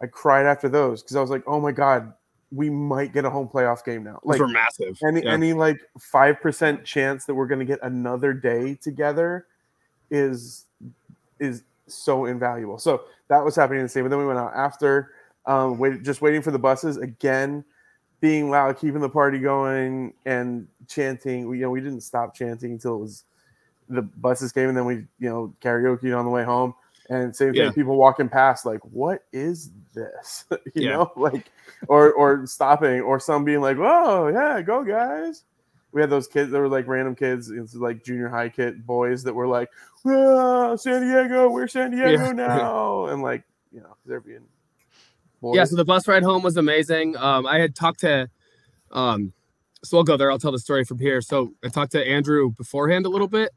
I 0.03 0.07
cried 0.07 0.47
after 0.47 0.69
those 0.69 1.03
because 1.03 1.17
I 1.17 1.21
was 1.21 1.31
like, 1.31 1.43
oh 1.47 1.61
my 1.61 1.73
god, 1.73 2.13
we 2.51 2.69
might 2.69 3.13
get 3.13 3.25
a 3.25 3.31
home 3.31 3.49
playoff 3.49 3.85
game 3.85 4.05
now. 4.05 4.21
Like 4.25 4.39
Those 4.39 4.53
massive. 4.53 4.99
Any 5.07 5.25
yeah. 5.25 5.33
any 5.33 5.53
like 5.53 5.81
five 5.99 6.41
percent 6.41 6.85
chance 6.85 7.25
that 7.25 7.35
we're 7.35 7.47
gonna 7.47 7.65
get 7.65 7.79
another 7.83 8.33
day 8.33 8.75
together 8.75 9.47
is 10.11 10.67
is 11.41 11.63
so 11.87 12.27
invaluable. 12.27 12.79
So 12.79 13.03
that 13.29 13.45
was 13.45 13.57
happening 13.57 13.81
in 13.81 13.87
the 13.87 13.91
same. 13.91 14.05
But 14.05 14.11
then 14.11 14.19
we 14.19 14.27
went 14.27 14.39
out 14.39 14.53
after, 14.55 15.13
um, 15.47 15.79
wait, 15.79 16.03
just 16.03 16.21
waiting 16.21 16.43
for 16.43 16.51
the 16.51 16.59
buses 16.59 16.99
again 16.99 17.65
being 18.21 18.51
loud, 18.51 18.79
keeping 18.79 19.01
the 19.01 19.09
party 19.09 19.39
going, 19.39 20.15
and 20.27 20.69
chanting. 20.89 21.49
We, 21.49 21.59
you 21.59 21.65
know, 21.65 21.71
we 21.71 21.81
didn't 21.81 22.03
stop 22.03 22.35
chanting 22.35 22.73
until 22.73 22.95
it 22.95 23.01
was 23.01 23.25
the 23.95 24.03
buses 24.03 24.53
came, 24.53 24.69
and 24.69 24.77
then 24.77 24.85
we, 24.85 24.95
you 25.19 25.29
know, 25.29 25.55
karaoke 25.61 26.17
on 26.17 26.25
the 26.25 26.31
way 26.31 26.45
home. 26.45 26.75
And 27.09 27.35
same 27.35 27.53
thing, 27.53 27.65
yeah. 27.65 27.71
people 27.73 27.97
walking 27.97 28.29
past, 28.29 28.65
like, 28.65 28.81
what 28.85 29.25
is 29.33 29.71
this? 29.95 30.45
you 30.51 30.61
yeah. 30.75 30.91
know, 30.93 31.13
like, 31.17 31.51
or 31.89 32.13
or 32.13 32.47
stopping, 32.47 33.01
or 33.01 33.21
some 33.21 33.45
being 33.45 33.61
like, 33.61 33.77
"Oh 33.79 34.29
yeah, 34.29 34.63
go 34.63 34.85
guys." 34.85 35.45
We 35.91 36.01
had 36.01 36.09
those 36.09 36.27
kids 36.27 36.51
that 36.51 36.59
were 36.59 36.69
like 36.69 36.87
random 36.87 37.15
kids, 37.15 37.51
it's 37.51 37.75
like 37.75 38.03
junior 38.03 38.29
high 38.29 38.49
kid 38.49 38.87
boys 38.87 39.25
that 39.25 39.35
were 39.35 39.47
like, 39.47 39.69
ah, 40.07 40.75
"San 40.77 41.03
Diego, 41.03 41.51
we're 41.51 41.69
San 41.69 41.91
Diego 41.91 42.27
yeah. 42.27 42.33
now," 42.33 43.07
and 43.07 43.23
like, 43.23 43.43
you 43.73 43.81
know, 43.81 43.97
they're 44.07 44.21
being 44.21 44.47
Boys. 45.43 45.57
Yeah, 45.57 45.65
so 45.65 45.75
the 45.75 45.85
bus 45.85 46.07
ride 46.07 46.23
home 46.23 46.45
was 46.45 46.57
amazing. 46.57 47.17
Um, 47.17 47.47
I 47.47 47.59
had 47.59 47.75
talked 47.75 48.01
to, 48.01 48.31
um, 48.93 49.33
so 49.83 49.99
I'll 49.99 50.05
go 50.05 50.17
there. 50.17 50.31
I'll 50.31 50.39
tell 50.39 50.53
the 50.53 50.59
story 50.61 50.85
from 50.85 51.01
here. 51.01 51.21
So 51.21 51.53
I 51.65 51.69
talked 51.69 51.91
to 51.93 52.09
Andrew 52.09 52.53
beforehand 52.53 53.07
a 53.07 53.09
little 53.09 53.27
bit, 53.27 53.51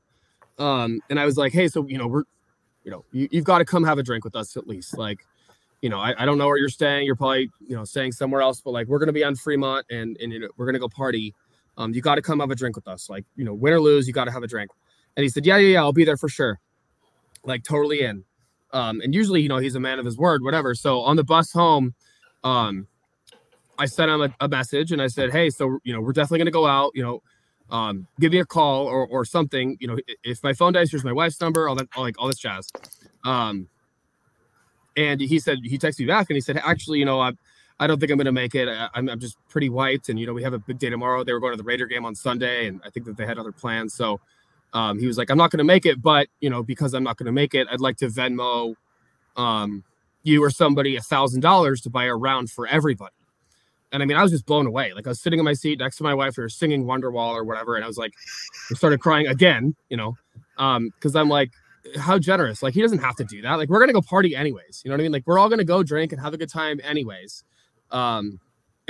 um, 0.57 0.99
and 1.09 1.19
I 1.19 1.25
was 1.25 1.37
like, 1.37 1.53
"Hey, 1.53 1.67
so 1.67 1.85
you 1.87 1.97
know, 1.97 2.07
we're 2.07 2.23
you 2.85 2.91
know, 2.91 3.03
you, 3.11 3.27
you've 3.31 3.43
got 3.43 3.57
to 3.57 3.65
come 3.65 3.83
have 3.83 3.97
a 3.97 4.03
drink 4.03 4.23
with 4.23 4.35
us 4.35 4.55
at 4.55 4.67
least. 4.67 4.97
Like, 4.97 5.25
you 5.81 5.89
know, 5.89 5.99
I, 5.99 6.13
I 6.21 6.25
don't 6.25 6.37
know 6.37 6.47
where 6.47 6.57
you're 6.57 6.69
staying. 6.69 7.05
You're 7.05 7.15
probably, 7.15 7.49
you 7.59 7.75
know, 7.75 7.83
staying 7.83 8.13
somewhere 8.13 8.41
else, 8.41 8.61
but 8.61 8.71
like 8.71 8.87
we're 8.87 8.99
gonna 8.99 9.11
be 9.11 9.23
on 9.23 9.35
Fremont 9.35 9.85
and 9.89 10.15
and 10.21 10.31
you 10.31 10.39
know, 10.39 10.49
we're 10.55 10.67
gonna 10.67 10.79
go 10.79 10.87
party. 10.87 11.33
Um, 11.77 11.93
you 11.93 12.01
got 12.01 12.15
to 12.15 12.21
come 12.21 12.39
have 12.39 12.51
a 12.51 12.55
drink 12.55 12.77
with 12.77 12.87
us. 12.87 13.09
Like, 13.09 13.25
you 13.35 13.43
know, 13.43 13.53
win 13.53 13.73
or 13.73 13.81
lose, 13.81 14.07
you 14.07 14.13
got 14.13 14.25
to 14.25 14.31
have 14.31 14.43
a 14.43 14.47
drink. 14.47 14.71
And 15.17 15.23
he 15.23 15.29
said, 15.29 15.45
yeah, 15.45 15.57
yeah, 15.57 15.73
yeah, 15.73 15.79
I'll 15.79 15.91
be 15.91 16.05
there 16.05 16.15
for 16.15 16.29
sure. 16.29 16.59
Like 17.43 17.63
totally 17.63 18.01
in. 18.01 18.23
Um, 18.71 19.01
and 19.01 19.13
usually, 19.13 19.41
you 19.41 19.49
know, 19.49 19.57
he's 19.57 19.75
a 19.75 19.79
man 19.79 19.99
of 19.99 20.05
his 20.05 20.17
word, 20.17 20.41
whatever. 20.41 20.73
So 20.73 21.01
on 21.01 21.17
the 21.17 21.23
bus 21.23 21.51
home, 21.51 21.93
um, 22.45 22.87
I 23.77 23.87
sent 23.87 24.09
him 24.09 24.21
a, 24.21 24.33
a 24.39 24.47
message 24.47 24.93
and 24.93 25.01
I 25.01 25.07
said, 25.07 25.31
hey, 25.31 25.49
so 25.49 25.79
you 25.83 25.91
know, 25.91 25.99
we're 25.99 26.13
definitely 26.13 26.39
gonna 26.39 26.51
go 26.51 26.65
out. 26.65 26.91
You 26.93 27.03
know, 27.03 27.23
um, 27.69 28.07
give 28.19 28.31
me 28.31 28.39
a 28.39 28.45
call 28.45 28.85
or 28.85 29.07
or 29.07 29.25
something. 29.25 29.77
You 29.79 29.87
know, 29.87 29.97
if 30.23 30.43
my 30.43 30.53
phone 30.53 30.73
dies, 30.73 30.91
here's 30.91 31.03
my 31.03 31.13
wife's 31.13 31.39
number, 31.41 31.67
all 31.67 31.75
that, 31.75 31.87
all, 31.95 32.03
like 32.03 32.15
all 32.19 32.27
this 32.27 32.37
jazz. 32.37 32.69
Um, 33.23 33.67
and 34.97 35.19
he 35.19 35.39
said 35.39 35.59
he 35.63 35.77
texted 35.77 35.99
me 35.99 36.05
back 36.05 36.29
and 36.29 36.35
he 36.35 36.41
said, 36.41 36.57
actually, 36.57 36.99
you 36.99 37.05
know, 37.05 37.19
I, 37.19 37.33
I 37.79 37.87
don't 37.87 37.99
think 37.99 38.11
I'm 38.11 38.17
going 38.17 38.25
to 38.25 38.31
make 38.31 38.55
it. 38.55 38.69
I, 38.69 38.89
am 38.95 39.09
I'm 39.09 39.19
just 39.19 39.37
pretty 39.49 39.69
wiped, 39.69 40.09
and 40.09 40.19
you 40.19 40.25
know, 40.25 40.33
we 40.33 40.43
have 40.43 40.53
a 40.53 40.59
big 40.59 40.79
day 40.79 40.89
tomorrow. 40.89 41.23
They 41.23 41.33
were 41.33 41.39
going 41.39 41.53
to 41.53 41.57
the 41.57 41.63
Raider 41.63 41.85
game 41.85 42.05
on 42.05 42.15
Sunday, 42.15 42.67
and 42.67 42.81
I 42.85 42.89
think 42.89 43.05
that 43.05 43.17
they 43.17 43.25
had 43.25 43.37
other 43.37 43.51
plans. 43.51 43.93
So 43.93 44.21
um, 44.73 44.99
he 44.99 45.07
was 45.07 45.17
like, 45.17 45.29
I'm 45.29 45.37
not 45.37 45.51
going 45.51 45.57
to 45.57 45.65
make 45.65 45.85
it, 45.85 46.01
but 46.01 46.27
you 46.39 46.49
know, 46.49 46.63
because 46.63 46.93
I'm 46.93 47.03
not 47.03 47.17
going 47.17 47.25
to 47.25 47.31
make 47.31 47.53
it, 47.53 47.67
I'd 47.69 47.81
like 47.81 47.97
to 47.97 48.07
Venmo 48.07 48.75
um, 49.35 49.83
you 50.23 50.43
or 50.43 50.49
somebody 50.49 50.95
a 50.95 51.01
thousand 51.01 51.41
dollars 51.41 51.81
to 51.81 51.89
buy 51.89 52.05
a 52.05 52.15
round 52.15 52.49
for 52.49 52.67
everybody. 52.67 53.13
And 53.91 54.03
I 54.03 54.05
mean, 54.05 54.17
I 54.17 54.23
was 54.23 54.31
just 54.31 54.45
blown 54.45 54.65
away. 54.65 54.93
Like 54.93 55.07
I 55.07 55.09
was 55.09 55.21
sitting 55.21 55.39
in 55.39 55.45
my 55.45 55.53
seat 55.53 55.79
next 55.79 55.97
to 55.97 56.03
my 56.03 56.13
wife, 56.13 56.37
we 56.37 56.43
were 56.43 56.49
singing 56.49 56.85
Wonderwall 56.85 57.33
or 57.33 57.43
whatever, 57.43 57.75
and 57.75 57.83
I 57.83 57.87
was 57.87 57.97
like, 57.97 58.13
I 58.71 58.75
started 58.75 58.99
crying 58.99 59.27
again, 59.27 59.75
you 59.89 59.97
know, 59.97 60.17
because 60.55 61.15
um, 61.15 61.21
I'm 61.21 61.29
like, 61.29 61.51
how 61.97 62.17
generous. 62.17 62.63
Like 62.63 62.73
he 62.73 62.81
doesn't 62.81 62.99
have 62.99 63.15
to 63.17 63.23
do 63.23 63.41
that. 63.43 63.55
Like 63.55 63.69
we're 63.69 63.79
gonna 63.79 63.93
go 63.93 64.01
party 64.01 64.35
anyways. 64.35 64.81
You 64.83 64.89
know 64.89 64.95
what 64.95 65.01
I 65.01 65.03
mean? 65.03 65.11
Like 65.11 65.23
we're 65.25 65.39
all 65.39 65.49
gonna 65.49 65.63
go 65.63 65.83
drink 65.83 66.11
and 66.11 66.21
have 66.21 66.33
a 66.33 66.37
good 66.37 66.49
time 66.49 66.79
anyways. 66.83 67.43
Um, 67.91 68.39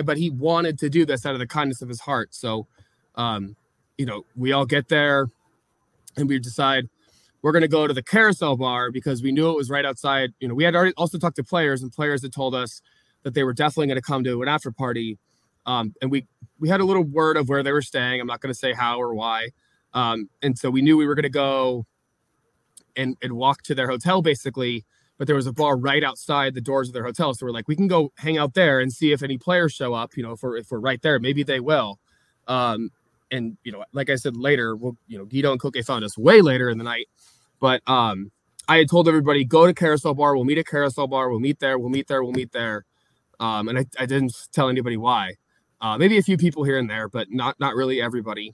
but 0.03 0.17
he 0.17 0.29
wanted 0.29 0.79
to 0.79 0.89
do 0.89 1.05
this 1.05 1.25
out 1.25 1.33
of 1.33 1.39
the 1.39 1.47
kindness 1.47 1.81
of 1.81 1.89
his 1.89 1.99
heart. 1.99 2.33
So, 2.33 2.67
um, 3.15 3.55
you 3.97 4.05
know, 4.05 4.25
we 4.35 4.51
all 4.51 4.65
get 4.65 4.87
there 4.89 5.29
and 6.17 6.27
we 6.27 6.39
decide 6.39 6.89
we're 7.41 7.51
going 7.51 7.61
to 7.61 7.67
go 7.67 7.87
to 7.87 7.93
the 7.93 8.03
carousel 8.03 8.57
bar 8.57 8.91
because 8.91 9.21
we 9.21 9.31
knew 9.31 9.49
it 9.49 9.55
was 9.55 9.69
right 9.69 9.85
outside. 9.85 10.33
You 10.39 10.47
know, 10.47 10.55
we 10.55 10.63
had 10.63 10.75
already 10.75 10.93
also 10.97 11.17
talked 11.17 11.35
to 11.35 11.43
players 11.43 11.83
and 11.83 11.91
players 11.91 12.23
had 12.23 12.33
told 12.33 12.55
us 12.55 12.81
that 13.25 13.33
they 13.33 13.43
were 13.43 13.53
definitely 13.53 13.87
going 13.87 13.97
to 13.97 14.01
come 14.01 14.23
to 14.23 14.41
an 14.41 14.47
after 14.47 14.71
party. 14.71 15.17
Um, 15.65 15.93
and 16.01 16.09
we, 16.09 16.25
we 16.59 16.69
had 16.69 16.79
a 16.79 16.85
little 16.85 17.03
word 17.03 17.35
of 17.35 17.49
where 17.49 17.61
they 17.63 17.73
were 17.73 17.81
staying. 17.81 18.21
I'm 18.21 18.27
not 18.27 18.39
going 18.39 18.53
to 18.53 18.57
say 18.57 18.71
how 18.71 18.97
or 19.01 19.13
why. 19.13 19.49
Um, 19.93 20.29
and 20.41 20.57
so 20.57 20.69
we 20.69 20.81
knew 20.81 20.95
we 20.95 21.05
were 21.05 21.15
going 21.15 21.23
to 21.23 21.29
go 21.29 21.85
and, 22.95 23.17
and 23.21 23.33
walk 23.33 23.63
to 23.63 23.75
their 23.75 23.89
hotel 23.89 24.21
basically 24.21 24.85
but 25.17 25.27
there 25.27 25.35
was 25.35 25.47
a 25.47 25.53
bar 25.53 25.77
right 25.77 26.03
outside 26.03 26.53
the 26.53 26.61
doors 26.61 26.89
of 26.89 26.93
their 26.93 27.03
hotel. 27.03 27.33
So 27.33 27.45
we're 27.45 27.51
like, 27.51 27.67
we 27.67 27.75
can 27.75 27.87
go 27.87 28.11
hang 28.17 28.37
out 28.37 28.53
there 28.53 28.79
and 28.79 28.91
see 28.91 29.11
if 29.11 29.23
any 29.23 29.37
players 29.37 29.73
show 29.73 29.93
up. 29.93 30.17
You 30.17 30.23
know, 30.23 30.33
if 30.33 30.43
we're 30.43 30.57
if 30.57 30.71
we're 30.71 30.79
right 30.79 31.01
there, 31.01 31.19
maybe 31.19 31.43
they 31.43 31.59
will. 31.59 31.99
Um, 32.47 32.91
and 33.31 33.57
you 33.63 33.71
know, 33.71 33.83
like 33.93 34.09
I 34.09 34.15
said 34.15 34.35
later, 34.35 34.75
we'll 34.75 34.97
you 35.07 35.17
know, 35.17 35.25
Guido 35.25 35.51
and 35.51 35.61
Koke 35.61 35.83
found 35.85 36.03
us 36.03 36.17
way 36.17 36.41
later 36.41 36.69
in 36.69 36.77
the 36.77 36.83
night, 36.83 37.07
but 37.59 37.81
um, 37.87 38.31
I 38.67 38.77
had 38.77 38.89
told 38.89 39.07
everybody 39.07 39.45
go 39.45 39.65
to 39.65 39.73
Carousel 39.73 40.13
Bar. 40.13 40.35
We'll 40.35 40.45
meet 40.45 40.57
at 40.57 40.67
Carousel 40.67 41.07
Bar. 41.07 41.29
We'll 41.29 41.39
meet 41.39 41.59
there. 41.59 41.79
We'll 41.79 41.89
meet 41.89 42.07
there. 42.07 42.23
We'll 42.23 42.33
meet 42.33 42.51
there. 42.51 42.85
Um, 43.39 43.67
and 43.67 43.79
I, 43.79 43.85
I 43.99 44.05
didn't 44.05 44.33
tell 44.51 44.69
anybody 44.69 44.97
why. 44.97 45.35
Uh, 45.81 45.97
maybe 45.97 46.17
a 46.17 46.23
few 46.23 46.37
people 46.37 46.63
here 46.63 46.77
and 46.77 46.89
there, 46.89 47.09
but 47.09 47.27
not 47.31 47.59
not 47.59 47.75
really 47.75 48.01
everybody. 48.01 48.53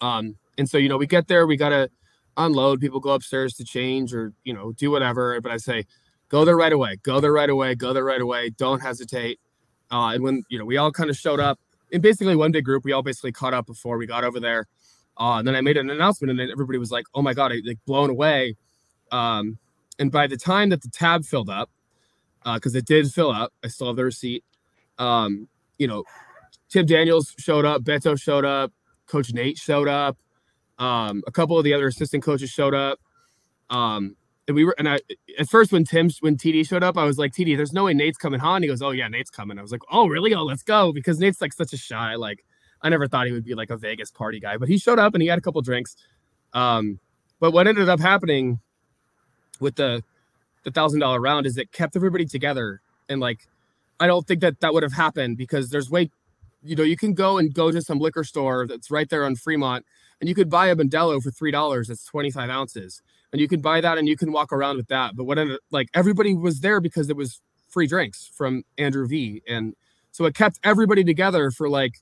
Um, 0.00 0.36
and 0.58 0.68
so 0.68 0.78
you 0.78 0.88
know, 0.88 0.96
we 0.96 1.06
get 1.06 1.28
there. 1.28 1.46
We 1.46 1.56
gotta 1.56 1.90
unload. 2.36 2.80
People 2.80 3.00
go 3.00 3.10
upstairs 3.10 3.54
to 3.54 3.64
change 3.64 4.14
or 4.14 4.32
you 4.44 4.54
know 4.54 4.72
do 4.72 4.90
whatever. 4.90 5.40
But 5.40 5.52
I 5.52 5.56
say, 5.56 5.84
go 6.28 6.44
there 6.44 6.56
right 6.56 6.72
away. 6.72 6.96
Go 7.02 7.20
there 7.20 7.32
right 7.32 7.50
away. 7.50 7.74
Go 7.74 7.92
there 7.92 8.04
right 8.04 8.20
away. 8.20 8.50
Don't 8.50 8.80
hesitate. 8.80 9.40
Uh, 9.90 10.12
and 10.14 10.22
when 10.22 10.44
you 10.48 10.58
know 10.58 10.64
we 10.64 10.76
all 10.76 10.92
kind 10.92 11.10
of 11.10 11.16
showed 11.16 11.40
up 11.40 11.58
in 11.90 12.00
basically 12.00 12.36
one 12.36 12.52
big 12.52 12.64
group, 12.64 12.84
we 12.84 12.92
all 12.92 13.02
basically 13.02 13.32
caught 13.32 13.54
up 13.54 13.66
before 13.66 13.98
we 13.98 14.06
got 14.06 14.24
over 14.24 14.40
there. 14.40 14.66
Uh, 15.18 15.38
and 15.38 15.48
then 15.48 15.56
I 15.56 15.60
made 15.60 15.76
an 15.76 15.90
announcement, 15.90 16.30
and 16.30 16.38
then 16.38 16.50
everybody 16.50 16.78
was 16.78 16.90
like, 16.90 17.06
"Oh 17.14 17.22
my 17.22 17.34
god!" 17.34 17.52
I, 17.52 17.60
like 17.64 17.78
blown 17.86 18.10
away. 18.10 18.56
Um, 19.12 19.58
and 19.98 20.12
by 20.12 20.26
the 20.26 20.36
time 20.36 20.68
that 20.70 20.82
the 20.82 20.90
tab 20.90 21.24
filled 21.24 21.48
up, 21.48 21.70
because 22.54 22.74
uh, 22.74 22.78
it 22.78 22.86
did 22.86 23.12
fill 23.12 23.30
up, 23.30 23.52
I 23.64 23.68
still 23.68 23.88
have 23.88 23.96
the 23.96 24.04
receipt. 24.04 24.44
Um, 24.98 25.48
you 25.78 25.88
know, 25.88 26.04
Tim 26.68 26.86
Daniels 26.86 27.34
showed 27.38 27.64
up, 27.64 27.82
Beto 27.82 28.20
showed 28.20 28.44
up, 28.44 28.72
Coach 29.06 29.32
Nate 29.32 29.58
showed 29.58 29.88
up. 29.88 30.16
Um, 30.78 31.22
a 31.26 31.32
couple 31.32 31.58
of 31.58 31.64
the 31.64 31.72
other 31.72 31.86
assistant 31.86 32.22
coaches 32.22 32.50
showed 32.50 32.74
up. 32.74 32.98
Um, 33.70 34.16
and 34.46 34.54
we 34.54 34.64
were, 34.64 34.74
and 34.78 34.88
I, 34.88 35.00
at 35.38 35.48
first 35.48 35.72
when 35.72 35.84
Tim, 35.84 36.10
when 36.20 36.36
TD 36.36 36.68
showed 36.68 36.84
up, 36.84 36.96
I 36.96 37.04
was 37.04 37.18
like, 37.18 37.32
TD, 37.32 37.56
there's 37.56 37.72
no 37.72 37.84
way 37.84 37.94
Nate's 37.94 38.18
coming, 38.18 38.38
huh? 38.38 38.52
And 38.52 38.64
he 38.64 38.68
goes, 38.68 38.82
Oh, 38.82 38.90
yeah, 38.90 39.08
Nate's 39.08 39.30
coming. 39.30 39.58
I 39.58 39.62
was 39.62 39.72
like, 39.72 39.82
Oh, 39.90 40.06
really? 40.06 40.34
Oh, 40.34 40.44
let's 40.44 40.62
go. 40.62 40.92
Because 40.92 41.18
Nate's 41.18 41.40
like 41.40 41.52
such 41.52 41.72
a 41.72 41.76
shy, 41.76 42.14
like, 42.14 42.44
I 42.82 42.88
never 42.88 43.08
thought 43.08 43.26
he 43.26 43.32
would 43.32 43.44
be 43.44 43.54
like 43.54 43.70
a 43.70 43.76
Vegas 43.76 44.10
party 44.10 44.38
guy, 44.38 44.56
but 44.56 44.68
he 44.68 44.78
showed 44.78 44.98
up 44.98 45.14
and 45.14 45.22
he 45.22 45.28
had 45.28 45.38
a 45.38 45.42
couple 45.42 45.60
drinks. 45.62 45.96
Um, 46.52 47.00
but 47.40 47.52
what 47.52 47.66
ended 47.66 47.88
up 47.88 47.98
happening 47.98 48.60
with 49.58 49.76
the, 49.76 50.04
the 50.66 50.72
thousand 50.72 50.98
dollar 51.00 51.20
round 51.20 51.46
is 51.46 51.56
it 51.56 51.70
kept 51.70 51.94
everybody 51.94 52.26
together. 52.26 52.82
And 53.08 53.20
like, 53.20 53.46
I 54.00 54.08
don't 54.08 54.26
think 54.26 54.40
that 54.40 54.60
that 54.60 54.74
would 54.74 54.82
have 54.82 54.92
happened 54.92 55.38
because 55.38 55.70
there's 55.70 55.88
way, 55.88 56.10
you 56.62 56.74
know, 56.74 56.82
you 56.82 56.96
can 56.96 57.14
go 57.14 57.38
and 57.38 57.54
go 57.54 57.70
to 57.70 57.80
some 57.80 58.00
liquor 58.00 58.24
store 58.24 58.66
that's 58.66 58.90
right 58.90 59.08
there 59.08 59.24
on 59.24 59.36
Fremont 59.36 59.86
and 60.20 60.28
you 60.28 60.34
could 60.34 60.50
buy 60.50 60.66
a 60.66 60.74
Modelo 60.76 61.22
for 61.22 61.30
three 61.30 61.52
dollars. 61.52 61.86
That's 61.86 62.04
twenty 62.04 62.32
five 62.32 62.50
ounces, 62.50 63.00
and 63.32 63.40
you 63.40 63.46
can 63.46 63.60
buy 63.60 63.80
that 63.80 63.96
and 63.96 64.08
you 64.08 64.16
can 64.16 64.32
walk 64.32 64.52
around 64.52 64.76
with 64.76 64.88
that. 64.88 65.14
But 65.14 65.24
what 65.24 65.38
ended 65.38 65.60
like 65.70 65.88
everybody 65.94 66.34
was 66.34 66.60
there 66.60 66.80
because 66.80 67.08
it 67.08 67.16
was 67.16 67.40
free 67.68 67.86
drinks 67.86 68.28
from 68.34 68.64
Andrew 68.76 69.06
V, 69.06 69.42
and 69.48 69.74
so 70.10 70.24
it 70.24 70.34
kept 70.34 70.58
everybody 70.64 71.04
together 71.04 71.52
for 71.52 71.68
like 71.68 72.00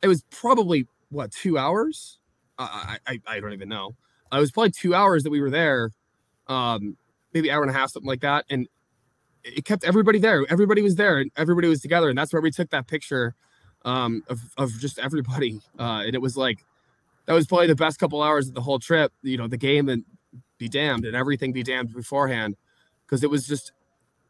it 0.00 0.08
was 0.08 0.24
probably 0.30 0.86
what 1.10 1.32
two 1.32 1.58
hours. 1.58 2.18
I 2.56 2.98
I, 3.06 3.20
I 3.26 3.40
don't 3.40 3.52
even 3.52 3.68
know. 3.68 3.94
It 4.32 4.38
was 4.38 4.52
probably 4.52 4.70
two 4.70 4.94
hours 4.94 5.22
that 5.24 5.30
we 5.30 5.40
were 5.40 5.50
there, 5.50 5.90
um, 6.48 6.96
maybe 7.34 7.50
hour 7.50 7.62
and 7.62 7.70
a 7.70 7.74
half, 7.74 7.90
something 7.90 8.08
like 8.08 8.20
that, 8.20 8.46
and 8.48 8.68
it 9.42 9.64
kept 9.64 9.84
everybody 9.84 10.18
there. 10.18 10.46
Everybody 10.48 10.80
was 10.80 10.94
there, 10.94 11.18
and 11.18 11.30
everybody 11.36 11.68
was 11.68 11.80
together, 11.82 12.08
and 12.08 12.16
that's 12.16 12.32
where 12.32 12.40
we 12.40 12.50
took 12.50 12.70
that 12.70 12.86
picture 12.86 13.34
um, 13.84 14.22
of 14.28 14.40
of 14.56 14.70
just 14.78 14.98
everybody, 14.98 15.60
uh, 15.78 16.02
and 16.06 16.14
it 16.14 16.22
was 16.22 16.36
like 16.36 16.64
that 17.26 17.34
was 17.34 17.46
probably 17.46 17.66
the 17.66 17.74
best 17.74 17.98
couple 17.98 18.22
hours 18.22 18.48
of 18.48 18.54
the 18.54 18.62
whole 18.62 18.78
trip. 18.78 19.12
You 19.22 19.36
know, 19.36 19.48
the 19.48 19.58
game 19.58 19.88
and 19.88 20.04
be 20.58 20.68
damned 20.68 21.04
and 21.04 21.14
everything 21.14 21.52
be 21.52 21.62
damned 21.62 21.92
beforehand, 21.92 22.56
because 23.04 23.22
it 23.22 23.30
was 23.30 23.46
just 23.46 23.72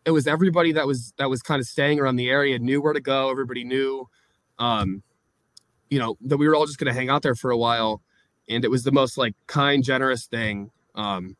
it 0.04 0.10
was 0.10 0.26
everybody 0.26 0.72
that 0.72 0.86
was 0.86 1.12
that 1.18 1.30
was 1.30 1.42
kind 1.42 1.60
of 1.60 1.66
staying 1.66 2.00
around 2.00 2.16
the 2.16 2.28
area 2.28 2.58
knew 2.58 2.82
where 2.82 2.92
to 2.92 3.00
go. 3.00 3.30
Everybody 3.30 3.64
knew, 3.64 4.08
um, 4.58 5.02
you 5.90 5.98
know, 5.98 6.16
that 6.22 6.38
we 6.38 6.48
were 6.48 6.54
all 6.54 6.66
just 6.66 6.78
going 6.78 6.92
to 6.92 6.98
hang 6.98 7.08
out 7.10 7.22
there 7.22 7.34
for 7.34 7.50
a 7.50 7.56
while, 7.56 8.02
and 8.48 8.64
it 8.64 8.70
was 8.70 8.82
the 8.82 8.92
most 8.92 9.16
like 9.16 9.34
kind, 9.46 9.84
generous 9.84 10.26
thing. 10.26 10.70
Um, 10.94 11.36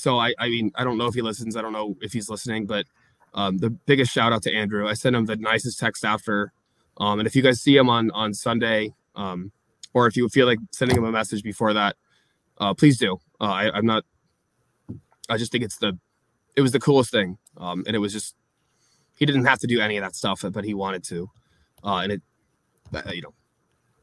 so 0.00 0.18
I, 0.18 0.34
I 0.38 0.48
mean, 0.48 0.72
I 0.74 0.84
don't 0.84 0.98
know 0.98 1.06
if 1.06 1.14
he 1.14 1.22
listens. 1.22 1.56
I 1.56 1.62
don't 1.62 1.72
know 1.72 1.96
if 2.00 2.12
he's 2.12 2.28
listening, 2.28 2.66
but 2.66 2.86
um, 3.34 3.58
the 3.58 3.70
biggest 3.70 4.12
shout 4.12 4.32
out 4.32 4.42
to 4.44 4.52
Andrew. 4.52 4.88
I 4.88 4.94
sent 4.94 5.14
him 5.14 5.26
the 5.26 5.36
nicest 5.36 5.78
text 5.78 6.04
after. 6.04 6.52
Um, 6.98 7.18
and 7.20 7.26
if 7.26 7.34
you 7.34 7.42
guys 7.42 7.60
see 7.60 7.76
him 7.76 7.88
on 7.88 8.10
on 8.10 8.34
Sunday, 8.34 8.94
um, 9.16 9.52
or 9.94 10.06
if 10.06 10.16
you 10.16 10.28
feel 10.28 10.46
like 10.46 10.58
sending 10.72 10.96
him 10.96 11.04
a 11.04 11.12
message 11.12 11.42
before 11.42 11.72
that, 11.72 11.96
uh, 12.58 12.74
please 12.74 12.98
do. 12.98 13.18
Uh, 13.40 13.44
I, 13.44 13.70
I'm 13.76 13.86
not. 13.86 14.04
I 15.28 15.36
just 15.36 15.52
think 15.52 15.64
it's 15.64 15.78
the, 15.78 15.96
it 16.56 16.60
was 16.60 16.72
the 16.72 16.80
coolest 16.80 17.10
thing, 17.10 17.38
um, 17.56 17.84
and 17.86 17.94
it 17.94 18.00
was 18.00 18.12
just, 18.12 18.34
he 19.16 19.24
didn't 19.24 19.44
have 19.44 19.60
to 19.60 19.68
do 19.68 19.80
any 19.80 19.96
of 19.96 20.02
that 20.02 20.16
stuff, 20.16 20.44
but 20.50 20.64
he 20.64 20.74
wanted 20.74 21.04
to, 21.04 21.30
uh, 21.84 21.98
and 21.98 22.12
it, 22.12 22.22
uh, 22.92 23.02
you 23.12 23.22
know, 23.22 23.32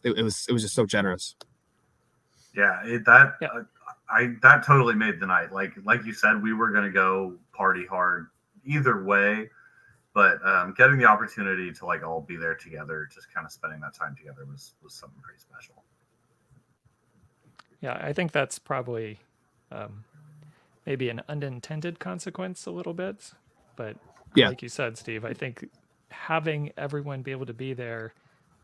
it, 0.04 0.18
it, 0.18 0.24
was 0.24 0.46
it 0.48 0.54
was 0.54 0.62
just 0.64 0.74
so 0.74 0.86
generous. 0.86 1.36
Yeah, 2.56 2.82
it, 2.86 3.06
that 3.06 3.34
yeah. 3.42 3.50
Uh, 3.50 3.64
I 4.10 4.36
that 4.42 4.66
totally 4.66 4.96
made 4.96 5.20
the 5.20 5.28
night. 5.28 5.52
Like 5.52 5.74
like 5.84 6.06
you 6.06 6.14
said, 6.14 6.42
we 6.42 6.54
were 6.54 6.72
gonna 6.72 6.90
go 6.90 7.36
party 7.54 7.86
hard 7.86 8.28
either 8.66 9.04
way 9.04 9.50
but 10.18 10.44
um, 10.44 10.74
getting 10.76 10.98
the 10.98 11.06
opportunity 11.06 11.72
to 11.72 11.86
like 11.86 12.04
all 12.04 12.22
be 12.22 12.36
there 12.36 12.56
together, 12.56 13.08
just 13.14 13.32
kind 13.32 13.46
of 13.46 13.52
spending 13.52 13.80
that 13.82 13.94
time 13.94 14.16
together 14.16 14.48
was 14.50 14.74
was 14.84 14.96
something 14.96 15.22
pretty 15.22 15.40
special. 15.40 15.84
Yeah, 17.82 18.00
I 18.02 18.14
think 18.14 18.32
that's 18.32 18.58
probably 18.58 19.20
um, 19.72 20.06
maybe 20.88 21.10
an 21.10 21.22
unintended 21.30 22.00
consequence 22.00 22.66
a 22.66 22.72
little 22.72 22.96
bit, 22.96 23.32
but 23.76 23.96
yeah. 24.34 24.50
like 24.50 24.64
you 24.64 24.70
said, 24.70 24.98
Steve, 24.98 25.24
I 25.24 25.34
think 25.34 25.70
having 26.10 26.72
everyone 26.80 27.22
be 27.22 27.30
able 27.30 27.46
to 27.46 27.54
be 27.54 27.74
there, 27.74 28.16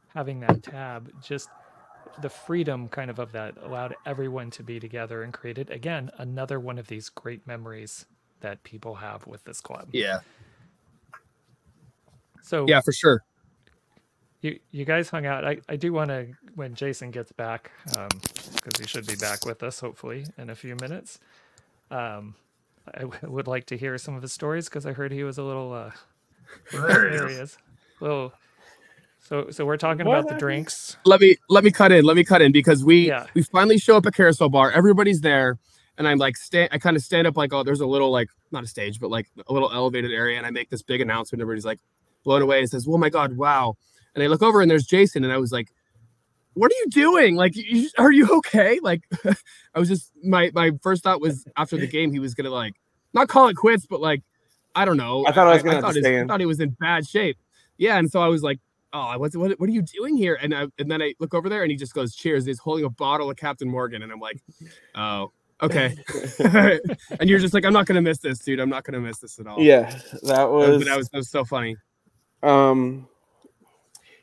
having 0.08 0.40
that 0.40 0.64
tab, 0.64 1.12
just 1.22 1.50
the 2.22 2.30
freedom 2.30 2.88
kind 2.88 3.10
of 3.10 3.20
of 3.20 3.32
that 3.32 3.56
allowed 3.64 3.96
everyone 4.06 4.52
to 4.52 4.64
be 4.64 4.80
together 4.80 5.24
and 5.24 5.34
created 5.34 5.70
again 5.70 6.12
another 6.18 6.60
one 6.60 6.78
of 6.78 6.88
these 6.88 7.10
great 7.10 7.46
memories 7.48 8.06
that 8.42 8.64
people 8.64 8.96
have 8.96 9.26
with 9.28 9.44
this 9.46 9.62
club. 9.62 9.90
Yeah. 9.92 10.20
So 12.42 12.66
yeah, 12.68 12.82
for 12.82 12.92
sure. 12.92 13.24
You 14.42 14.60
you 14.72 14.86
guys 14.86 15.10
hung 15.10 15.26
out. 15.26 15.46
I, 15.46 15.58
I 15.70 15.78
do 15.78 15.94
want 15.94 16.10
to 16.10 16.28
when 16.56 16.76
Jason 16.76 17.12
gets 17.12 17.32
back, 17.32 17.72
because 17.86 18.12
um, 18.12 18.72
he 18.80 18.86
should 18.86 19.08
be 19.08 19.16
back 19.16 19.46
with 19.46 19.64
us 19.64 19.80
hopefully 19.80 20.26
in 20.38 20.50
a 20.50 20.56
few 20.56 20.76
minutes. 20.76 21.20
Um, 21.90 22.36
I 22.94 23.02
w- 23.02 23.20
would 23.24 23.48
like 23.48 23.66
to 23.68 23.78
hear 23.78 23.98
some 23.98 24.16
of 24.16 24.22
his 24.22 24.34
stories 24.34 24.66
because 24.68 24.86
I 24.86 24.92
heard 24.94 25.12
he 25.12 25.24
was 25.24 25.38
a 25.38 25.44
little 25.44 25.72
uh, 25.74 25.92
there 26.72 27.28
he 27.30 27.36
is. 27.36 27.58
Little. 28.02 28.34
So 29.26 29.50
so 29.52 29.66
we're 29.66 29.78
talking 29.78 30.06
What 30.06 30.14
about 30.20 30.24
the 30.28 30.34
happened? 30.34 30.40
drinks. 30.40 30.98
let 31.06 31.22
me 31.22 31.38
let 31.50 31.64
me 31.64 31.72
cut 31.72 31.92
in. 31.92 32.04
Let 32.04 32.16
me 32.18 32.24
cut 32.26 32.42
in 32.42 32.52
because 32.52 32.84
we 32.84 33.08
Yeah. 33.08 33.26
we 33.34 33.42
finally 33.42 33.78
show 33.78 33.96
up 33.98 34.06
at 34.06 34.14
Carousel 34.14 34.50
Bar. 34.50 34.72
Everybody's 34.72 35.22
there, 35.22 35.58
and 35.98 36.08
I'm 36.08 36.18
like 36.18 36.36
stand. 36.36 36.70
I 36.74 36.78
kind 36.78 36.98
of 36.98 37.04
stand 37.04 37.26
up 37.26 37.38
like 37.38 37.54
oh, 37.54 37.64
there's 37.64 37.80
a 37.80 37.86
little 37.88 38.12
like 38.12 38.28
not 38.52 38.64
a 38.64 38.68
stage, 38.68 39.00
but 39.00 39.10
like 39.10 39.28
a 39.48 39.54
little 39.54 39.72
elevated 39.72 40.12
area, 40.12 40.38
and 40.38 40.46
I 40.46 40.50
make 40.52 40.70
this 40.70 40.82
big 40.82 41.00
announcement. 41.00 41.42
Everybody's 41.42 41.66
like 41.66 41.80
blown 42.26 42.42
away 42.42 42.60
and 42.60 42.70
says, 42.70 42.86
"Oh 42.88 42.98
my 42.98 43.10
god, 43.10 43.38
wow!" 43.38 43.76
And 44.14 44.24
I 44.24 44.28
look 44.28 44.44
over 44.44 44.62
and 44.62 44.70
there's 44.70 44.86
Jason, 44.86 45.24
and 45.24 45.32
I 45.32 45.38
was 45.38 45.54
like, 45.54 45.70
"What 46.54 46.70
are 46.72 46.76
you 46.76 46.88
doing? 46.90 47.36
Like, 47.38 47.56
you, 47.56 47.90
are 47.98 48.12
you 48.12 48.28
okay?" 48.40 48.80
Like, 48.84 49.04
I 49.74 49.80
was 49.80 49.88
just 49.88 50.12
my 50.22 50.52
my 50.54 50.72
first 50.82 51.02
thought 51.02 51.22
was 51.22 51.46
after 51.56 51.78
the 51.78 51.88
game 51.88 52.12
he 52.12 52.20
was 52.20 52.34
gonna 52.34 52.50
like 52.50 52.74
not 53.14 53.30
call 53.30 53.48
it 53.48 53.56
quits, 53.56 53.86
but 53.86 54.02
like 54.02 54.22
I 54.76 54.84
don't 54.84 54.98
know. 54.98 55.26
I 55.26 55.32
thought 55.32 55.48
I 55.48 55.54
was 55.54 55.64
gonna 55.64 55.76
have 55.76 55.84
to 55.94 56.02
thought 56.02 56.12
his- 56.12 56.24
I 56.24 56.28
thought 56.28 56.42
he 56.42 56.46
was 56.46 56.60
in 56.60 56.72
bad 56.72 57.08
shape. 57.08 57.38
Yeah, 57.78 57.98
and 57.98 58.12
so 58.12 58.20
I 58.22 58.28
was 58.28 58.44
like, 58.44 58.60
oh, 58.94 59.18
what's 59.18 59.36
what, 59.36 59.60
what 59.60 59.70
are 59.70 59.74
you 59.74 59.82
doing 59.82 60.16
here? 60.16 60.38
And 60.42 60.54
I, 60.54 60.68
and 60.78 60.90
then 60.90 61.02
I 61.02 61.14
look 61.20 61.34
over 61.34 61.50
there 61.50 61.64
and 61.64 61.72
he 61.72 61.78
just 61.78 61.94
goes, 61.94 62.16
cheers. 62.16 62.46
He's 62.46 62.60
holding 62.60 62.86
a 62.86 62.90
bottle 62.90 63.30
of 63.30 63.38
Captain 63.38 63.70
Morgan, 63.70 64.04
and 64.04 64.12
I'm 64.12 64.20
like, 64.20 64.40
oh, 64.96 65.32
okay. 65.62 65.96
and 67.20 67.30
you're 67.30 67.40
just 67.40 67.54
like, 67.54 67.66
I'm 67.66 67.74
not 67.74 67.86
gonna 67.86 68.02
miss 68.02 68.20
this, 68.20 68.40
dude. 68.40 68.60
I'm 68.60 68.70
not 68.70 68.84
gonna 68.84 69.02
miss 69.02 69.20
this 69.20 69.40
at 69.40 69.48
all. 69.48 69.60
Yeah, 69.60 70.00
that 70.24 70.50
was 70.50 70.78
was 70.78 70.86
that 70.86 70.98
was, 70.98 71.10
that 71.10 71.18
was 71.18 71.30
so 71.30 71.44
funny. 71.44 71.76
Um, 72.44 73.08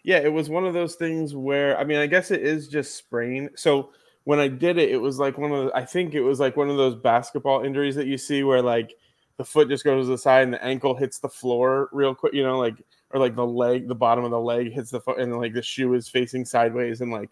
yeah, 0.03 0.19
it 0.19 0.33
was 0.33 0.49
one 0.49 0.65
of 0.67 0.75
those 0.75 0.95
things 0.95 1.35
where 1.35 1.79
I 1.79 1.85
mean, 1.85 1.99
I 1.99 2.07
guess 2.07 2.31
it 2.31 2.43
is 2.43 2.69
just 2.69 2.97
sprain. 2.97 3.51
So 3.57 3.91
when 4.25 4.39
I 4.39 4.49
did 4.49 4.79
it, 4.79 4.91
it 4.91 4.99
was 4.99 5.19
like 5.19 5.39
one 5.39 5.53
of 5.53 5.67
the, 5.67 5.77
I 5.77 5.85
think 5.85 6.15
it 6.15 6.21
was 6.21 6.41
like 6.41 6.57
one 6.57 6.71
of 6.71 6.77
those 6.77 6.95
basketball 6.95 7.65
injuries 7.65 7.97
that 7.97 8.07
you 8.07 8.19
see 8.19 8.45
where 8.45 8.63
like 8.63 8.95
the 9.39 9.45
foot 9.45 9.69
just 9.69 9.85
goes 9.85 10.07
to 10.07 10.11
the 10.11 10.19
side 10.19 10.43
and 10.43 10.53
the 10.53 10.63
ankle 10.63 10.95
hits 10.95 11.19
the 11.19 11.29
floor 11.29 11.89
real 11.93 12.15
quick, 12.15 12.35
you 12.35 12.43
know, 12.43 12.59
like 12.59 12.75
or 13.13 13.21
like 13.21 13.35
the 13.35 13.47
leg, 13.47 13.89
the 13.89 13.95
bottom 13.95 14.25
of 14.25 14.31
the 14.31 14.41
leg 14.41 14.73
hits 14.73 14.91
the 14.91 15.01
foot, 15.01 15.19
and 15.19 15.37
like 15.39 15.55
the 15.55 15.63
shoe 15.63 15.95
is 15.95 16.09
facing 16.09 16.45
sideways 16.45 17.01
and 17.01 17.13
like, 17.13 17.31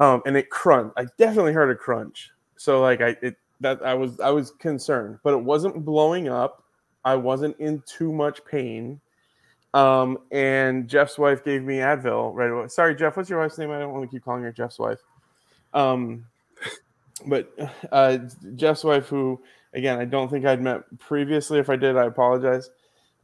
um, 0.00 0.22
and 0.26 0.36
it 0.36 0.50
crunch. 0.50 0.92
I 0.96 1.06
definitely 1.18 1.52
heard 1.52 1.70
a 1.70 1.74
crunch. 1.74 2.30
So 2.56 2.80
like 2.80 3.00
I 3.00 3.16
it 3.22 3.36
that 3.60 3.84
I 3.84 3.94
was 3.94 4.20
I 4.20 4.30
was 4.30 4.52
concerned, 4.52 5.18
but 5.22 5.34
it 5.34 5.42
wasn't 5.42 5.84
blowing 5.84 6.28
up. 6.28 6.64
I 7.04 7.16
wasn't 7.16 7.58
in 7.58 7.82
too 7.86 8.12
much 8.12 8.44
pain. 8.44 9.00
Um, 9.74 10.18
and 10.30 10.88
Jeff's 10.88 11.18
wife 11.18 11.44
gave 11.44 11.64
me 11.64 11.78
Advil 11.78 12.32
right 12.32 12.50
away. 12.50 12.68
Sorry, 12.68 12.94
Jeff, 12.94 13.16
what's 13.16 13.28
your 13.28 13.40
wife's 13.40 13.58
name? 13.58 13.72
I 13.72 13.80
don't 13.80 13.92
want 13.92 14.08
to 14.08 14.16
keep 14.16 14.24
calling 14.24 14.44
her 14.44 14.52
Jeff's 14.52 14.78
wife. 14.78 15.00
Um, 15.74 16.26
but 17.26 17.52
uh, 17.90 18.18
Jeff's 18.54 18.84
wife, 18.84 19.08
who 19.08 19.42
again 19.74 19.98
I 19.98 20.04
don't 20.04 20.30
think 20.30 20.46
I'd 20.46 20.62
met 20.62 20.82
previously. 20.98 21.58
If 21.58 21.68
I 21.68 21.76
did, 21.76 21.96
I 21.96 22.06
apologize. 22.06 22.70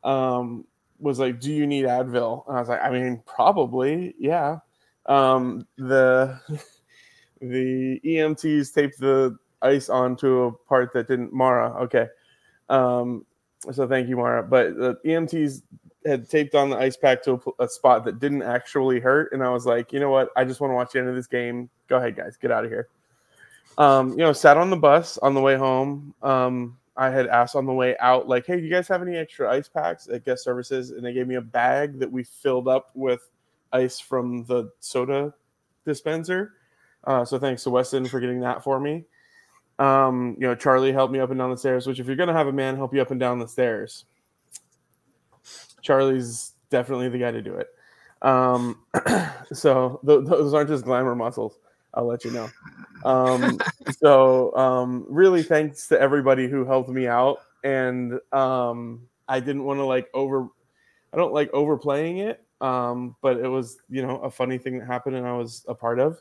Um, 0.03 0.67
was 1.01 1.19
like, 1.19 1.41
"Do 1.41 1.53
you 1.53 1.67
need 1.67 1.85
Advil?" 1.85 2.47
And 2.47 2.57
I 2.57 2.61
was 2.61 2.69
like, 2.69 2.83
"I 2.83 2.91
mean, 2.91 3.23
probably, 3.27 4.15
yeah." 4.19 4.59
Um, 5.07 5.67
the 5.77 6.41
the 7.41 8.01
EMTs 8.05 8.73
taped 8.75 8.99
the 8.99 9.37
ice 9.63 9.89
onto 9.89 10.43
a 10.43 10.53
part 10.53 10.93
that 10.95 11.09
didn't. 11.09 11.33
Mara, 11.33 11.75
okay. 11.83 12.07
Um, 12.69 13.25
so 13.71 13.87
thank 13.87 14.09
you, 14.09 14.17
Mara. 14.17 14.43
But 14.43 14.77
the 14.77 14.99
EMTs 15.05 15.63
had 16.07 16.29
taped 16.29 16.55
on 16.55 16.71
the 16.71 16.77
ice 16.77 16.97
pack 16.97 17.23
to 17.25 17.41
a, 17.59 17.65
a 17.65 17.69
spot 17.69 18.05
that 18.05 18.19
didn't 18.19 18.43
actually 18.43 19.01
hurt, 19.01 19.33
and 19.33 19.43
I 19.43 19.51
was 19.51 19.67
like, 19.67 19.93
you 19.93 20.01
know 20.01 20.11
what? 20.11 20.31
I 20.37 20.45
just 20.45 20.61
want 20.61 20.71
to 20.71 20.75
watch 20.75 20.93
the 20.93 21.01
end 21.01 21.09
of 21.09 21.15
this 21.15 21.27
game. 21.27 21.69
Go 21.89 21.97
ahead, 21.97 22.17
guys, 22.17 22.37
get 22.37 22.51
out 22.51 22.65
of 22.65 22.71
here. 22.71 22.89
Um, 23.79 24.11
you 24.11 24.19
know, 24.19 24.33
sat 24.33 24.57
on 24.57 24.71
the 24.71 24.77
bus 24.77 25.19
on 25.19 25.35
the 25.35 25.41
way 25.41 25.57
home. 25.57 26.15
Um, 26.23 26.77
I 27.01 27.09
had 27.09 27.29
asked 27.29 27.57
on 27.57 27.65
the 27.65 27.73
way 27.73 27.97
out, 27.99 28.29
like, 28.29 28.45
hey, 28.45 28.59
do 28.59 28.63
you 28.63 28.71
guys 28.71 28.87
have 28.89 29.01
any 29.01 29.17
extra 29.17 29.51
ice 29.51 29.69
packs 29.69 30.07
at 30.07 30.23
guest 30.23 30.45
services? 30.45 30.91
And 30.91 31.03
they 31.03 31.15
gave 31.15 31.27
me 31.27 31.37
a 31.37 31.41
bag 31.41 31.99
that 31.99 32.13
we 32.13 32.25
filled 32.25 32.69
up 32.69 32.91
with 32.95 33.31
ice 33.73 33.99
from 33.99 34.45
the 34.45 34.71
soda 34.81 35.33
dispenser. 35.87 36.53
Uh, 37.05 37.25
so 37.25 37.39
thanks 37.39 37.63
to 37.63 37.71
Weston 37.71 38.05
for 38.05 38.21
getting 38.21 38.41
that 38.41 38.63
for 38.63 38.79
me. 38.79 39.07
Um, 39.79 40.37
you 40.39 40.47
know, 40.47 40.55
Charlie 40.55 40.93
helped 40.93 41.11
me 41.11 41.21
up 41.21 41.31
and 41.31 41.39
down 41.39 41.51
the 41.51 41.57
stairs, 41.57 41.87
which 41.87 42.01
if 42.01 42.07
you're 42.07 42.17
gonna 42.17 42.35
have 42.35 42.49
a 42.49 42.53
man 42.53 42.77
help 42.77 42.93
you 42.93 43.01
up 43.01 43.11
and 43.11 43.19
down 43.19 43.39
the 43.39 43.49
stairs, 43.49 44.05
Charlie's 45.81 46.53
definitely 46.69 47.09
the 47.09 47.17
guy 47.17 47.31
to 47.31 47.41
do 47.41 47.55
it. 47.55 47.69
Um, 48.21 48.85
so 49.55 50.01
th- 50.07 50.27
those 50.27 50.53
aren't 50.53 50.69
just 50.69 50.85
glamour 50.85 51.15
muscles. 51.15 51.59
I'll 51.95 52.05
let 52.05 52.27
you 52.27 52.31
know. 52.31 52.51
Um, 53.05 53.59
so 53.99 54.55
um, 54.57 55.07
really, 55.09 55.43
thanks 55.43 55.89
to 55.89 56.01
everybody 56.01 56.49
who 56.49 56.65
helped 56.65 56.91
me 56.91 57.07
out, 57.07 57.39
and 57.65 58.19
um, 58.33 59.09
I 59.29 59.41
didn't 59.41 59.65
want 59.65 59.79
to 59.79 59.85
like 59.85 60.09
over. 60.15 60.49
I 61.13 61.17
don't 61.17 61.33
like 61.33 61.53
overplaying 61.53 62.19
it, 62.19 62.45
um, 62.61 63.17
but 63.23 63.39
it 63.39 63.49
was 63.49 63.79
you 63.89 64.03
know 64.03 64.19
a 64.19 64.31
funny 64.31 64.59
thing 64.59 64.79
that 64.79 64.87
happened, 64.87 65.17
and 65.17 65.27
I 65.27 65.37
was 65.37 65.65
a 65.69 65.75
part 65.75 65.99
of. 65.99 66.21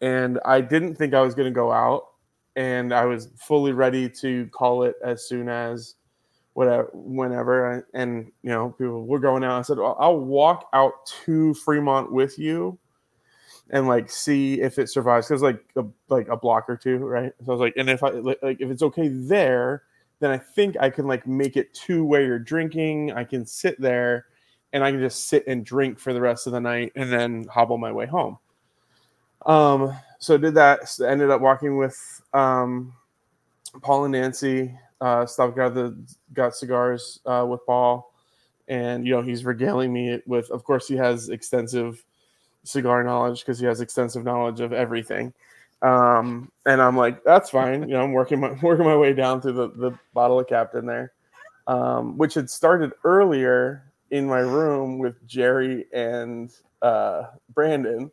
And 0.00 0.38
I 0.44 0.60
didn't 0.60 0.94
think 0.94 1.12
I 1.12 1.20
was 1.20 1.34
going 1.34 1.48
to 1.48 1.54
go 1.54 1.72
out, 1.72 2.08
and 2.56 2.92
I 2.92 3.04
was 3.04 3.30
fully 3.36 3.72
ready 3.72 4.08
to 4.10 4.46
call 4.48 4.84
it 4.84 4.94
as 5.02 5.28
soon 5.28 5.48
as 5.48 5.96
whatever, 6.52 6.88
whenever. 6.92 7.86
And 7.94 8.30
you 8.42 8.50
know, 8.50 8.70
people 8.78 9.06
we're 9.06 9.18
going 9.18 9.42
out. 9.44 9.58
I 9.58 9.62
said, 9.62 9.78
well, 9.78 9.96
I'll 9.98 10.20
walk 10.20 10.68
out 10.72 11.06
to 11.24 11.54
Fremont 11.54 12.12
with 12.12 12.38
you 12.38 12.78
and 13.70 13.86
like 13.86 14.10
see 14.10 14.60
if 14.60 14.78
it 14.78 14.88
survives 14.88 15.28
because 15.28 15.42
like 15.42 15.62
a, 15.76 15.84
like 16.08 16.28
a 16.28 16.36
block 16.36 16.68
or 16.68 16.76
two, 16.76 16.98
right? 16.98 17.32
So 17.44 17.52
I 17.52 17.54
was 17.54 17.60
like, 17.60 17.74
and 17.76 17.88
if 17.90 18.02
I 18.02 18.10
like, 18.10 18.38
if 18.42 18.70
it's 18.70 18.82
okay 18.82 19.08
there, 19.08 19.82
then 20.20 20.30
I 20.30 20.38
think 20.38 20.76
I 20.80 20.90
can 20.90 21.06
like 21.06 21.26
make 21.26 21.56
it 21.56 21.72
to 21.86 22.04
where 22.04 22.24
you're 22.24 22.38
drinking. 22.38 23.12
I 23.12 23.24
can 23.24 23.44
sit 23.46 23.80
there, 23.80 24.26
and 24.72 24.82
I 24.82 24.90
can 24.90 25.00
just 25.00 25.28
sit 25.28 25.46
and 25.46 25.64
drink 25.64 25.98
for 25.98 26.12
the 26.12 26.20
rest 26.20 26.46
of 26.46 26.52
the 26.52 26.60
night, 26.60 26.92
and 26.96 27.12
then 27.12 27.44
hobble 27.44 27.78
my 27.78 27.92
way 27.92 28.06
home. 28.06 28.38
Um, 29.46 29.94
so 30.18 30.36
did 30.36 30.54
that. 30.54 30.80
s- 30.82 31.00
Ended 31.00 31.30
up 31.30 31.40
walking 31.40 31.76
with 31.76 32.22
um, 32.32 32.92
Paul 33.82 34.04
and 34.04 34.12
Nancy. 34.12 34.76
Uh, 35.00 35.24
stopped 35.26 35.56
got 35.56 35.74
the 35.74 35.96
got 36.32 36.56
cigars 36.56 37.20
uh, 37.24 37.46
with 37.48 37.64
Paul, 37.66 38.12
and 38.66 39.06
you 39.06 39.12
know 39.14 39.22
he's 39.22 39.44
regaling 39.44 39.92
me 39.92 40.20
with. 40.26 40.50
Of 40.50 40.64
course, 40.64 40.88
he 40.88 40.96
has 40.96 41.28
extensive 41.28 42.04
cigar 42.68 43.02
knowledge 43.02 43.40
because 43.40 43.58
he 43.58 43.66
has 43.66 43.80
extensive 43.80 44.24
knowledge 44.24 44.60
of 44.60 44.72
everything. 44.72 45.32
Um, 45.82 46.50
and 46.66 46.82
I'm 46.82 46.96
like, 46.96 47.22
that's 47.24 47.50
fine. 47.50 47.82
You 47.82 47.94
know, 47.94 48.02
I'm 48.02 48.12
working 48.12 48.40
my 48.40 48.50
working 48.62 48.84
my 48.84 48.96
way 48.96 49.12
down 49.12 49.40
through 49.40 49.52
the, 49.52 49.68
the 49.70 49.98
bottle 50.12 50.40
of 50.40 50.48
Captain 50.48 50.86
there, 50.86 51.12
um, 51.66 52.18
which 52.18 52.34
had 52.34 52.50
started 52.50 52.92
earlier 53.04 53.84
in 54.10 54.26
my 54.26 54.40
room 54.40 54.98
with 54.98 55.26
Jerry 55.26 55.86
and 55.92 56.50
uh, 56.82 57.24
Brandon, 57.54 58.10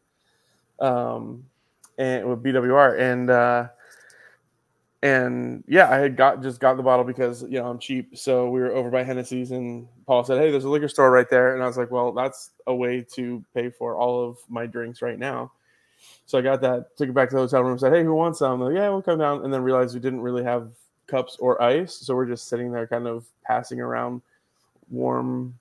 um, 0.80 1.46
and 1.98 2.28
with 2.30 2.44
BWR 2.44 3.00
and 3.00 3.30
uh, 3.30 3.68
and 5.04 5.64
yeah, 5.68 5.90
I 5.90 5.98
had 5.98 6.16
got 6.16 6.42
just 6.42 6.60
got 6.60 6.78
the 6.78 6.84
bottle 6.84 7.06
because 7.06 7.44
you 7.44 7.60
know 7.60 7.68
I'm 7.68 7.80
cheap. 7.80 8.18
So 8.18 8.50
we 8.50 8.60
were 8.60 8.72
over 8.72 8.90
by 8.90 9.04
Hennessy's, 9.04 9.52
and 9.52 9.88
Paul 10.06 10.24
said, 10.24 10.40
"Hey, 10.40 10.52
there's 10.52 10.64
a 10.64 10.70
liquor 10.70 10.88
store 10.88 11.12
right 11.12 11.30
there," 11.30 11.54
and 11.54 11.64
I 11.64 11.68
was 11.68 11.78
like, 11.78 11.92
"Well, 11.92 12.12
that's 12.12 12.52
a 12.68 12.76
way 12.76 13.06
to 13.14 13.44
pay 13.54 13.70
for 13.70 13.96
all 13.96 14.28
of 14.28 14.38
my 14.50 14.66
drinks 14.66 15.02
right 15.02 15.20
now." 15.20 15.52
So 16.26 16.38
I 16.38 16.42
got 16.42 16.62
that, 16.62 16.96
took 16.98 17.10
it 17.10 17.14
back 17.14 17.30
to 17.30 17.36
the 17.36 17.42
hotel 17.42 17.64
room, 17.64 17.78
said, 17.78 17.94
"Hey, 17.94 18.04
who 18.04 18.14
wants 18.16 18.40
some?" 18.40 18.60
Like, 18.62 18.76
yeah, 18.76 18.90
we'll 18.90 19.02
come 19.02 19.20
down, 19.20 19.44
and 19.44 19.54
then 19.54 19.62
realized 19.64 19.94
we 19.94 20.02
didn't 20.02 20.22
really 20.22 20.44
have 20.44 20.72
cups 21.08 21.38
or 21.40 21.62
ice, 21.62 21.94
so 21.94 22.16
we're 22.16 22.26
just 22.26 22.48
sitting 22.48 22.72
there, 22.72 22.88
kind 22.88 23.08
of 23.08 23.26
passing 23.44 23.80
around 23.80 24.22
warm 24.90 25.58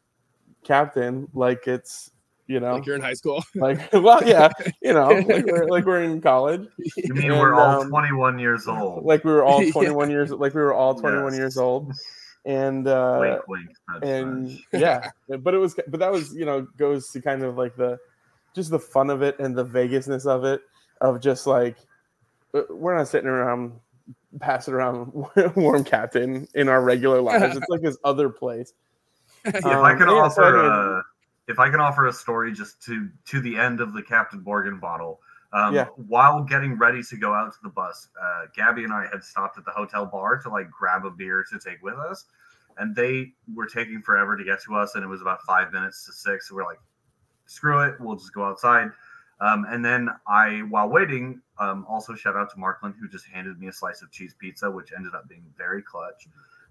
Captain 0.65 1.29
like 1.35 1.67
it's 1.67 2.11
you 2.47 2.61
know 2.61 2.75
Like 2.75 2.87
you're 2.87 2.97
in 2.97 3.03
high 3.03 3.15
school. 3.15 3.43
like 3.55 3.91
well 3.93 4.23
yeah 4.27 4.51
you 4.83 4.93
know 4.93 5.09
like 5.29 5.47
we're, 5.47 5.67
like 5.69 5.85
we're 5.87 6.03
in 6.03 6.21
college 6.21 6.67
You 6.97 7.15
mean 7.15 7.31
And, 7.31 7.41
we're 7.41 7.55
all 7.55 7.83
um, 7.83 7.89
21 7.89 8.39
years 8.39 8.67
old? 8.69 9.05
like 9.05 9.25
we 9.25 9.33
were 9.33 9.45
all 9.45 9.63
Yeah. 9.63 9.73
21 9.73 10.11
years 10.11 10.31
like 10.31 10.55
we 10.55 10.61
were 10.61 10.75
all 10.75 10.95
21 10.95 11.33
Yes. 11.33 11.39
years 11.39 11.57
old 11.57 11.93
and 12.47 12.87
uh 12.87 13.19
wink, 13.21 13.49
wink. 13.49 13.71
and 14.03 14.45
nudge. 14.49 14.67
yeah 14.73 15.11
but 15.41 15.55
it 15.55 15.59
was 15.59 15.75
but 15.89 15.99
that 16.01 16.13
was 16.13 16.35
you 16.35 16.45
know 16.45 16.67
goes 16.77 17.09
to 17.13 17.23
kind 17.23 17.43
of 17.43 17.57
like 17.57 17.75
the 17.77 17.99
just 18.55 18.71
the 18.71 18.79
fun 18.79 19.09
of 19.09 19.23
it 19.23 19.39
and 19.39 19.57
the 19.57 19.65
vegasness 19.65 20.27
of 20.27 20.45
it 20.45 20.61
of 21.01 21.21
just 21.21 21.47
like 21.47 21.77
uh, 22.53 22.61
we're 22.69 22.95
not 22.97 23.09
sitting 23.09 23.29
around 23.29 23.73
passing 24.41 24.75
around 24.75 25.11
warm 25.57 25.83
captain 25.85 26.47
in 26.55 26.69
our 26.69 26.83
regular 26.83 27.23
lives 27.23 27.57
it's 27.57 27.69
like 27.71 27.81
this 27.81 27.97
other 28.05 28.29
place 28.29 28.75
if 29.47 29.65
I 29.65 29.93
Um, 29.93 29.99
can 29.99 30.09
yeah, 30.09 30.29
so 30.29 30.43
I 30.43 30.47
offer 30.47 30.57
mean- 30.57 30.71
a, 31.01 31.03
if 31.49 31.59
I 31.59 31.71
can 31.71 31.81
offer 31.81 32.07
a 32.07 32.13
story 32.13 32.53
just 32.53 32.83
to 32.85 33.09
to 33.27 33.41
the 33.41 33.57
end 33.57 33.81
of 33.81 33.93
the 33.93 34.03
Captain 34.03 34.43
Morgan 34.43 34.79
bottle. 34.79 35.21
Um, 35.53 35.75
Yeah. 35.75 35.87
While 36.09 36.43
getting 36.43 36.77
ready 36.77 37.03
to 37.03 37.17
go 37.17 37.33
out 37.33 37.53
to 37.53 37.59
the 37.63 37.69
bus, 37.69 38.09
uh, 38.21 38.47
Gabby 38.57 38.85
and 38.85 38.93
I 38.93 39.07
had 39.07 39.23
stopped 39.23 39.57
at 39.57 39.65
the 39.65 39.71
hotel 39.71 40.05
bar 40.07 40.39
to 40.39 40.49
like 40.49 40.71
grab 40.71 41.05
a 41.05 41.11
beer 41.11 41.45
to 41.51 41.59
take 41.59 41.81
with 41.83 41.95
us, 41.95 42.27
and 42.79 42.95
they 42.97 43.35
were 43.55 43.67
taking 43.67 44.03
forever 44.03 44.37
to 44.37 44.43
get 44.45 44.61
to 44.63 44.75
us, 44.75 44.95
and 44.97 45.05
it 45.05 45.09
was 45.09 45.21
about 45.23 45.43
five 45.43 45.73
minutes 45.73 46.07
to 46.07 46.13
six. 46.13 46.49
So 46.49 46.57
we're 46.57 46.65
like, 46.65 46.81
screw 47.47 47.81
it, 47.81 48.01
we'll 48.01 48.17
just 48.17 48.35
go 48.35 48.45
outside. 48.45 48.91
Um, 49.41 49.67
and 49.69 49.85
then 49.85 50.09
I, 50.27 50.61
while 50.71 50.89
waiting, 50.89 51.41
Um, 51.59 51.87
also, 51.89 52.17
shout 52.17 52.35
out 52.35 52.51
to 52.51 52.59
Markland 52.59 52.97
who 53.01 53.07
just 53.07 53.27
handed 53.27 53.61
me 53.61 53.69
a 53.69 53.73
slice 53.73 54.03
of 54.03 54.11
cheese 54.11 54.35
pizza, 54.35 54.69
which 54.69 54.93
ended 54.93 55.15
up 55.15 55.29
being 55.29 55.45
very 55.57 55.83
clutch. 55.83 56.27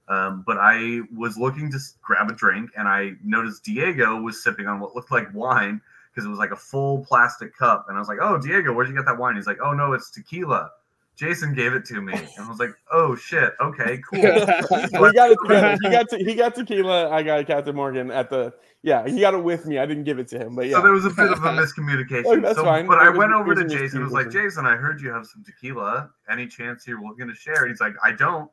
Um, 0.09 0.43
but 0.45 0.57
I 0.59 0.99
was 1.15 1.37
looking 1.37 1.71
to 1.71 1.79
grab 2.01 2.29
a 2.29 2.33
drink, 2.33 2.71
and 2.77 2.87
I 2.87 3.11
noticed 3.23 3.63
Diego 3.63 4.19
was 4.21 4.43
sipping 4.43 4.67
on 4.67 4.79
what 4.79 4.95
looked 4.95 5.11
like 5.11 5.33
wine 5.33 5.79
because 6.11 6.25
it 6.25 6.29
was 6.29 6.39
like 6.39 6.51
a 6.51 6.55
full 6.57 7.05
plastic 7.05 7.55
cup. 7.57 7.85
And 7.87 7.95
I 7.97 7.99
was 7.99 8.07
like, 8.09 8.19
"Oh, 8.21 8.37
Diego, 8.37 8.73
where'd 8.73 8.89
you 8.89 8.95
get 8.95 9.05
that 9.05 9.17
wine?" 9.17 9.35
He's 9.35 9.47
like, 9.47 9.59
"Oh 9.63 9.73
no, 9.73 9.93
it's 9.93 10.11
tequila." 10.11 10.71
Jason 11.15 11.53
gave 11.53 11.73
it 11.73 11.85
to 11.85 12.01
me, 12.01 12.11
and 12.13 12.27
I 12.39 12.49
was 12.49 12.59
like, 12.59 12.71
"Oh 12.91 13.15
shit, 13.15 13.53
okay, 13.61 14.01
cool." 14.09 14.19
we 14.21 15.13
got 15.13 15.31
it. 15.31 15.77
He 15.81 15.89
got 15.89 16.09
to, 16.09 16.17
he 16.17 16.35
got 16.35 16.55
tequila. 16.55 17.09
I 17.09 17.23
got 17.23 17.45
Captain 17.47 17.75
Morgan 17.75 18.11
at 18.11 18.29
the 18.29 18.51
yeah. 18.81 19.07
He 19.07 19.21
got 19.21 19.33
it 19.35 19.43
with 19.43 19.65
me. 19.67 19.77
I 19.77 19.85
didn't 19.85 20.03
give 20.05 20.19
it 20.19 20.27
to 20.29 20.39
him, 20.39 20.55
but 20.55 20.65
yeah. 20.67 20.77
So 20.77 20.81
there 20.81 20.91
was 20.91 21.05
a 21.05 21.11
bit 21.11 21.31
of 21.31 21.37
a 21.43 21.49
miscommunication. 21.61 22.23
Oh, 22.25 22.39
that's 22.41 22.55
so, 22.57 22.63
fine. 22.65 22.87
But 22.87 22.97
It 22.97 23.03
I 23.05 23.09
was- 23.09 23.17
went 23.19 23.31
over 23.31 23.55
to 23.55 23.63
Jason. 23.63 23.99
and 23.99 24.03
was 24.05 24.13
like, 24.13 24.31
"Jason, 24.31 24.65
I 24.65 24.75
heard 24.75 24.99
you 25.01 25.11
have 25.11 25.25
some 25.27 25.43
tequila. 25.45 26.09
Any 26.29 26.47
chance 26.47 26.85
you're 26.87 27.01
looking 27.01 27.27
to 27.27 27.35
share?" 27.35 27.67
He's 27.67 27.79
like, 27.79 27.93
"I 28.03 28.11
don't, 28.11 28.49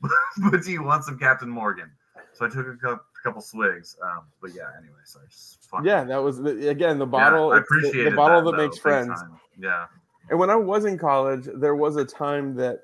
but 0.50 0.62
do 0.62 0.70
you 0.72 0.82
want 0.82 1.04
some 1.04 1.18
Captain 1.18 1.48
Morgan?" 1.48 1.90
So 2.32 2.46
I 2.46 2.48
took 2.48 2.66
a 2.66 2.76
cou- 2.76 3.00
couple 3.22 3.40
swigs. 3.42 3.96
Um, 4.02 4.22
but 4.40 4.52
yeah, 4.54 4.68
anyway, 4.78 4.98
so 5.04 5.20
I 5.20 5.26
just 5.28 5.64
fucking- 5.70 5.86
yeah, 5.86 6.04
that 6.04 6.16
was 6.18 6.38
the, 6.40 6.68
again 6.68 6.98
the 6.98 7.06
Yeah, 7.06 7.10
bottle. 7.10 7.52
I 7.52 7.58
it's 7.58 7.68
the- 7.68 7.76
appreciate 7.78 8.04
the, 8.10 8.16
bottle 8.16 8.42
that, 8.50 8.56
though, 8.56 8.62
makes 8.64 8.78
friends. 8.78 9.08
time. 9.20 9.38
Yeah. 9.58 9.86
And 10.30 10.38
when 10.38 10.48
I 10.50 10.54
was 10.56 10.84
in 10.84 10.96
college, 10.96 11.48
there 11.56 11.74
was 11.74 11.96
a 11.96 12.04
time 12.04 12.54
that 12.56 12.80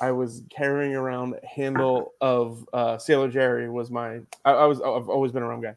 I 0.00 0.12
was 0.12 0.42
carrying 0.50 0.94
around 0.94 1.34
a 1.42 1.46
handle 1.46 2.12
of 2.20 2.68
uh, 2.72 2.98
Sailor 2.98 3.28
Jerry 3.28 3.68
was 3.70 3.90
my. 3.90 4.20
I, 4.44 4.52
I 4.52 4.64
was 4.66 4.80
I've 4.80 5.08
always 5.08 5.32
been 5.32 5.42
a 5.42 5.48
rum 5.48 5.62
guy, 5.62 5.74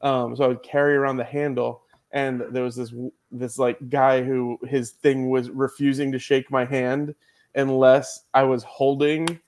um, 0.00 0.34
so 0.34 0.44
I 0.44 0.48
would 0.48 0.62
carry 0.62 0.94
around 0.96 1.18
the 1.18 1.24
handle, 1.24 1.82
and 2.12 2.42
there 2.50 2.64
was 2.64 2.74
this 2.74 2.92
this 3.30 3.58
like 3.58 3.78
guy 3.90 4.22
who 4.22 4.58
his 4.66 4.90
thing 4.92 5.28
was 5.30 5.50
refusing 5.50 6.10
to 6.12 6.18
shake 6.18 6.50
my 6.50 6.64
hand 6.64 7.14
unless 7.54 8.24
I 8.34 8.42
was 8.44 8.62
holding 8.64 9.38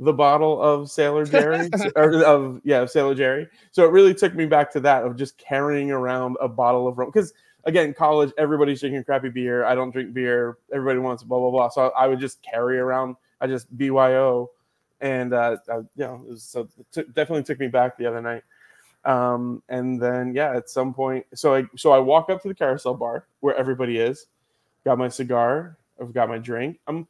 the 0.00 0.12
bottle 0.12 0.60
of 0.60 0.90
Sailor 0.90 1.26
Jerry 1.26 1.68
or 1.94 2.24
of 2.24 2.60
yeah 2.64 2.80
of 2.80 2.90
Sailor 2.90 3.14
Jerry. 3.14 3.48
So 3.70 3.84
it 3.84 3.92
really 3.92 4.14
took 4.14 4.34
me 4.34 4.46
back 4.46 4.72
to 4.72 4.80
that 4.80 5.04
of 5.04 5.16
just 5.16 5.36
carrying 5.38 5.90
around 5.90 6.36
a 6.40 6.48
bottle 6.48 6.88
of 6.88 6.98
rum 6.98 7.10
because 7.12 7.34
again, 7.64 7.92
college, 7.92 8.32
everybody's 8.38 8.80
drinking 8.80 9.04
crappy 9.04 9.28
beer. 9.28 9.64
I 9.64 9.74
don't 9.74 9.90
drink 9.90 10.14
beer. 10.14 10.56
Everybody 10.72 10.98
wants 10.98 11.22
blah 11.22 11.38
blah 11.38 11.50
blah. 11.50 11.68
So 11.68 11.90
I 11.96 12.06
would 12.06 12.18
just 12.18 12.42
carry 12.42 12.78
around. 12.78 13.16
I 13.42 13.46
just 13.46 13.76
BYO, 13.76 14.50
and 15.00 15.34
uh, 15.34 15.58
I, 15.70 15.76
you 15.76 15.86
know, 15.96 16.22
it 16.26 16.30
was, 16.30 16.42
so 16.42 16.68
took- 16.92 17.12
definitely 17.14 17.42
took 17.42 17.60
me 17.60 17.68
back 17.68 17.96
the 17.98 18.06
other 18.06 18.22
night. 18.22 18.42
Um, 19.04 19.62
and 19.68 20.00
then 20.00 20.34
yeah, 20.34 20.54
at 20.54 20.70
some 20.70 20.94
point, 20.94 21.26
so 21.34 21.54
I 21.54 21.64
so 21.76 21.92
I 21.92 21.98
walk 21.98 22.30
up 22.30 22.40
to 22.42 22.48
the 22.48 22.54
carousel 22.54 22.94
bar 22.94 23.26
where 23.40 23.54
everybody 23.54 23.98
is. 23.98 24.26
Got 24.84 24.96
my 24.96 25.08
cigar. 25.08 25.76
I've 26.00 26.14
got 26.14 26.30
my 26.30 26.38
drink. 26.38 26.78
I'm 26.86 27.06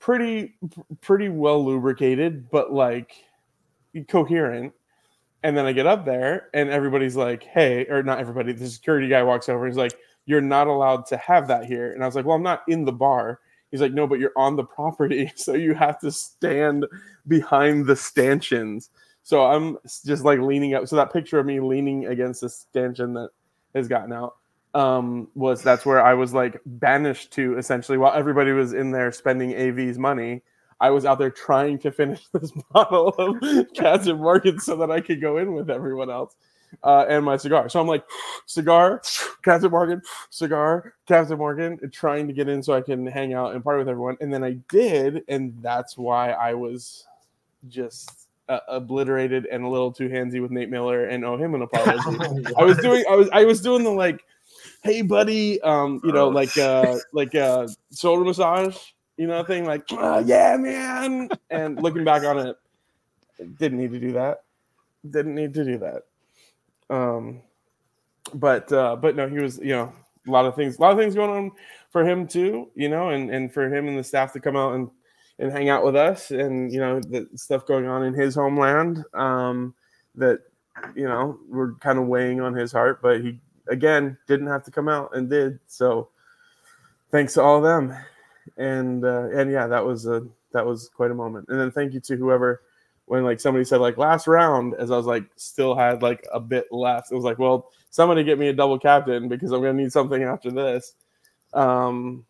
pretty 0.00 0.54
pretty 1.00 1.28
well 1.28 1.64
lubricated, 1.64 2.50
but 2.50 2.72
like 2.72 3.12
coherent. 4.08 4.72
And 5.42 5.56
then 5.56 5.64
I 5.64 5.72
get 5.72 5.86
up 5.86 6.04
there 6.04 6.48
and 6.52 6.68
everybody's 6.68 7.16
like, 7.16 7.44
hey, 7.44 7.86
or 7.86 8.02
not 8.02 8.18
everybody, 8.18 8.52
the 8.52 8.68
security 8.68 9.08
guy 9.08 9.22
walks 9.22 9.48
over 9.48 9.64
and 9.64 9.72
he's 9.72 9.78
like, 9.78 9.96
you're 10.26 10.40
not 10.40 10.66
allowed 10.66 11.06
to 11.06 11.16
have 11.16 11.48
that 11.48 11.64
here. 11.64 11.92
And 11.92 12.02
I 12.02 12.06
was 12.06 12.14
like, 12.14 12.26
well, 12.26 12.36
I'm 12.36 12.42
not 12.42 12.62
in 12.68 12.84
the 12.84 12.92
bar. 12.92 13.40
He's 13.70 13.80
like, 13.80 13.92
no, 13.92 14.06
but 14.06 14.18
you're 14.18 14.32
on 14.36 14.56
the 14.56 14.64
property. 14.64 15.32
So 15.36 15.54
you 15.54 15.74
have 15.74 15.98
to 16.00 16.10
stand 16.10 16.86
behind 17.28 17.86
the 17.86 17.96
stanchions. 17.96 18.90
So 19.22 19.46
I'm 19.46 19.78
just 20.04 20.24
like 20.24 20.40
leaning 20.40 20.74
up. 20.74 20.88
So 20.88 20.96
that 20.96 21.12
picture 21.12 21.38
of 21.38 21.46
me 21.46 21.60
leaning 21.60 22.06
against 22.06 22.42
the 22.42 22.48
stanchion 22.48 23.14
that 23.14 23.30
has 23.74 23.88
gotten 23.88 24.12
out 24.12 24.36
um, 24.74 25.28
was 25.34 25.62
that's 25.62 25.84
where 25.84 26.04
I 26.04 26.14
was 26.14 26.32
like 26.32 26.60
banished 26.64 27.32
to 27.32 27.56
essentially 27.58 27.98
while 27.98 28.12
everybody 28.12 28.52
was 28.52 28.72
in 28.72 28.90
there 28.90 29.12
spending 29.12 29.52
AV's 29.52 29.98
money. 29.98 30.42
I 30.82 30.90
was 30.90 31.04
out 31.04 31.18
there 31.18 31.30
trying 31.30 31.78
to 31.80 31.92
finish 31.92 32.26
this 32.32 32.52
bottle 32.72 33.08
of 33.18 33.66
Captain 33.74 34.16
Morgan 34.16 34.58
so 34.58 34.76
that 34.76 34.90
I 34.90 35.00
could 35.00 35.20
go 35.20 35.38
in 35.38 35.52
with 35.52 35.70
everyone 35.70 36.10
else 36.10 36.34
uh, 36.82 37.04
and 37.08 37.24
my 37.24 37.36
cigar. 37.36 37.68
So 37.68 37.80
I'm 37.80 37.86
like, 37.86 38.04
cigar, 38.46 39.02
Captain 39.42 39.70
Morgan, 39.70 40.02
cigar, 40.30 40.94
Captain 41.06 41.38
Morgan, 41.38 41.78
trying 41.90 42.26
to 42.28 42.32
get 42.32 42.48
in 42.48 42.62
so 42.62 42.72
I 42.72 42.80
can 42.80 43.06
hang 43.06 43.34
out 43.34 43.54
and 43.54 43.62
party 43.62 43.78
with 43.78 43.88
everyone. 43.88 44.16
And 44.20 44.32
then 44.32 44.44
I 44.44 44.58
did, 44.68 45.22
and 45.28 45.54
that's 45.62 45.98
why 45.98 46.32
I 46.32 46.54
was 46.54 47.06
just 47.68 48.28
uh, 48.48 48.60
obliterated 48.68 49.46
and 49.46 49.64
a 49.64 49.68
little 49.68 49.92
too 49.92 50.08
handsy 50.08 50.40
with 50.40 50.50
Nate 50.50 50.70
Miller 50.70 51.04
and 51.06 51.24
owe 51.24 51.36
him 51.36 51.54
an 51.54 51.62
apology. 51.72 52.44
I 52.56 52.64
was 52.64 52.78
doing, 52.78 53.04
I 53.08 53.14
was, 53.14 53.28
I 53.32 53.44
was 53.44 53.60
doing 53.60 53.84
the 53.84 53.90
like, 53.90 54.24
hey 54.82 55.02
buddy, 55.02 55.60
um, 55.62 56.00
you 56.04 56.12
know, 56.12 56.26
Oh. 56.26 56.28
like, 56.28 56.56
uh, 56.56 56.98
like 57.12 57.34
uh, 57.34 57.68
shoulder 57.94 58.24
massage, 58.24 58.76
you 59.16 59.26
know, 59.26 59.42
thing 59.44 59.64
like, 59.66 59.82
"Ah, 59.92 60.18
yeah, 60.20 60.56
man. 60.56 61.28
And 61.50 61.80
looking 61.82 62.04
back 62.04 62.22
on 62.24 62.38
it, 62.38 62.56
didn't 63.58 63.78
need 63.78 63.92
to 63.92 64.00
do 64.00 64.12
that. 64.12 64.44
Didn't 65.08 65.34
need 65.34 65.54
to 65.54 65.64
do 65.64 65.78
that. 65.78 66.02
Um, 66.94 67.42
but 68.34 68.70
uh, 68.72 68.96
but 68.96 69.16
no, 69.16 69.28
he 69.28 69.38
was, 69.38 69.58
you 69.58 69.70
know, 69.70 69.92
a 70.26 70.30
lot 70.30 70.44
of 70.46 70.54
things, 70.54 70.78
a 70.78 70.80
lot 70.80 70.92
of 70.92 70.98
things 70.98 71.14
going 71.14 71.30
on 71.30 71.52
for 71.90 72.04
him 72.06 72.26
too, 72.26 72.70
you 72.74 72.88
know, 72.88 73.10
and 73.10 73.30
and 73.30 73.52
for 73.52 73.72
him 73.74 73.88
and 73.88 73.98
the 73.98 74.04
staff 74.04 74.32
to 74.34 74.40
come 74.40 74.56
out 74.56 74.74
and 74.74 74.90
and 75.38 75.50
hang 75.50 75.68
out 75.70 75.84
with 75.84 75.96
us, 75.96 76.30
and 76.30 76.70
you 76.72 76.78
know, 76.80 77.00
the 77.00 77.26
stuff 77.34 77.64
going 77.66 77.86
on 77.86 78.02
in 78.04 78.12
his 78.14 78.34
homeland, 78.34 79.02
um, 79.14 79.74
that 80.14 80.40
you 80.94 81.04
know, 81.04 81.38
were 81.48 81.74
kind 81.80 81.98
of 81.98 82.06
weighing 82.06 82.40
on 82.40 82.54
his 82.54 82.72
heart, 82.72 83.00
but 83.02 83.20
he 83.22 83.38
again 83.70 84.18
didn't 84.26 84.48
have 84.48 84.64
to 84.64 84.70
come 84.70 84.88
out 84.88 85.16
and 85.16 85.30
did. 85.30 85.58
So 85.66 86.08
thanks 87.10 87.34
to 87.34 87.42
all 87.42 87.58
of 87.58 87.62
them, 87.62 87.96
and 88.56 89.04
uh, 89.04 89.28
and 89.30 89.50
yeah, 89.50 89.66
that 89.66 89.84
was 89.84 90.06
a 90.06 90.26
that 90.52 90.66
was 90.66 90.88
quite 90.88 91.10
a 91.10 91.14
moment. 91.14 91.46
And 91.48 91.58
then 91.58 91.70
thank 91.70 91.94
you 91.94 92.00
to 92.00 92.16
whoever 92.16 92.62
when 93.06 93.24
like 93.24 93.40
somebody 93.40 93.64
said 93.64 93.80
like 93.80 93.96
last 93.96 94.26
round, 94.26 94.74
as 94.74 94.90
I 94.90 94.96
was 94.96 95.06
like 95.06 95.24
still 95.36 95.74
had 95.74 96.02
like 96.02 96.26
a 96.32 96.40
bit 96.40 96.66
left. 96.70 97.10
It 97.10 97.14
was 97.14 97.24
like, 97.24 97.38
well, 97.38 97.70
somebody 97.90 98.22
get 98.24 98.38
me 98.38 98.48
a 98.48 98.52
double 98.52 98.78
captain 98.78 99.28
because 99.28 99.52
I'm 99.52 99.60
gonna 99.60 99.74
need 99.74 99.92
something 99.92 100.22
after 100.22 100.50
this. 100.50 100.94
Um, 101.52 102.24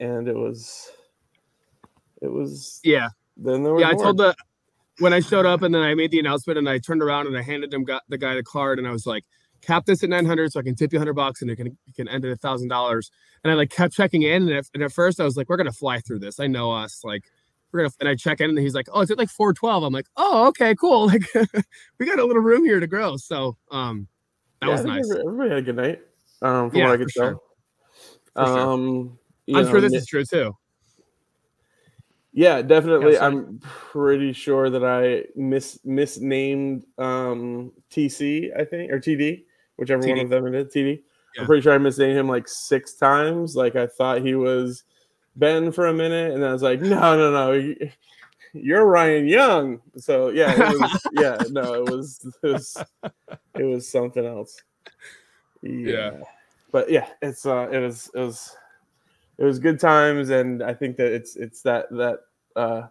and 0.00 0.28
it 0.28 0.36
was, 0.36 0.90
it 2.22 2.30
was. 2.30 2.80
Yeah. 2.82 3.08
Then 3.36 3.62
there 3.62 3.74
was 3.74 3.80
Yeah, 3.80 3.90
I 3.90 3.94
told 3.94 4.16
the 4.16 4.34
when 4.98 5.12
I 5.12 5.20
showed 5.20 5.46
up 5.46 5.62
and 5.62 5.72
then 5.72 5.82
I 5.82 5.94
made 5.94 6.10
the 6.10 6.18
announcement 6.18 6.58
and 6.58 6.68
I 6.68 6.78
turned 6.78 7.02
around 7.02 7.28
and 7.28 7.36
I 7.36 7.42
handed 7.42 7.72
him 7.72 7.84
got 7.84 8.02
the 8.08 8.18
guy 8.18 8.34
the 8.34 8.42
card 8.42 8.78
and 8.78 8.88
I 8.88 8.90
was 8.90 9.06
like, 9.06 9.24
cap 9.62 9.86
this 9.86 10.02
at 10.02 10.10
900 10.10 10.52
so 10.52 10.60
I 10.60 10.62
can 10.62 10.74
tip 10.74 10.92
you 10.92 10.98
100 10.98 11.14
bucks 11.14 11.42
and 11.42 11.50
it 11.50 11.56
can 11.56 11.66
you 11.86 11.92
can 11.94 12.08
end 12.08 12.24
at 12.24 12.30
a 12.30 12.36
thousand 12.36 12.68
dollars. 12.68 13.10
And 13.44 13.50
I 13.50 13.54
like 13.54 13.70
kept 13.70 13.94
checking 13.94 14.22
in 14.22 14.42
and 14.48 14.52
at, 14.52 14.64
and 14.74 14.82
at 14.82 14.92
first 14.92 15.20
I 15.20 15.24
was 15.24 15.36
like, 15.36 15.48
we're 15.48 15.56
gonna 15.56 15.72
fly 15.72 16.00
through 16.00 16.20
this. 16.20 16.40
I 16.40 16.46
know 16.46 16.70
us. 16.72 17.02
Like 17.04 17.24
we're 17.72 17.80
gonna 17.80 17.92
and 18.00 18.08
I 18.08 18.14
check 18.14 18.40
in 18.40 18.50
and 18.50 18.58
he's 18.58 18.74
like, 18.74 18.88
oh, 18.92 19.00
it's 19.00 19.10
at 19.10 19.18
like 19.18 19.30
412. 19.30 19.82
I'm 19.84 19.92
like, 19.92 20.06
oh, 20.16 20.46
okay, 20.48 20.74
cool. 20.74 21.06
Like 21.06 21.24
we 21.98 22.06
got 22.06 22.18
a 22.18 22.24
little 22.24 22.42
room 22.42 22.64
here 22.64 22.80
to 22.80 22.86
grow. 22.86 23.16
So 23.16 23.56
um 23.70 24.08
that 24.60 24.68
Yeah, 24.68 24.72
was 24.74 24.84
nice. 24.84 25.10
Everybody, 25.10 25.50
had 25.50 25.58
a 25.58 25.62
good 25.62 25.76
night. 25.76 26.00
Um, 26.42 26.70
from 26.70 26.80
Yeah, 26.80 26.86
what 26.86 26.94
I 26.94 26.96
for 26.96 27.04
could 27.04 27.10
sure. 27.10 27.40
tell. 28.36 28.46
Sure. 28.46 28.72
Um, 28.72 29.18
you 29.46 29.56
I'm 29.56 29.64
know, 29.64 29.70
sure 29.70 29.80
this 29.80 29.94
is 29.94 30.06
true 30.06 30.24
too. 30.24 30.54
Yeah, 32.32 32.62
definitely. 32.62 33.14
Yeah, 33.14 33.26
I'm 33.26 33.58
pretty 33.60 34.32
sure 34.32 34.70
that 34.70 34.84
I 34.84 35.24
mis 35.34 35.80
misnamed 35.84 36.84
um 36.98 37.72
TC, 37.90 38.50
I 38.56 38.64
think, 38.64 38.92
or 38.92 39.00
TD, 39.00 39.44
whichever 39.78 40.06
one 40.06 40.18
of 40.18 40.28
them 40.28 40.46
it 40.46 40.54
is. 40.54 40.72
TD. 40.74 41.02
Yeah. 41.34 41.40
I'm 41.42 41.46
pretty 41.46 41.62
sure 41.62 41.72
I 41.74 41.78
misnamed 41.78 42.18
him 42.18 42.28
like 42.28 42.46
six 42.48 42.94
times. 42.94 43.56
Like 43.56 43.76
I 43.76 43.86
thought 43.86 44.22
he 44.22 44.34
was 44.34 44.84
Ben 45.36 45.72
for 45.72 45.86
a 45.86 45.92
minute, 45.94 46.34
and 46.34 46.44
I 46.44 46.52
was 46.52 46.62
like, 46.62 46.80
no, 46.80 47.16
no, 47.16 47.30
no, 47.32 47.52
you- 47.52 47.90
you're 48.54 48.86
Ryan 48.86 49.28
Young. 49.28 49.80
So 49.96 50.30
yeah, 50.30 50.52
it 50.72 50.80
was, 50.80 51.06
yeah, 51.12 51.38
no, 51.50 51.74
it 51.74 51.90
was 51.90 52.26
it 52.42 52.46
was 52.46 52.76
it 53.54 53.64
was 53.64 53.88
something 53.88 54.24
else. 54.24 54.62
Yeah. 55.62 56.20
but 56.72 56.90
yeah, 56.90 57.08
it's 57.22 57.44
uh, 57.46 57.68
it 57.70 57.78
was 57.78 58.10
it 58.14 58.20
was 58.20 58.56
it 59.38 59.44
was 59.44 59.58
good 59.58 59.78
times, 59.78 60.30
and 60.30 60.62
I 60.62 60.74
think 60.74 60.96
that 60.96 61.12
it's 61.12 61.36
it's 61.36 61.62
that 61.62 61.90
that 61.90 62.20
uh, 62.56 62.88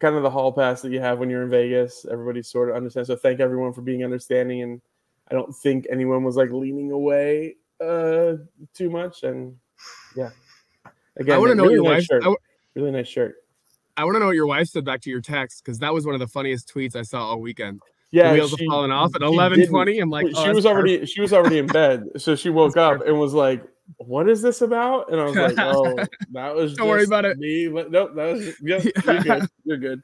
kind 0.00 0.16
of 0.16 0.22
the 0.22 0.30
hall 0.30 0.52
pass 0.52 0.82
that 0.82 0.90
you 0.90 1.00
have 1.00 1.18
when 1.18 1.30
you're 1.30 1.44
in 1.44 1.50
Vegas. 1.50 2.04
Everybody 2.10 2.42
sort 2.42 2.68
of 2.70 2.76
understands. 2.76 3.06
So 3.08 3.16
thank 3.16 3.40
everyone 3.40 3.72
for 3.72 3.82
being 3.82 4.04
understanding, 4.04 4.62
and 4.62 4.80
I 5.32 5.34
don't 5.34 5.52
think 5.56 5.86
anyone 5.90 6.24
was 6.24 6.36
like 6.36 6.50
leaning 6.50 6.90
away 6.90 7.56
uh, 7.80 8.34
too 8.74 8.90
much. 8.90 9.22
And 9.22 9.56
yeah, 10.14 10.28
again, 11.16 11.34
I 11.34 11.38
want 11.38 11.50
to 11.52 11.54
know 11.54 11.62
really 11.62 11.74
your 11.76 11.84
nice 11.84 12.02
wife. 12.02 12.04
shirt. 12.04 12.24
I, 12.24 12.34
really 12.76 12.90
nice 12.90 13.08
shirt. 13.08 13.36
I 13.96 14.04
want 14.04 14.16
to 14.16 14.20
know 14.20 14.26
what 14.26 14.34
your 14.36 14.46
wife 14.46 14.68
said 14.68 14.84
back 14.84 15.00
to 15.02 15.10
your 15.10 15.22
text 15.22 15.64
because 15.64 15.78
that 15.78 15.92
was 15.94 16.04
one 16.04 16.14
of 16.14 16.20
the 16.20 16.26
funniest 16.28 16.70
tweets 16.72 16.94
I 16.94 17.02
saw 17.02 17.28
all 17.30 17.40
weekend. 17.40 17.80
Yeah, 18.10 18.28
the 18.28 18.34
wheels 18.34 18.50
she- 18.58 18.66
are 18.66 18.68
falling 18.70 18.90
off 18.90 19.14
at 19.16 19.22
eleven 19.22 19.66
twenty. 19.66 19.98
I'm 19.98 20.10
like, 20.10 20.26
she 20.26 20.34
oh, 20.36 20.44
that's 20.44 20.54
was 20.54 20.66
already 20.66 21.06
she 21.06 21.22
was 21.22 21.32
already 21.32 21.56
in 21.56 21.66
bed, 21.66 22.04
so 22.18 22.36
she 22.36 22.50
woke 22.60 22.76
up 22.76 23.00
and 23.06 23.18
was 23.18 23.32
like, 23.32 23.64
"What 23.96 24.28
is 24.28 24.42
this 24.42 24.60
about?" 24.60 25.10
And 25.10 25.18
I 25.18 25.24
was 25.24 25.34
like, 25.34 25.54
"Oh, 25.58 25.96
that 26.32 26.54
was 26.54 26.74
Don't 26.74 26.88
worry 26.88 27.04
about 27.04 27.24
it. 27.24 27.38
Me. 27.38 27.68
Nope, 27.68 27.90
that 27.90 28.32
was 28.32 28.54
Yeah. 28.62 28.82
you're 29.06 29.22
good. 29.22 29.48
You're 29.64 29.78
good." 29.78 30.02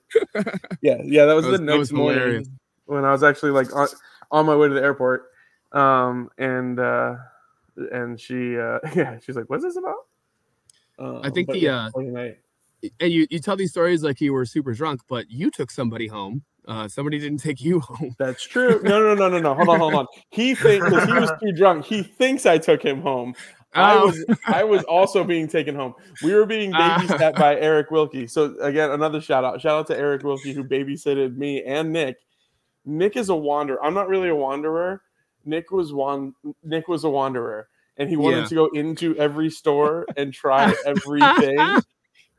Yeah, 0.81 1.03
yeah, 1.05 1.27
that 1.27 1.35
was, 1.35 1.45
That 1.45 1.51
was- 1.51 1.61
the 1.61 1.67
next 1.67 1.79
was 1.79 1.93
morning 1.93 2.19
hilarious. 2.19 2.49
when 2.87 3.05
I 3.05 3.13
was 3.13 3.23
actually 3.23 3.51
like 3.51 3.75
on, 3.77 3.89
on 4.31 4.47
my 4.47 4.57
way 4.57 4.69
to 4.69 4.75
the 4.75 4.83
airport, 4.83 5.31
um, 5.73 6.31
and 6.39 6.79
uh, 6.79 7.17
and 7.93 8.21
she 8.21 8.59
uh, 8.59 8.79
yeah, 8.95 9.19
she's 9.21 9.37
like, 9.37 9.49
"What's 9.49 9.65
this 9.65 9.77
about?" 9.77 10.07
Uh, 10.99 11.21
I 11.23 11.31
think 11.31 11.49
the 11.49 11.59
yeah, 11.59 11.89
uh, 11.95 12.89
and 13.01 13.13
you 13.13 13.27
you 13.31 13.39
tell 13.39 13.57
these 13.57 13.71
stories 13.71 14.03
like 14.03 14.21
you 14.21 14.33
were 14.33 14.45
super 14.45 14.73
drunk, 14.73 15.01
but 15.09 15.31
you 15.31 15.51
took 15.51 15.71
somebody 15.71 16.07
home. 16.07 16.43
Uh, 16.67 16.87
somebody 16.87 17.19
didn't 17.19 17.39
take 17.39 17.63
you 17.63 17.81
home. 17.81 18.15
That's 18.19 18.45
true. 18.45 18.81
No, 18.85 19.01
no, 19.01 19.15
no, 19.15 19.29
no, 19.29 19.39
no. 19.39 19.55
Hold 19.55 19.69
on, 19.69 19.79
hold 19.79 19.95
on. 19.95 20.07
He 20.31 20.55
thinks 20.55 20.85
because 20.85 21.07
he 21.07 21.15
was 21.15 21.31
too 21.43 21.53
drunk. 21.53 21.85
He 21.85 22.03
thinks 22.03 22.47
I 22.47 22.59
took 22.59 22.83
him 22.83 23.01
home. 23.01 23.35
Oh. 23.75 23.81
I 23.83 24.05
was 24.05 24.25
I 24.47 24.65
was 24.65 24.85
also 24.85 25.25
being 25.25 25.49
taken 25.49 25.75
home. 25.75 25.95
We 26.23 26.35
were 26.35 26.47
being 26.47 26.73
ah. 26.75 26.99
babysat 27.01 27.37
uh. 27.37 27.39
by 27.39 27.59
Eric 27.59 27.91
Wilkie. 27.91 28.27
So 28.27 28.55
again, 28.61 28.91
another 28.91 29.21
shout 29.21 29.45
out. 29.45 29.61
Shout 29.61 29.79
out 29.79 29.87
to 29.89 29.99
Eric 29.99 30.23
Wilkie 30.23 30.53
who 30.53 30.65
babysitted 30.65 31.37
me 31.37 31.63
and 31.63 31.93
Nick. 31.93 32.19
Nick 32.89 33.17
is 33.17 33.29
a 33.29 33.37
wanderer. 33.37 33.83
I'm 33.85 33.95
not 33.95 34.09
really 34.09 34.31
a 34.31 34.35
wanderer. 34.35 35.03
Nick 35.45 35.71
was 35.71 35.93
one. 35.93 36.35
Nick 36.65 36.89
was 36.89 37.05
a 37.05 37.11
wanderer, 37.11 37.69
and 37.97 38.09
he 38.09 38.17
wanted 38.17 38.39
yeah. 38.41 38.47
to 38.47 38.55
go 38.55 38.67
into 38.69 39.17
every 39.17 39.51
store 39.51 40.07
and 40.17 40.33
try 40.33 40.75
everything. 40.87 41.59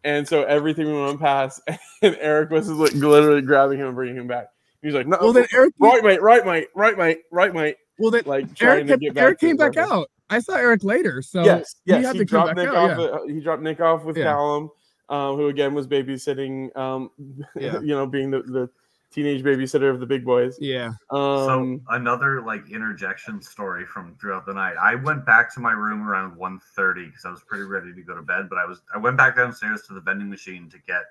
and 0.04 0.28
so 0.28 0.43
everything 0.43 0.88
we 0.88 1.02
went 1.02 1.20
past, 1.20 1.62
and 2.02 2.18
Eric 2.20 2.50
was 2.50 2.70
like 2.70 2.93
literally 2.93 3.41
grabbing 3.41 3.80
him 3.80 3.88
and 3.88 3.95
bringing 3.95 4.18
him 4.18 4.28
back. 4.28 4.47
He's 4.82 4.93
like, 4.93 5.08
"No, 5.08 5.18
well 5.22 5.34
then 5.34 5.45
Eric, 5.54 5.74
right, 5.80 6.04
mate, 6.04 6.22
right, 6.22 6.45
mate, 6.45 6.68
right, 6.76 6.97
mate, 6.97 7.20
right, 7.32 7.54
mate." 7.54 7.76
Well 8.00 8.12
then, 8.12 8.24
like 8.26 8.62
Eric, 8.62 8.88
kept, 8.88 9.04
Eric 9.16 9.39
came 9.39 9.58
back 9.58 9.78
out. 9.78 10.10
I 10.30 10.39
saw 10.39 10.56
Eric 10.56 10.84
later, 10.84 11.22
so 11.22 11.43
yes, 11.43 11.76
yes, 11.86 12.12
he, 12.14 12.20
he 12.20 12.26
dropped 12.26 12.56
Nick 12.56 12.70
out, 12.70 13.00
off. 13.00 13.22
Yeah. 13.28 13.34
he 13.34 13.39
dropped 13.39 13.62
Nick 13.62 13.82
off 13.82 14.04
with 14.04 14.18
yeah. 14.18 14.26
Callum, 14.26 14.70
um, 15.10 15.36
who 15.36 15.47
again 15.47 15.74
was 15.74 15.88
babysitting. 15.88 16.76
Um, 16.78 17.12
yeah. 17.56 17.80
you 17.80 17.88
know, 17.88 18.06
being 18.06 18.32
the, 18.32 18.41
the 18.43 18.70
teenage 19.12 19.43
babysitter 19.43 19.89
of 19.89 19.99
the 19.99 20.05
big 20.05 20.24
boys. 20.24 20.57
Yeah. 20.60 20.91
Um, 21.10 21.82
so 21.82 21.82
another 21.89 22.41
like 22.41 22.70
interjection 22.70 23.41
story 23.41 23.86
from 23.86 24.16
throughout 24.20 24.45
the 24.45 24.53
night. 24.53 24.76
I 24.80 24.95
went 24.95 25.26
back 25.26 25.53
to 25.55 25.60
my 25.60 25.72
room 25.72 26.07
around 26.07 26.38
1.30 26.38 27.07
because 27.07 27.26
I 27.26 27.32
was 27.32 27.41
pretty 27.41 27.64
ready 27.64 27.93
to 27.93 28.01
go 28.01 28.16
to 28.16 28.22
bed, 28.22 28.47
but 28.49 28.57
I 28.57 28.66
was 28.66 28.82
I 28.93 28.97
went 28.97 29.18
back 29.18 29.36
downstairs 29.36 29.84
to 29.88 29.93
the 29.93 30.01
vending 30.01 30.30
machine 30.30 30.70
to 30.70 30.78
get 30.88 31.03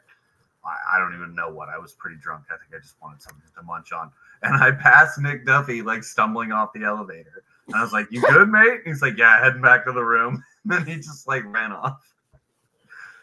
I, 0.64 0.96
I 0.96 0.98
don't 0.98 1.14
even 1.14 1.34
know 1.34 1.50
what. 1.50 1.68
I 1.68 1.78
was 1.78 1.92
pretty 1.92 2.16
drunk. 2.16 2.44
I 2.52 2.56
think 2.56 2.74
I 2.74 2.78
just 2.82 2.96
wanted 3.02 3.22
something 3.22 3.42
to 3.56 3.62
munch 3.62 3.92
on. 3.92 4.10
And 4.42 4.54
I 4.62 4.70
passed 4.70 5.18
Nick 5.18 5.44
Duffy 5.46 5.82
like 5.82 6.04
stumbling 6.04 6.52
off 6.52 6.72
the 6.72 6.84
elevator. 6.84 7.42
And 7.66 7.76
I 7.76 7.82
was 7.82 7.92
like, 7.92 8.06
You 8.10 8.20
good, 8.22 8.48
mate? 8.48 8.82
He's 8.84 9.02
like, 9.02 9.16
Yeah, 9.16 9.42
heading 9.42 9.62
back 9.62 9.84
to 9.86 9.92
the 9.92 10.04
room. 10.04 10.44
And 10.64 10.84
then 10.84 10.86
he 10.86 10.96
just 10.96 11.26
like 11.26 11.44
ran 11.46 11.72
off. 11.72 12.12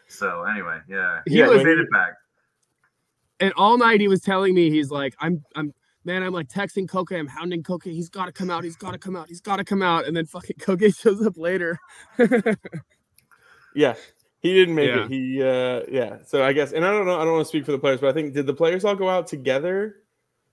So 0.07 0.45
anyway, 0.45 0.79
yeah. 0.89 1.21
He 1.27 1.37
yeah, 1.37 1.47
was, 1.47 1.63
made 1.63 1.77
it 1.77 1.91
back 1.91 2.15
and 3.39 3.53
all 3.57 3.77
night 3.77 3.99
he 3.99 4.07
was 4.07 4.21
telling 4.21 4.53
me 4.53 4.69
he's 4.69 4.89
like 4.89 5.15
i'm 5.19 5.43
i'm 5.55 5.73
man 6.03 6.23
i'm 6.23 6.33
like 6.33 6.47
texting 6.47 6.87
Koke 6.87 7.17
i'm 7.17 7.27
hounding 7.27 7.63
Koke 7.63 7.83
he's 7.83 8.09
got 8.09 8.25
to 8.25 8.31
come 8.31 8.49
out 8.49 8.63
he's 8.63 8.75
got 8.75 8.91
to 8.91 8.97
come 8.97 9.15
out 9.15 9.27
he's 9.27 9.41
got 9.41 9.57
to 9.57 9.63
come 9.63 9.81
out 9.81 10.05
and 10.05 10.15
then 10.15 10.25
fucking 10.25 10.55
Koke 10.59 10.97
shows 10.97 11.25
up 11.25 11.37
later 11.37 11.79
yeah 13.75 13.95
he 14.39 14.53
didn't 14.53 14.75
make 14.75 14.89
yeah. 14.89 15.05
it 15.05 15.11
he 15.11 15.41
uh 15.41 15.81
yeah 15.89 16.17
so 16.25 16.43
i 16.43 16.53
guess 16.53 16.71
and 16.71 16.85
i 16.85 16.91
don't 16.91 17.05
know 17.05 17.19
i 17.19 17.23
don't 17.23 17.33
want 17.33 17.45
to 17.45 17.49
speak 17.49 17.65
for 17.65 17.71
the 17.71 17.79
players 17.79 17.99
but 17.99 18.09
i 18.09 18.13
think 18.13 18.33
did 18.33 18.45
the 18.45 18.53
players 18.53 18.85
all 18.85 18.95
go 18.95 19.09
out 19.09 19.27
together 19.27 19.97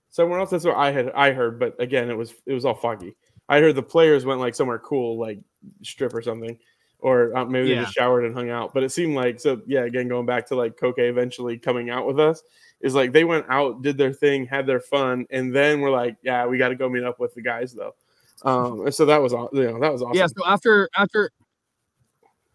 somewhere 0.09 0.39
else 0.39 0.49
that's 0.49 0.65
what 0.65 0.75
i 0.75 0.91
had 0.91 1.11
i 1.11 1.31
heard 1.31 1.59
but 1.59 1.79
again 1.79 2.09
it 2.09 2.17
was 2.17 2.33
it 2.45 2.53
was 2.53 2.65
all 2.65 2.75
foggy 2.75 3.15
i 3.49 3.59
heard 3.59 3.75
the 3.75 3.83
players 3.83 4.25
went 4.25 4.39
like 4.39 4.55
somewhere 4.55 4.79
cool 4.79 5.19
like 5.19 5.39
strip 5.83 6.13
or 6.13 6.21
something 6.21 6.57
or 7.03 7.35
uh, 7.37 7.45
maybe 7.45 7.69
yeah. 7.69 7.75
they 7.75 7.81
just 7.81 7.93
showered 7.93 8.23
and 8.23 8.33
hung 8.33 8.49
out. 8.49 8.73
But 8.73 8.83
it 8.83 8.91
seemed 8.91 9.13
like 9.13 9.39
so. 9.39 9.61
Yeah, 9.67 9.81
again, 9.81 10.07
going 10.07 10.25
back 10.25 10.47
to 10.47 10.55
like 10.55 10.77
Koke 10.77 10.99
eventually 10.99 11.57
coming 11.57 11.89
out 11.89 12.07
with 12.07 12.17
us 12.17 12.41
is 12.83 12.93
like 12.93 13.13
they 13.13 13.23
went 13.23 13.45
out, 13.49 13.81
did 13.81 13.97
their 13.97 14.13
thing, 14.13 14.45
had 14.45 14.67
their 14.67 14.81
fun, 14.81 15.25
and 15.31 15.55
then 15.55 15.81
we're 15.81 15.89
like, 15.89 16.17
yeah, 16.21 16.45
we 16.45 16.57
got 16.57 16.67
to 16.67 16.75
go 16.75 16.89
meet 16.89 17.03
up 17.03 17.19
with 17.19 17.33
the 17.33 17.41
guys 17.41 17.73
though. 17.73 17.95
Um, 18.43 18.91
so 18.91 19.05
that 19.05 19.21
was 19.21 19.31
you 19.31 19.63
know 19.63 19.79
that 19.79 19.91
was 19.91 20.03
awesome. 20.03 20.17
Yeah. 20.17 20.27
So 20.27 20.45
after 20.45 20.89
after 20.95 21.31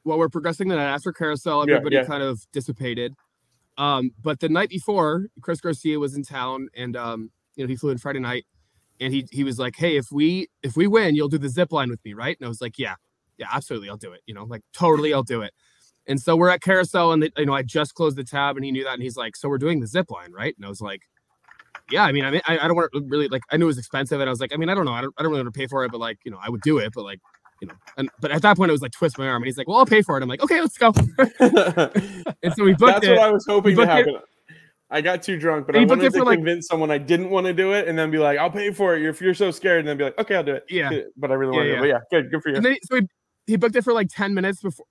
while 0.02 0.18
we're 0.18 0.28
progressing 0.28 0.68
the 0.68 0.76
night 0.76 0.92
after 0.92 1.12
carousel, 1.12 1.62
everybody 1.62 1.96
yeah, 1.96 2.02
yeah. 2.02 2.06
kind 2.06 2.22
of 2.22 2.46
dissipated. 2.52 3.14
Um, 3.78 4.10
but 4.22 4.40
the 4.40 4.48
night 4.48 4.68
before, 4.68 5.28
Chris 5.40 5.60
Garcia 5.60 5.98
was 5.98 6.14
in 6.14 6.22
town, 6.22 6.68
and 6.76 6.94
um, 6.94 7.30
you 7.56 7.64
know 7.64 7.68
he 7.68 7.76
flew 7.76 7.90
in 7.90 7.98
Friday 7.98 8.20
night, 8.20 8.44
and 9.00 9.14
he 9.14 9.26
he 9.32 9.44
was 9.44 9.58
like, 9.58 9.76
"Hey, 9.76 9.96
if 9.96 10.12
we 10.12 10.48
if 10.62 10.76
we 10.76 10.86
win, 10.86 11.14
you'll 11.14 11.28
do 11.28 11.38
the 11.38 11.48
zip 11.48 11.72
line 11.72 11.88
with 11.88 12.04
me, 12.04 12.12
right?" 12.12 12.36
And 12.38 12.44
I 12.44 12.48
was 12.48 12.60
like, 12.60 12.78
"Yeah, 12.78 12.96
yeah, 13.38 13.46
absolutely, 13.50 13.88
I'll 13.88 13.96
do 13.96 14.12
it." 14.12 14.20
You 14.26 14.34
know, 14.34 14.44
like 14.44 14.62
totally, 14.74 15.14
I'll 15.14 15.22
do 15.22 15.40
it. 15.40 15.54
And 16.08 16.18
so 16.20 16.36
we're 16.36 16.48
at 16.48 16.62
carousel, 16.62 17.12
and 17.12 17.22
the, 17.22 17.30
you 17.36 17.44
know 17.44 17.52
I 17.52 17.62
just 17.62 17.94
closed 17.94 18.16
the 18.16 18.24
tab, 18.24 18.56
and 18.56 18.64
he 18.64 18.72
knew 18.72 18.82
that, 18.84 18.94
and 18.94 19.02
he's 19.02 19.16
like, 19.16 19.36
"So 19.36 19.48
we're 19.48 19.58
doing 19.58 19.80
the 19.80 19.86
zip 19.86 20.10
line, 20.10 20.32
right?" 20.32 20.54
And 20.56 20.64
I 20.64 20.68
was 20.70 20.80
like, 20.80 21.02
"Yeah, 21.90 22.04
I 22.04 22.12
mean, 22.12 22.24
I 22.24 22.30
mean, 22.30 22.40
I, 22.48 22.58
I 22.58 22.66
don't 22.66 22.76
want 22.76 22.90
to 22.94 23.04
really 23.06 23.28
like. 23.28 23.42
I 23.50 23.58
knew 23.58 23.66
it 23.66 23.68
was 23.68 23.78
expensive, 23.78 24.18
and 24.18 24.28
I 24.28 24.32
was 24.32 24.40
like, 24.40 24.54
I 24.54 24.56
mean, 24.56 24.70
I 24.70 24.74
don't 24.74 24.86
know, 24.86 24.94
I 24.94 25.02
don't, 25.02 25.14
I 25.18 25.22
don't 25.22 25.30
really 25.30 25.42
want 25.42 25.54
to 25.54 25.58
pay 25.58 25.66
for 25.66 25.84
it, 25.84 25.92
but 25.92 26.00
like, 26.00 26.18
you 26.24 26.30
know, 26.30 26.38
I 26.42 26.48
would 26.48 26.62
do 26.62 26.78
it, 26.78 26.92
but 26.94 27.04
like, 27.04 27.20
you 27.60 27.68
know, 27.68 27.74
and 27.98 28.08
but 28.20 28.30
at 28.30 28.40
that 28.40 28.56
point, 28.56 28.70
it 28.70 28.72
was 28.72 28.80
like 28.80 28.92
twist 28.92 29.18
my 29.18 29.28
arm, 29.28 29.42
and 29.42 29.46
he's 29.46 29.58
like, 29.58 29.68
"Well, 29.68 29.76
I'll 29.76 29.86
pay 29.86 30.00
for 30.00 30.16
it." 30.16 30.22
I'm 30.22 30.30
like, 30.30 30.42
"Okay, 30.42 30.62
let's 30.62 30.78
go." 30.78 30.94
and 32.42 32.54
so 32.54 32.64
we 32.64 32.72
booked 32.72 33.04
it. 33.04 33.06
That's 33.06 33.06
it. 33.06 33.10
what 33.10 33.20
I 33.20 33.30
was 33.30 33.44
hoping 33.46 33.76
to 33.76 33.86
happen. 33.86 34.14
It. 34.14 34.22
I 34.90 35.02
got 35.02 35.22
too 35.22 35.38
drunk, 35.38 35.66
but 35.66 35.76
I 35.76 35.84
wanted 35.84 36.14
to 36.14 36.24
like, 36.24 36.38
convince 36.38 36.66
someone 36.66 36.90
I 36.90 36.96
didn't 36.96 37.28
want 37.28 37.46
to 37.46 37.52
do 37.52 37.72
it, 37.72 37.86
and 37.86 37.98
then 37.98 38.10
be 38.10 38.18
like, 38.18 38.38
"I'll 38.38 38.50
pay 38.50 38.72
for 38.72 38.96
it." 38.96 39.04
If 39.04 39.20
you're 39.20 39.34
so 39.34 39.50
scared, 39.50 39.80
and 39.80 39.88
then 39.88 39.98
be 39.98 40.04
like, 40.04 40.18
"Okay, 40.18 40.36
I'll 40.36 40.44
do 40.44 40.54
it." 40.54 40.64
Yeah, 40.70 40.90
but 41.18 41.30
I 41.30 41.34
really 41.34 41.52
want 41.52 41.68
yeah, 41.68 41.80
to. 41.80 41.86
Yeah. 41.86 41.98
But 41.98 42.08
yeah, 42.12 42.20
good, 42.22 42.30
good 42.30 42.42
for 42.42 42.48
you. 42.48 42.56
And 42.56 42.64
then, 42.64 42.76
so 42.84 42.96
he, 42.96 43.02
he 43.46 43.56
booked 43.56 43.76
it 43.76 43.82
for 43.82 43.92
like 43.92 44.08
ten 44.08 44.32
minutes 44.32 44.62
before 44.62 44.86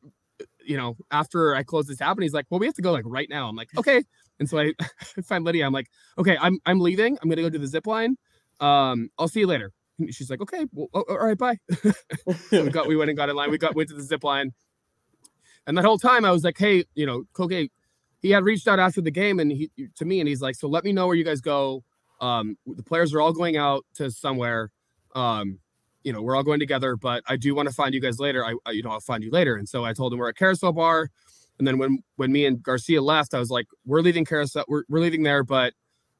you 0.67 0.77
know, 0.77 0.97
after 1.11 1.55
I 1.55 1.63
close 1.63 1.87
this 1.87 2.01
app, 2.01 2.17
and 2.17 2.23
he's 2.23 2.33
like, 2.33 2.45
"Well, 2.49 2.59
we 2.59 2.65
have 2.65 2.75
to 2.75 2.81
go 2.81 2.91
like 2.91 3.05
right 3.05 3.29
now." 3.29 3.47
I'm 3.47 3.55
like, 3.55 3.69
"Okay." 3.77 4.03
And 4.39 4.49
so 4.49 4.59
I 4.59 4.73
find 5.23 5.43
Lydia. 5.43 5.65
I'm 5.65 5.73
like, 5.73 5.87
"Okay, 6.17 6.37
I'm 6.39 6.59
I'm 6.65 6.79
leaving. 6.79 7.17
I'm 7.21 7.29
gonna 7.29 7.41
go 7.41 7.49
do 7.49 7.57
the 7.57 7.67
zip 7.67 7.87
line. 7.87 8.17
Um, 8.59 9.09
I'll 9.17 9.27
see 9.27 9.39
you 9.41 9.47
later." 9.47 9.71
And 9.97 10.13
she's 10.13 10.29
like, 10.29 10.41
"Okay, 10.41 10.65
well, 10.73 10.87
oh, 10.93 11.05
all 11.09 11.25
right, 11.25 11.37
bye." 11.37 11.57
so 12.49 12.63
we 12.63 12.69
got 12.69 12.87
we 12.87 12.95
went 12.95 13.09
and 13.09 13.17
got 13.17 13.29
in 13.29 13.35
line. 13.35 13.49
We 13.49 13.57
got 13.57 13.75
went 13.75 13.89
to 13.89 13.95
the 13.95 14.03
zip 14.03 14.23
line, 14.23 14.51
and 15.65 15.77
that 15.77 15.85
whole 15.85 15.99
time 15.99 16.25
I 16.25 16.31
was 16.31 16.43
like, 16.43 16.57
"Hey, 16.57 16.85
you 16.95 17.05
know, 17.05 17.23
Koke." 17.33 17.69
He 18.19 18.31
had 18.31 18.43
reached 18.43 18.67
out 18.67 18.79
after 18.79 18.99
the 18.99 19.11
game 19.11 19.39
and 19.39 19.51
he 19.51 19.69
to 19.95 20.03
me, 20.03 20.19
and 20.19 20.27
he's 20.27 20.41
like, 20.41 20.55
"So 20.55 20.67
let 20.67 20.83
me 20.83 20.91
know 20.91 21.05
where 21.05 21.15
you 21.15 21.23
guys 21.23 21.39
go. 21.39 21.83
Um, 22.19 22.57
the 22.65 22.81
players 22.83 23.13
are 23.13 23.21
all 23.21 23.31
going 23.31 23.57
out 23.57 23.85
to 23.95 24.09
somewhere. 24.09 24.71
Um, 25.13 25.59
you 26.07 26.13
know, 26.13 26.21
we're 26.21 26.37
all 26.37 26.43
going 26.43 26.61
together, 26.61 26.95
but 26.95 27.21
I 27.27 27.35
do 27.35 27.53
want 27.53 27.67
to 27.67 27.75
find 27.75 27.93
you 27.93 27.99
guys 27.99 28.17
later. 28.17 28.45
I, 28.45 28.53
I, 28.65 28.71
you 28.71 28.81
know, 28.81 28.91
I'll 28.91 29.01
find 29.01 29.21
you 29.21 29.29
later. 29.29 29.57
And 29.57 29.67
so 29.67 29.83
I 29.83 29.91
told 29.91 30.13
him 30.13 30.19
we're 30.19 30.29
at 30.29 30.37
Carousel 30.37 30.71
Bar. 30.71 31.09
And 31.59 31.67
then 31.67 31.77
when 31.77 31.99
when 32.15 32.31
me 32.31 32.45
and 32.45 32.63
Garcia 32.63 33.01
left, 33.01 33.33
I 33.33 33.39
was 33.39 33.49
like, 33.49 33.65
we're 33.85 33.99
leaving 33.99 34.23
Carousel, 34.23 34.63
we're, 34.69 34.83
we're 34.87 35.01
leaving 35.01 35.23
there, 35.23 35.43
but 35.43 35.73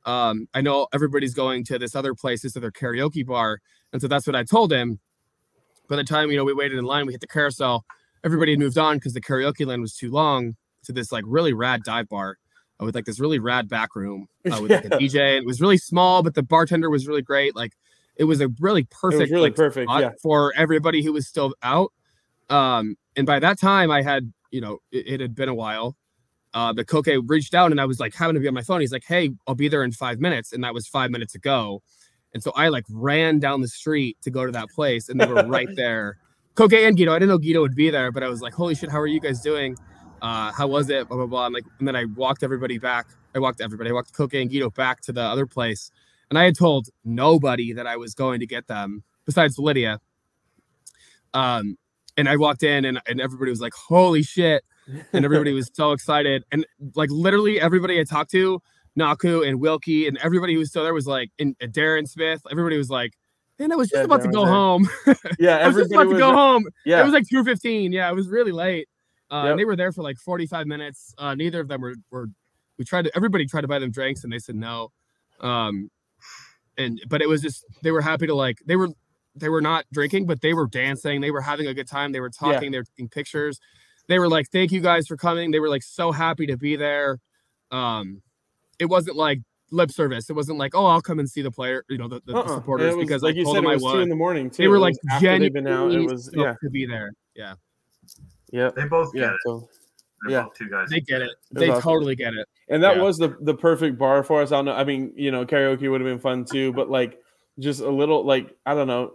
um, 0.05 0.49
I 0.53 0.59
know 0.59 0.87
everybody's 0.93 1.33
going 1.33 1.63
to 1.65 1.79
this 1.79 1.95
other 1.95 2.13
place, 2.13 2.41
this 2.41 2.57
other 2.57 2.69
karaoke 2.69 3.25
bar. 3.25 3.59
And 3.93 4.01
so 4.01 4.09
that's 4.09 4.27
what 4.27 4.35
I 4.35 4.43
told 4.43 4.73
him. 4.73 4.99
By 5.87 5.95
the 5.95 6.03
time, 6.03 6.29
you 6.31 6.35
know, 6.35 6.43
we 6.43 6.53
waited 6.53 6.77
in 6.77 6.83
line, 6.83 7.05
we 7.05 7.13
hit 7.13 7.21
the 7.21 7.27
carousel, 7.27 7.85
everybody 8.25 8.51
had 8.51 8.59
moved 8.59 8.77
on 8.77 8.97
because 8.97 9.13
the 9.13 9.21
karaoke 9.21 9.65
line 9.65 9.79
was 9.79 9.95
too 9.95 10.11
long 10.11 10.57
to 10.83 10.91
this 10.91 11.13
like 11.13 11.23
really 11.25 11.53
rad 11.53 11.83
dive 11.83 12.09
bar 12.09 12.35
uh, 12.81 12.85
with 12.85 12.93
like 12.93 13.05
this 13.05 13.21
really 13.21 13.39
rad 13.39 13.69
back 13.69 13.95
room 13.95 14.27
uh, 14.51 14.59
with 14.61 14.71
like 14.71 14.85
a 14.85 14.89
DJ. 14.99 15.37
It 15.37 15.45
was 15.45 15.61
really 15.61 15.77
small, 15.77 16.23
but 16.23 16.35
the 16.35 16.43
bartender 16.43 16.89
was 16.89 17.07
really 17.07 17.21
great. 17.21 17.55
Like 17.55 17.71
it 18.17 18.23
was 18.25 18.41
a 18.41 18.49
really 18.59 18.83
perfect, 18.85 19.31
really 19.31 19.49
like, 19.49 19.55
perfect 19.55 19.89
yeah. 19.91 20.11
for 20.21 20.53
everybody 20.55 21.03
who 21.03 21.13
was 21.13 21.27
still 21.27 21.53
out. 21.63 21.93
Um, 22.49 22.95
and 23.15 23.25
by 23.25 23.39
that 23.39 23.59
time, 23.59 23.91
I 23.91 24.01
had, 24.01 24.31
you 24.51 24.61
know, 24.61 24.79
it, 24.91 25.07
it 25.07 25.19
had 25.19 25.35
been 25.35 25.49
a 25.49 25.55
while. 25.55 25.95
Uh, 26.53 26.73
but 26.73 26.87
Koke 26.87 27.21
reached 27.27 27.53
out 27.53 27.71
and 27.71 27.79
I 27.79 27.85
was 27.85 27.99
like 27.99 28.15
having 28.15 28.33
to 28.33 28.39
be 28.39 28.47
on 28.47 28.53
my 28.53 28.63
phone. 28.63 28.81
He's 28.81 28.91
like, 28.91 29.03
"Hey, 29.05 29.31
I'll 29.45 29.53
be 29.53 29.67
there 29.67 29.83
in 29.83 29.91
five 29.91 30.19
minutes," 30.19 30.53
and 30.53 30.63
that 30.63 30.73
was 30.73 30.87
five 30.87 31.11
minutes 31.11 31.35
ago. 31.35 31.83
And 32.33 32.41
so 32.41 32.51
I 32.55 32.69
like 32.69 32.85
ran 32.89 33.39
down 33.39 33.61
the 33.61 33.67
street 33.67 34.17
to 34.23 34.31
go 34.31 34.45
to 34.45 34.51
that 34.53 34.69
place, 34.69 35.09
and 35.09 35.19
they 35.19 35.27
were 35.27 35.43
right 35.47 35.67
there. 35.75 36.17
Koke 36.55 36.87
and 36.87 36.97
Guido. 36.97 37.11
I 37.11 37.19
didn't 37.19 37.29
know 37.29 37.37
Guido 37.37 37.61
would 37.61 37.75
be 37.75 37.89
there, 37.89 38.11
but 38.11 38.23
I 38.23 38.29
was 38.29 38.41
like, 38.41 38.53
"Holy 38.53 38.73
shit, 38.73 38.89
how 38.89 38.99
are 38.99 39.07
you 39.07 39.19
guys 39.19 39.41
doing? 39.41 39.75
Uh, 40.21 40.51
how 40.51 40.67
was 40.67 40.89
it?" 40.89 41.07
Blah 41.09 41.17
blah 41.17 41.27
blah. 41.27 41.45
And 41.45 41.53
like, 41.53 41.65
and 41.79 41.87
then 41.87 41.95
I 41.95 42.05
walked 42.05 42.43
everybody 42.43 42.79
back. 42.79 43.07
I 43.35 43.39
walked 43.39 43.61
everybody. 43.61 43.91
I 43.91 43.93
walked 43.93 44.13
Koke 44.13 44.41
and 44.41 44.49
Guido 44.49 44.71
back 44.71 45.01
to 45.01 45.11
the 45.11 45.21
other 45.21 45.45
place 45.45 45.91
and 46.29 46.37
I 46.37 46.43
had 46.43 46.57
told 46.57 46.89
nobody 47.05 47.73
that 47.73 47.87
I 47.87 47.97
was 47.97 48.13
going 48.13 48.39
to 48.39 48.47
get 48.47 48.67
them 48.67 49.03
besides 49.25 49.57
Lydia. 49.57 49.99
Um, 51.33 51.77
and 52.17 52.27
I 52.27 52.35
walked 52.35 52.63
in 52.63 52.85
and, 52.85 52.99
and 53.07 53.21
everybody 53.21 53.51
was 53.51 53.61
like, 53.61 53.73
holy 53.73 54.23
shit. 54.23 54.63
And 55.13 55.25
everybody 55.25 55.53
was 55.53 55.69
so 55.73 55.91
excited. 55.91 56.43
And 56.51 56.65
like 56.95 57.09
literally 57.11 57.61
everybody 57.61 57.99
I 57.99 58.03
talked 58.03 58.31
to, 58.31 58.61
Naku 58.95 59.43
and 59.43 59.61
Wilkie 59.61 60.07
and 60.07 60.17
everybody 60.17 60.53
who 60.53 60.59
was 60.59 60.69
still 60.69 60.83
there 60.83 60.93
was 60.93 61.07
like, 61.07 61.31
and, 61.39 61.55
and 61.61 61.71
Darren 61.71 62.07
Smith, 62.07 62.41
everybody 62.49 62.77
was 62.77 62.89
like, 62.89 63.13
man, 63.59 63.71
I 63.71 63.75
was 63.75 63.89
just 63.89 63.99
yeah, 63.99 64.05
about 64.05 64.21
Darren 64.21 64.23
to 64.23 64.31
go 64.31 64.45
home. 64.45 64.89
Yeah, 65.39 65.57
I 65.57 65.67
was 65.67 65.77
just 65.77 65.91
about 65.91 66.05
to 66.05 66.11
go 66.11 66.27
there. 66.27 66.33
home. 66.33 66.65
Yeah. 66.85 67.01
It 67.01 67.03
was 67.03 67.13
like 67.13 67.25
2.15. 67.31 67.93
Yeah, 67.93 68.09
it 68.09 68.15
was 68.15 68.27
really 68.27 68.51
late. 68.51 68.87
Uh, 69.29 69.43
yep. 69.43 69.51
and 69.51 69.59
they 69.59 69.65
were 69.65 69.75
there 69.75 69.91
for 69.91 70.03
like 70.03 70.17
45 70.17 70.67
minutes. 70.67 71.13
Uh, 71.17 71.35
neither 71.35 71.59
of 71.59 71.67
them 71.67 71.81
were, 71.81 71.95
were, 72.11 72.27
we 72.79 72.85
tried 72.85 73.03
to, 73.03 73.11
everybody 73.15 73.45
tried 73.45 73.61
to 73.61 73.67
buy 73.67 73.77
them 73.79 73.91
drinks 73.91 74.23
and 74.23 74.31
they 74.31 74.39
said 74.39 74.55
no. 74.55 74.91
Um, 75.41 75.91
and 76.77 77.01
but 77.07 77.21
it 77.21 77.29
was 77.29 77.41
just 77.41 77.65
they 77.83 77.91
were 77.91 78.01
happy 78.01 78.27
to 78.27 78.35
like 78.35 78.59
they 78.65 78.75
were 78.75 78.89
they 79.35 79.49
were 79.49 79.61
not 79.61 79.85
drinking, 79.91 80.25
but 80.25 80.41
they 80.41 80.53
were 80.53 80.67
dancing. 80.67 81.21
They 81.21 81.31
were 81.31 81.41
having 81.41 81.67
a 81.67 81.73
good 81.73 81.87
time. 81.87 82.11
They 82.11 82.19
were 82.19 82.29
talking. 82.29 82.65
Yeah. 82.65 82.69
They 82.69 82.77
were 82.79 82.83
taking 82.83 83.09
pictures. 83.09 83.59
They 84.07 84.19
were 84.19 84.29
like, 84.29 84.47
"Thank 84.49 84.71
you 84.71 84.81
guys 84.81 85.07
for 85.07 85.17
coming." 85.17 85.51
They 85.51 85.59
were 85.59 85.69
like 85.69 85.83
so 85.83 86.11
happy 86.11 86.47
to 86.47 86.57
be 86.57 86.75
there. 86.75 87.19
Um, 87.71 88.21
it 88.79 88.85
wasn't 88.85 89.17
like 89.17 89.39
lip 89.71 89.91
service. 89.91 90.29
It 90.29 90.33
wasn't 90.33 90.57
like, 90.57 90.73
"Oh, 90.75 90.85
I'll 90.85 91.01
come 91.01 91.19
and 91.19 91.29
see 91.29 91.41
the 91.41 91.51
player," 91.51 91.83
you 91.89 91.97
know, 91.97 92.07
the, 92.07 92.21
the, 92.25 92.35
uh-uh. 92.35 92.55
supporters 92.55 92.95
was, 92.95 93.05
because 93.05 93.21
like 93.21 93.35
you 93.35 93.45
said, 93.45 93.63
it 93.63 93.67
was, 93.67 93.83
two 93.83 93.99
in 93.99 94.09
the 94.09 94.15
morning. 94.15 94.49
Too. 94.49 94.63
They 94.63 94.67
were 94.67 94.79
like 94.79 94.95
genuinely 95.19 95.71
out. 95.71 95.91
It 95.91 96.05
was 96.05 96.29
yeah 96.33 96.55
to 96.63 96.69
be 96.69 96.85
there. 96.85 97.11
Yeah. 97.35 97.55
Yeah. 98.51 98.71
They 98.75 98.85
both 98.85 99.11
yeah. 99.13 99.31
it. 99.31 99.37
So 99.45 99.59
They're 99.59 99.76
Yeah. 100.27 100.43
both 100.43 100.55
two 100.57 100.69
guys. 100.69 100.89
They 100.89 100.99
get 101.01 101.21
it. 101.21 101.31
They 101.51 101.69
awesome. 101.69 101.81
totally 101.81 102.15
get 102.15 102.33
it. 102.33 102.47
and 102.69 102.83
that 102.83 102.97
Yeah. 102.97 103.03
was 103.03 103.17
the 103.17 103.37
the 103.41 103.53
perfect 103.53 103.97
bar 103.97 104.23
for 104.23 104.41
us. 104.41 104.51
I 104.51 104.55
don't 104.57 104.65
know. 104.65 104.73
I 104.73 104.83
mean, 104.83 105.13
you 105.15 105.31
know, 105.31 105.45
karaoke 105.45 105.89
would 105.89 106.01
have 106.01 106.07
been 106.09 106.19
fun 106.19 106.45
too, 106.45 106.73
but 106.73 106.89
like 106.89 107.19
just 107.59 107.81
a 107.81 107.89
little 107.89 108.23
like 108.25 108.55
I 108.65 108.73
don't 108.73 108.87
know, 108.87 109.13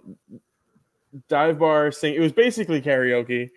dive 1.29 1.59
bar 1.59 1.93
sing. 1.93 2.15
It 2.15 2.21
was 2.21 2.33
basically 2.33 2.81
karaoke 2.81 3.49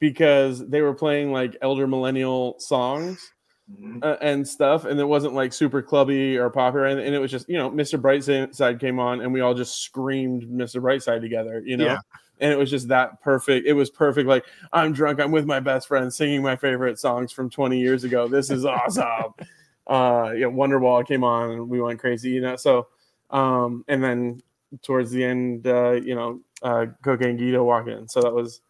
because 0.00 0.66
they 0.68 0.80
were 0.82 0.94
playing 0.94 1.32
like 1.32 1.56
elder 1.62 1.86
millennial 1.86 2.56
songs 2.58 3.30
Mhm. 3.72 4.04
uh, 4.04 4.16
and 4.20 4.46
stuff, 4.46 4.84
and 4.84 5.00
it 5.00 5.04
wasn't 5.04 5.32
like 5.34 5.52
super 5.52 5.80
clubby 5.80 6.36
or 6.36 6.50
popular, 6.50 6.86
and, 6.86 7.00
and 7.00 7.14
it 7.14 7.18
was 7.18 7.30
just 7.30 7.48
you 7.48 7.56
know, 7.56 7.70
Mr. 7.70 7.98
Brightside 8.00 8.78
came 8.80 8.98
on, 8.98 9.20
and 9.22 9.32
we 9.32 9.40
all 9.40 9.54
just 9.54 9.82
screamed 9.82 10.42
Mr. 10.44 10.82
Brightside 10.82 11.20
together, 11.22 11.62
you 11.64 11.76
know. 11.78 11.86
Yeah. 11.86 11.98
And 12.40 12.52
it 12.52 12.58
was 12.58 12.70
just 12.70 12.88
that 12.88 13.20
perfect. 13.22 13.66
It 13.66 13.74
was 13.74 13.90
perfect. 13.90 14.28
Like 14.28 14.44
I'm 14.72 14.92
drunk. 14.92 15.20
I'm 15.20 15.30
with 15.30 15.46
my 15.46 15.60
best 15.60 15.88
friend 15.88 16.12
singing 16.12 16.42
my 16.42 16.56
favorite 16.56 16.98
songs 16.98 17.32
from 17.32 17.48
20 17.48 17.78
years 17.78 18.04
ago. 18.04 18.26
This 18.28 18.50
is 18.50 18.64
awesome. 18.64 19.34
uh, 19.86 20.32
you 20.34 20.40
know, 20.40 20.50
Wonderwall 20.50 21.06
came 21.06 21.24
on 21.24 21.50
and 21.50 21.68
we 21.68 21.80
went 21.80 22.00
crazy. 22.00 22.30
You 22.30 22.40
know, 22.40 22.56
so 22.56 22.88
um, 23.30 23.84
and 23.88 24.02
then 24.02 24.42
towards 24.82 25.10
the 25.10 25.24
end, 25.24 25.66
uh, 25.66 25.92
you 25.92 26.14
know, 26.14 26.40
uh, 26.62 26.86
Koke 27.04 27.24
and 27.24 27.38
Guido 27.38 27.64
walked 27.64 27.88
in. 27.88 28.08
So 28.08 28.20
that 28.20 28.32
was 28.32 28.60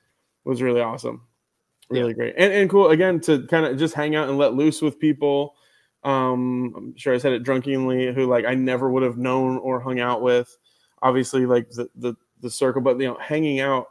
was 0.44 0.60
really 0.60 0.80
awesome, 0.80 1.22
really 1.88 2.14
great, 2.14 2.34
and 2.36 2.52
and 2.52 2.68
cool 2.68 2.90
again 2.90 3.20
to 3.20 3.46
kind 3.46 3.66
of 3.66 3.78
just 3.78 3.94
hang 3.94 4.16
out 4.16 4.28
and 4.28 4.38
let 4.38 4.54
loose 4.54 4.82
with 4.82 4.98
people. 4.98 5.54
Um, 6.02 6.74
I'm 6.76 6.96
sure 6.96 7.14
I 7.14 7.18
said 7.18 7.32
it 7.32 7.44
drunkenly, 7.44 8.12
who 8.12 8.26
like 8.26 8.44
I 8.44 8.54
never 8.54 8.90
would 8.90 9.02
have 9.02 9.16
known 9.16 9.58
or 9.58 9.80
hung 9.80 10.00
out 10.00 10.22
with. 10.22 10.56
Obviously, 11.02 11.46
like 11.46 11.70
the 11.70 11.88
the 11.94 12.14
the 12.44 12.50
circle, 12.50 12.80
but 12.80 13.00
you 13.00 13.08
know, 13.08 13.18
hanging 13.20 13.58
out 13.58 13.88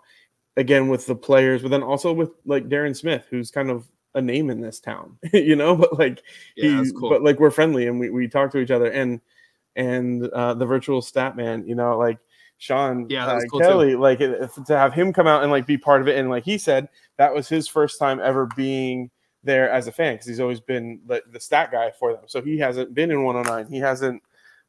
again 0.56 0.88
with 0.88 1.06
the 1.06 1.16
players, 1.16 1.62
but 1.62 1.70
then 1.72 1.84
also 1.84 2.14
with 2.14 2.32
like 2.46 2.70
Darren 2.70 2.96
Smith, 2.96 3.26
who's 3.30 3.52
kind 3.52 3.70
of 3.70 3.86
a 4.16 4.22
name 4.22 4.50
in 4.50 4.62
this 4.62 4.80
town, 4.80 5.18
you 5.34 5.56
know, 5.58 5.76
but 5.76 5.98
like 6.00 6.24
Yeah, 6.56 6.82
he- 6.84 6.92
cool. 6.94 7.10
but 7.10 7.24
like 7.24 7.40
we're 7.40 7.52
friendly 7.52 7.88
and 7.88 8.00
we, 8.00 8.10
we 8.10 8.28
talk 8.28 8.52
to 8.52 8.60
each 8.60 8.72
other 8.72 8.90
and 8.92 9.20
and 9.76 10.28
uh 10.30 10.54
the 10.54 10.66
virtual 10.66 11.02
stat 11.02 11.36
man, 11.36 11.68
you 11.68 11.76
know, 11.76 11.98
like 11.98 12.20
Sean 12.60 13.08
Yeah, 13.10 13.26
uh, 13.26 13.40
cool 13.50 13.60
too. 13.60 13.66
Kelly, 13.66 13.96
like 13.96 14.22
it- 14.22 14.42
if- 14.42 14.64
to 14.66 14.78
have 14.78 14.94
him 14.94 15.12
come 15.12 15.28
out 15.28 15.42
and 15.44 15.52
like 15.52 15.66
be 15.66 15.78
part 15.78 16.02
of 16.02 16.08
it, 16.08 16.18
and 16.18 16.30
like 16.30 16.46
he 16.46 16.58
said, 16.58 16.88
that 17.18 17.34
was 17.34 17.50
his 17.50 17.68
first 17.68 18.00
time 18.00 18.20
ever 18.22 18.48
being 18.56 19.10
there 19.44 19.70
as 19.70 19.88
a 19.88 19.92
fan 19.92 20.14
because 20.14 20.28
he's 20.28 20.40
always 20.40 20.62
been 20.62 21.02
the, 21.08 21.22
the 21.32 21.40
stat 21.40 21.70
guy 21.72 21.92
for 22.00 22.14
them. 22.14 22.24
So 22.28 22.42
he 22.42 22.58
hasn't 22.60 22.94
been 22.94 23.12
in 23.12 23.24
109. 23.24 23.70
He 23.74 23.80
hasn't 23.80 24.22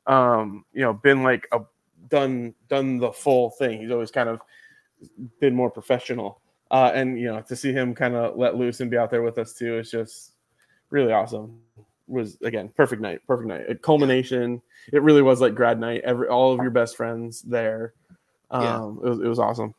um 0.07 0.64
you 0.72 0.80
know 0.82 0.93
been 0.95 1.22
like 1.22 1.47
a 1.53 1.61
done 2.09 2.55
done 2.68 2.98
the 2.98 3.12
full 3.12 3.50
thing. 3.50 3.80
He's 3.80 3.90
always 3.90 4.11
kind 4.11 4.28
of 4.28 4.40
been 5.40 5.55
more 5.55 5.70
professional. 5.70 6.40
Uh, 6.70 6.90
and 6.94 7.18
you 7.18 7.26
know, 7.26 7.40
to 7.42 7.55
see 7.55 7.72
him 7.72 7.94
kind 7.94 8.14
of 8.14 8.36
let 8.36 8.57
loose 8.57 8.80
and 8.80 8.90
be 8.90 8.96
out 8.96 9.11
there 9.11 9.22
with 9.22 9.38
us 9.38 9.52
too 9.52 9.78
is 9.78 9.90
just 9.90 10.32
really 10.90 11.12
awesome. 11.12 11.61
Was 12.07 12.36
again 12.42 12.70
perfect 12.76 13.00
night, 13.00 13.20
perfect 13.26 13.48
night. 13.48 13.64
A 13.68 13.74
culmination. 13.74 14.61
It 14.92 15.02
really 15.02 15.22
was 15.22 15.40
like 15.40 15.55
grad 15.55 15.78
night. 15.80 16.02
Every 16.05 16.28
all 16.28 16.52
of 16.52 16.61
your 16.61 16.70
best 16.70 16.96
friends 16.96 17.42
there. 17.42 17.94
Um, 18.50 18.62
Yeah. 18.62 18.86
it, 18.86 19.11
was, 19.11 19.20
it 19.20 19.26
was 19.28 19.38
awesome. 19.38 19.74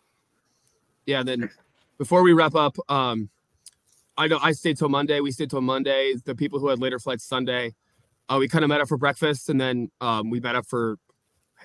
Yeah. 1.05 1.21
Then 1.23 1.49
before 1.97 2.23
we 2.23 2.34
wrap 2.34 2.55
up, 2.55 2.78
um, 2.89 3.30
I 4.17 4.28
know 4.28 4.39
I 4.41 4.53
stayed 4.53 4.78
till 4.78 4.89
Monday. 4.89 5.19
We 5.19 5.32
stayed 5.32 5.49
till 5.49 5.61
Monday. 5.61 6.15
The 6.23 6.34
people 6.36 6.59
who 6.59 6.69
had 6.69 6.80
later 6.80 6.99
flights 6.99 7.26
Sunday, 7.26 7.76
uh, 8.30 8.38
we 8.39 8.47
kind 8.47 8.63
of 8.63 8.69
met 8.69 8.82
up 8.82 8.88
for 8.88 8.97
breakfast, 8.97 9.49
and 9.49 9.59
then 9.59 9.91
um, 10.01 10.30
we 10.30 10.39
met 10.39 10.55
up 10.55 10.65
for 10.65 10.97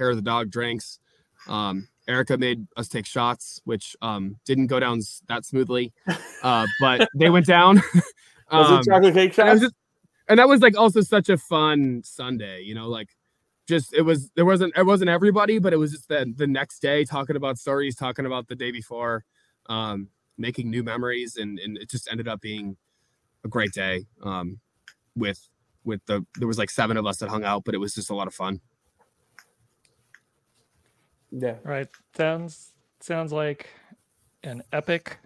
hair 0.01 0.11
of 0.11 0.17
the 0.17 0.23
dog 0.23 0.51
drinks. 0.51 1.01
Um, 1.49 1.89
Erica 2.09 2.39
made 2.39 2.67
us 2.77 2.89
take 2.89 3.07
shots, 3.07 3.63
which 3.67 3.97
um, 4.03 4.39
didn't 4.47 4.69
go 4.69 4.81
down 4.81 5.01
that 5.29 5.47
smoothly, 5.47 5.95
uh, 6.43 6.69
but 6.81 7.05
they 7.15 7.31
went 7.31 7.47
down. 7.47 7.83
Was 8.53 8.71
Um, 8.71 8.71
it 8.71 8.83
chocolate 8.85 9.15
cake 9.15 9.35
and, 9.47 9.61
shots? 9.61 9.61
just, 9.61 9.75
and 10.29 10.39
that 10.41 10.49
was 10.49 10.63
like 10.63 10.79
also 10.79 11.03
such 11.03 11.29
a 11.31 11.39
fun 11.39 12.03
Sunday, 12.05 12.63
you 12.63 12.75
know, 12.75 12.89
like 12.89 13.11
just 13.69 13.95
it 13.95 14.03
was 14.03 14.31
there 14.37 14.47
wasn't 14.47 14.75
it 14.77 14.87
wasn't 14.87 15.11
everybody, 15.11 15.59
but 15.61 15.73
it 15.73 15.79
was 15.79 15.93
just 15.93 16.09
the 16.09 16.33
the 16.37 16.47
next 16.49 16.81
day 16.81 17.05
talking 17.05 17.37
about 17.37 17.59
stories, 17.59 17.97
talking 17.97 18.27
about 18.27 18.49
the 18.49 18.57
day 18.57 18.73
before, 18.73 19.25
um, 19.69 20.09
making 20.39 20.71
new 20.71 20.85
memories, 20.85 21.37
and 21.37 21.59
and 21.61 21.79
it 21.79 21.91
just 21.91 22.11
ended 22.11 22.29
up 22.29 22.41
being 22.43 22.77
a 23.45 23.49
great 23.49 23.73
day. 23.73 24.07
Um, 24.23 24.61
with 25.17 25.49
with 25.85 26.03
the 26.07 26.27
there 26.39 26.49
was 26.49 26.59
like 26.59 26.71
seven 26.71 26.97
of 26.99 27.07
us 27.07 27.19
that 27.19 27.31
hung 27.31 27.45
out, 27.45 27.65
but 27.65 27.75
it 27.75 27.79
was 27.79 27.95
just 27.95 28.11
a 28.11 28.17
lot 28.17 28.29
of 28.29 28.35
fun. 28.35 28.61
Yeah. 31.31 31.57
Right. 31.65 31.89
Sounds 32.17 32.73
sounds 33.01 33.33
like 33.33 33.71
an 34.43 34.63
epic, 34.73 35.19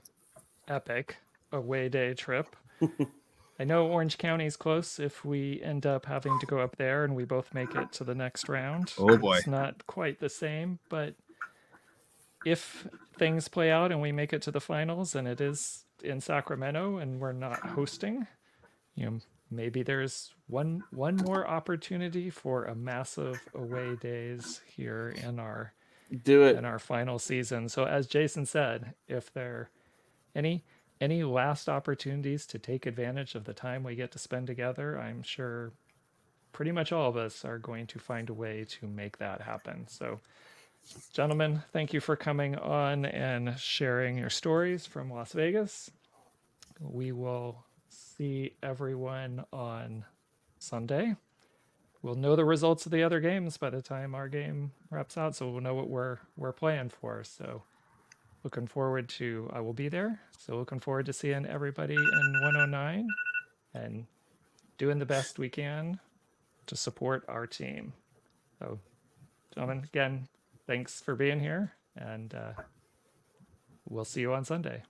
epic 0.68 1.16
away 1.52 1.88
day 1.88 2.14
trip. 2.14 2.54
I 3.58 3.64
know 3.64 3.86
Orange 3.86 4.18
County's 4.18 4.56
close 4.56 4.98
if 4.98 5.24
we 5.24 5.62
end 5.62 5.86
up 5.86 6.06
having 6.06 6.38
to 6.40 6.46
go 6.46 6.58
up 6.58 6.76
there 6.76 7.04
and 7.04 7.14
we 7.14 7.24
both 7.24 7.54
make 7.54 7.74
it 7.74 7.92
to 7.92 8.04
the 8.04 8.14
next 8.14 8.48
round. 8.48 8.92
Oh, 8.98 9.16
boy. 9.16 9.36
It's 9.36 9.46
not 9.46 9.86
quite 9.86 10.18
the 10.18 10.28
same, 10.28 10.80
but 10.88 11.14
if 12.44 12.88
things 13.16 13.46
play 13.46 13.70
out 13.70 13.92
and 13.92 14.02
we 14.02 14.10
make 14.10 14.32
it 14.32 14.42
to 14.42 14.50
the 14.50 14.60
finals 14.60 15.14
and 15.14 15.28
it 15.28 15.40
is 15.40 15.84
in 16.02 16.20
Sacramento 16.20 16.96
and 16.96 17.20
we're 17.20 17.32
not 17.32 17.60
hosting, 17.60 18.26
you 18.96 19.06
know, 19.06 19.18
maybe 19.50 19.84
there's 19.84 20.32
one 20.48 20.82
one 20.90 21.16
more 21.16 21.46
opportunity 21.46 22.30
for 22.30 22.64
a 22.64 22.74
massive 22.74 23.40
away 23.54 23.94
days 23.96 24.60
here 24.66 25.14
in 25.22 25.38
our 25.38 25.72
Do 26.22 26.42
it. 26.44 26.56
in 26.56 26.64
our 26.64 26.78
final 26.78 27.18
season. 27.18 27.68
So 27.68 27.84
as 27.84 28.06
Jason 28.06 28.46
said, 28.46 28.94
if 29.08 29.32
there 29.32 29.70
any 30.34 30.64
any 31.00 31.24
last 31.24 31.68
opportunities 31.68 32.46
to 32.46 32.58
take 32.58 32.86
advantage 32.86 33.34
of 33.34 33.44
the 33.44 33.52
time 33.52 33.82
we 33.82 33.94
get 33.94 34.12
to 34.12 34.18
spend 34.18 34.46
together, 34.46 34.98
I'm 34.98 35.22
sure 35.22 35.72
pretty 36.52 36.72
much 36.72 36.92
all 36.92 37.08
of 37.08 37.16
us 37.16 37.44
are 37.44 37.58
going 37.58 37.86
to 37.88 37.98
find 37.98 38.30
a 38.30 38.34
way 38.34 38.64
to 38.64 38.86
make 38.86 39.18
that 39.18 39.40
happen. 39.40 39.86
So 39.88 40.20
gentlemen, 41.12 41.62
thank 41.72 41.92
you 41.92 42.00
for 42.00 42.16
coming 42.16 42.56
on 42.56 43.04
and 43.06 43.58
sharing 43.58 44.16
your 44.16 44.30
stories 44.30 44.86
from 44.86 45.10
Las 45.10 45.32
Vegas. 45.32 45.90
We 46.80 47.12
will 47.12 47.64
see 47.88 48.54
everyone 48.62 49.44
on 49.52 50.04
Sunday. 50.58 51.16
We'll 52.04 52.16
know 52.16 52.36
the 52.36 52.44
results 52.44 52.84
of 52.84 52.92
the 52.92 53.02
other 53.02 53.18
games 53.18 53.56
by 53.56 53.70
the 53.70 53.80
time 53.80 54.14
our 54.14 54.28
game 54.28 54.72
wraps 54.90 55.16
out, 55.16 55.34
so 55.34 55.48
we'll 55.48 55.62
know 55.62 55.74
what 55.74 55.88
we're 55.88 56.18
we're 56.36 56.52
playing 56.52 56.90
for. 56.90 57.24
So 57.24 57.62
looking 58.42 58.66
forward 58.66 59.08
to 59.08 59.48
I 59.50 59.60
will 59.60 59.72
be 59.72 59.88
there. 59.88 60.20
So 60.36 60.54
looking 60.54 60.80
forward 60.80 61.06
to 61.06 61.14
seeing 61.14 61.46
everybody 61.46 61.94
in 61.94 62.32
109 62.42 63.08
and 63.72 64.04
doing 64.76 64.98
the 64.98 65.06
best 65.06 65.38
we 65.38 65.48
can 65.48 65.98
to 66.66 66.76
support 66.76 67.24
our 67.26 67.46
team. 67.46 67.94
So 68.58 68.80
gentlemen, 69.54 69.84
again, 69.84 70.28
thanks 70.66 71.00
for 71.00 71.14
being 71.14 71.40
here 71.40 71.72
and 71.96 72.34
uh, 72.34 72.52
we'll 73.88 74.04
see 74.04 74.20
you 74.20 74.34
on 74.34 74.44
Sunday. 74.44 74.82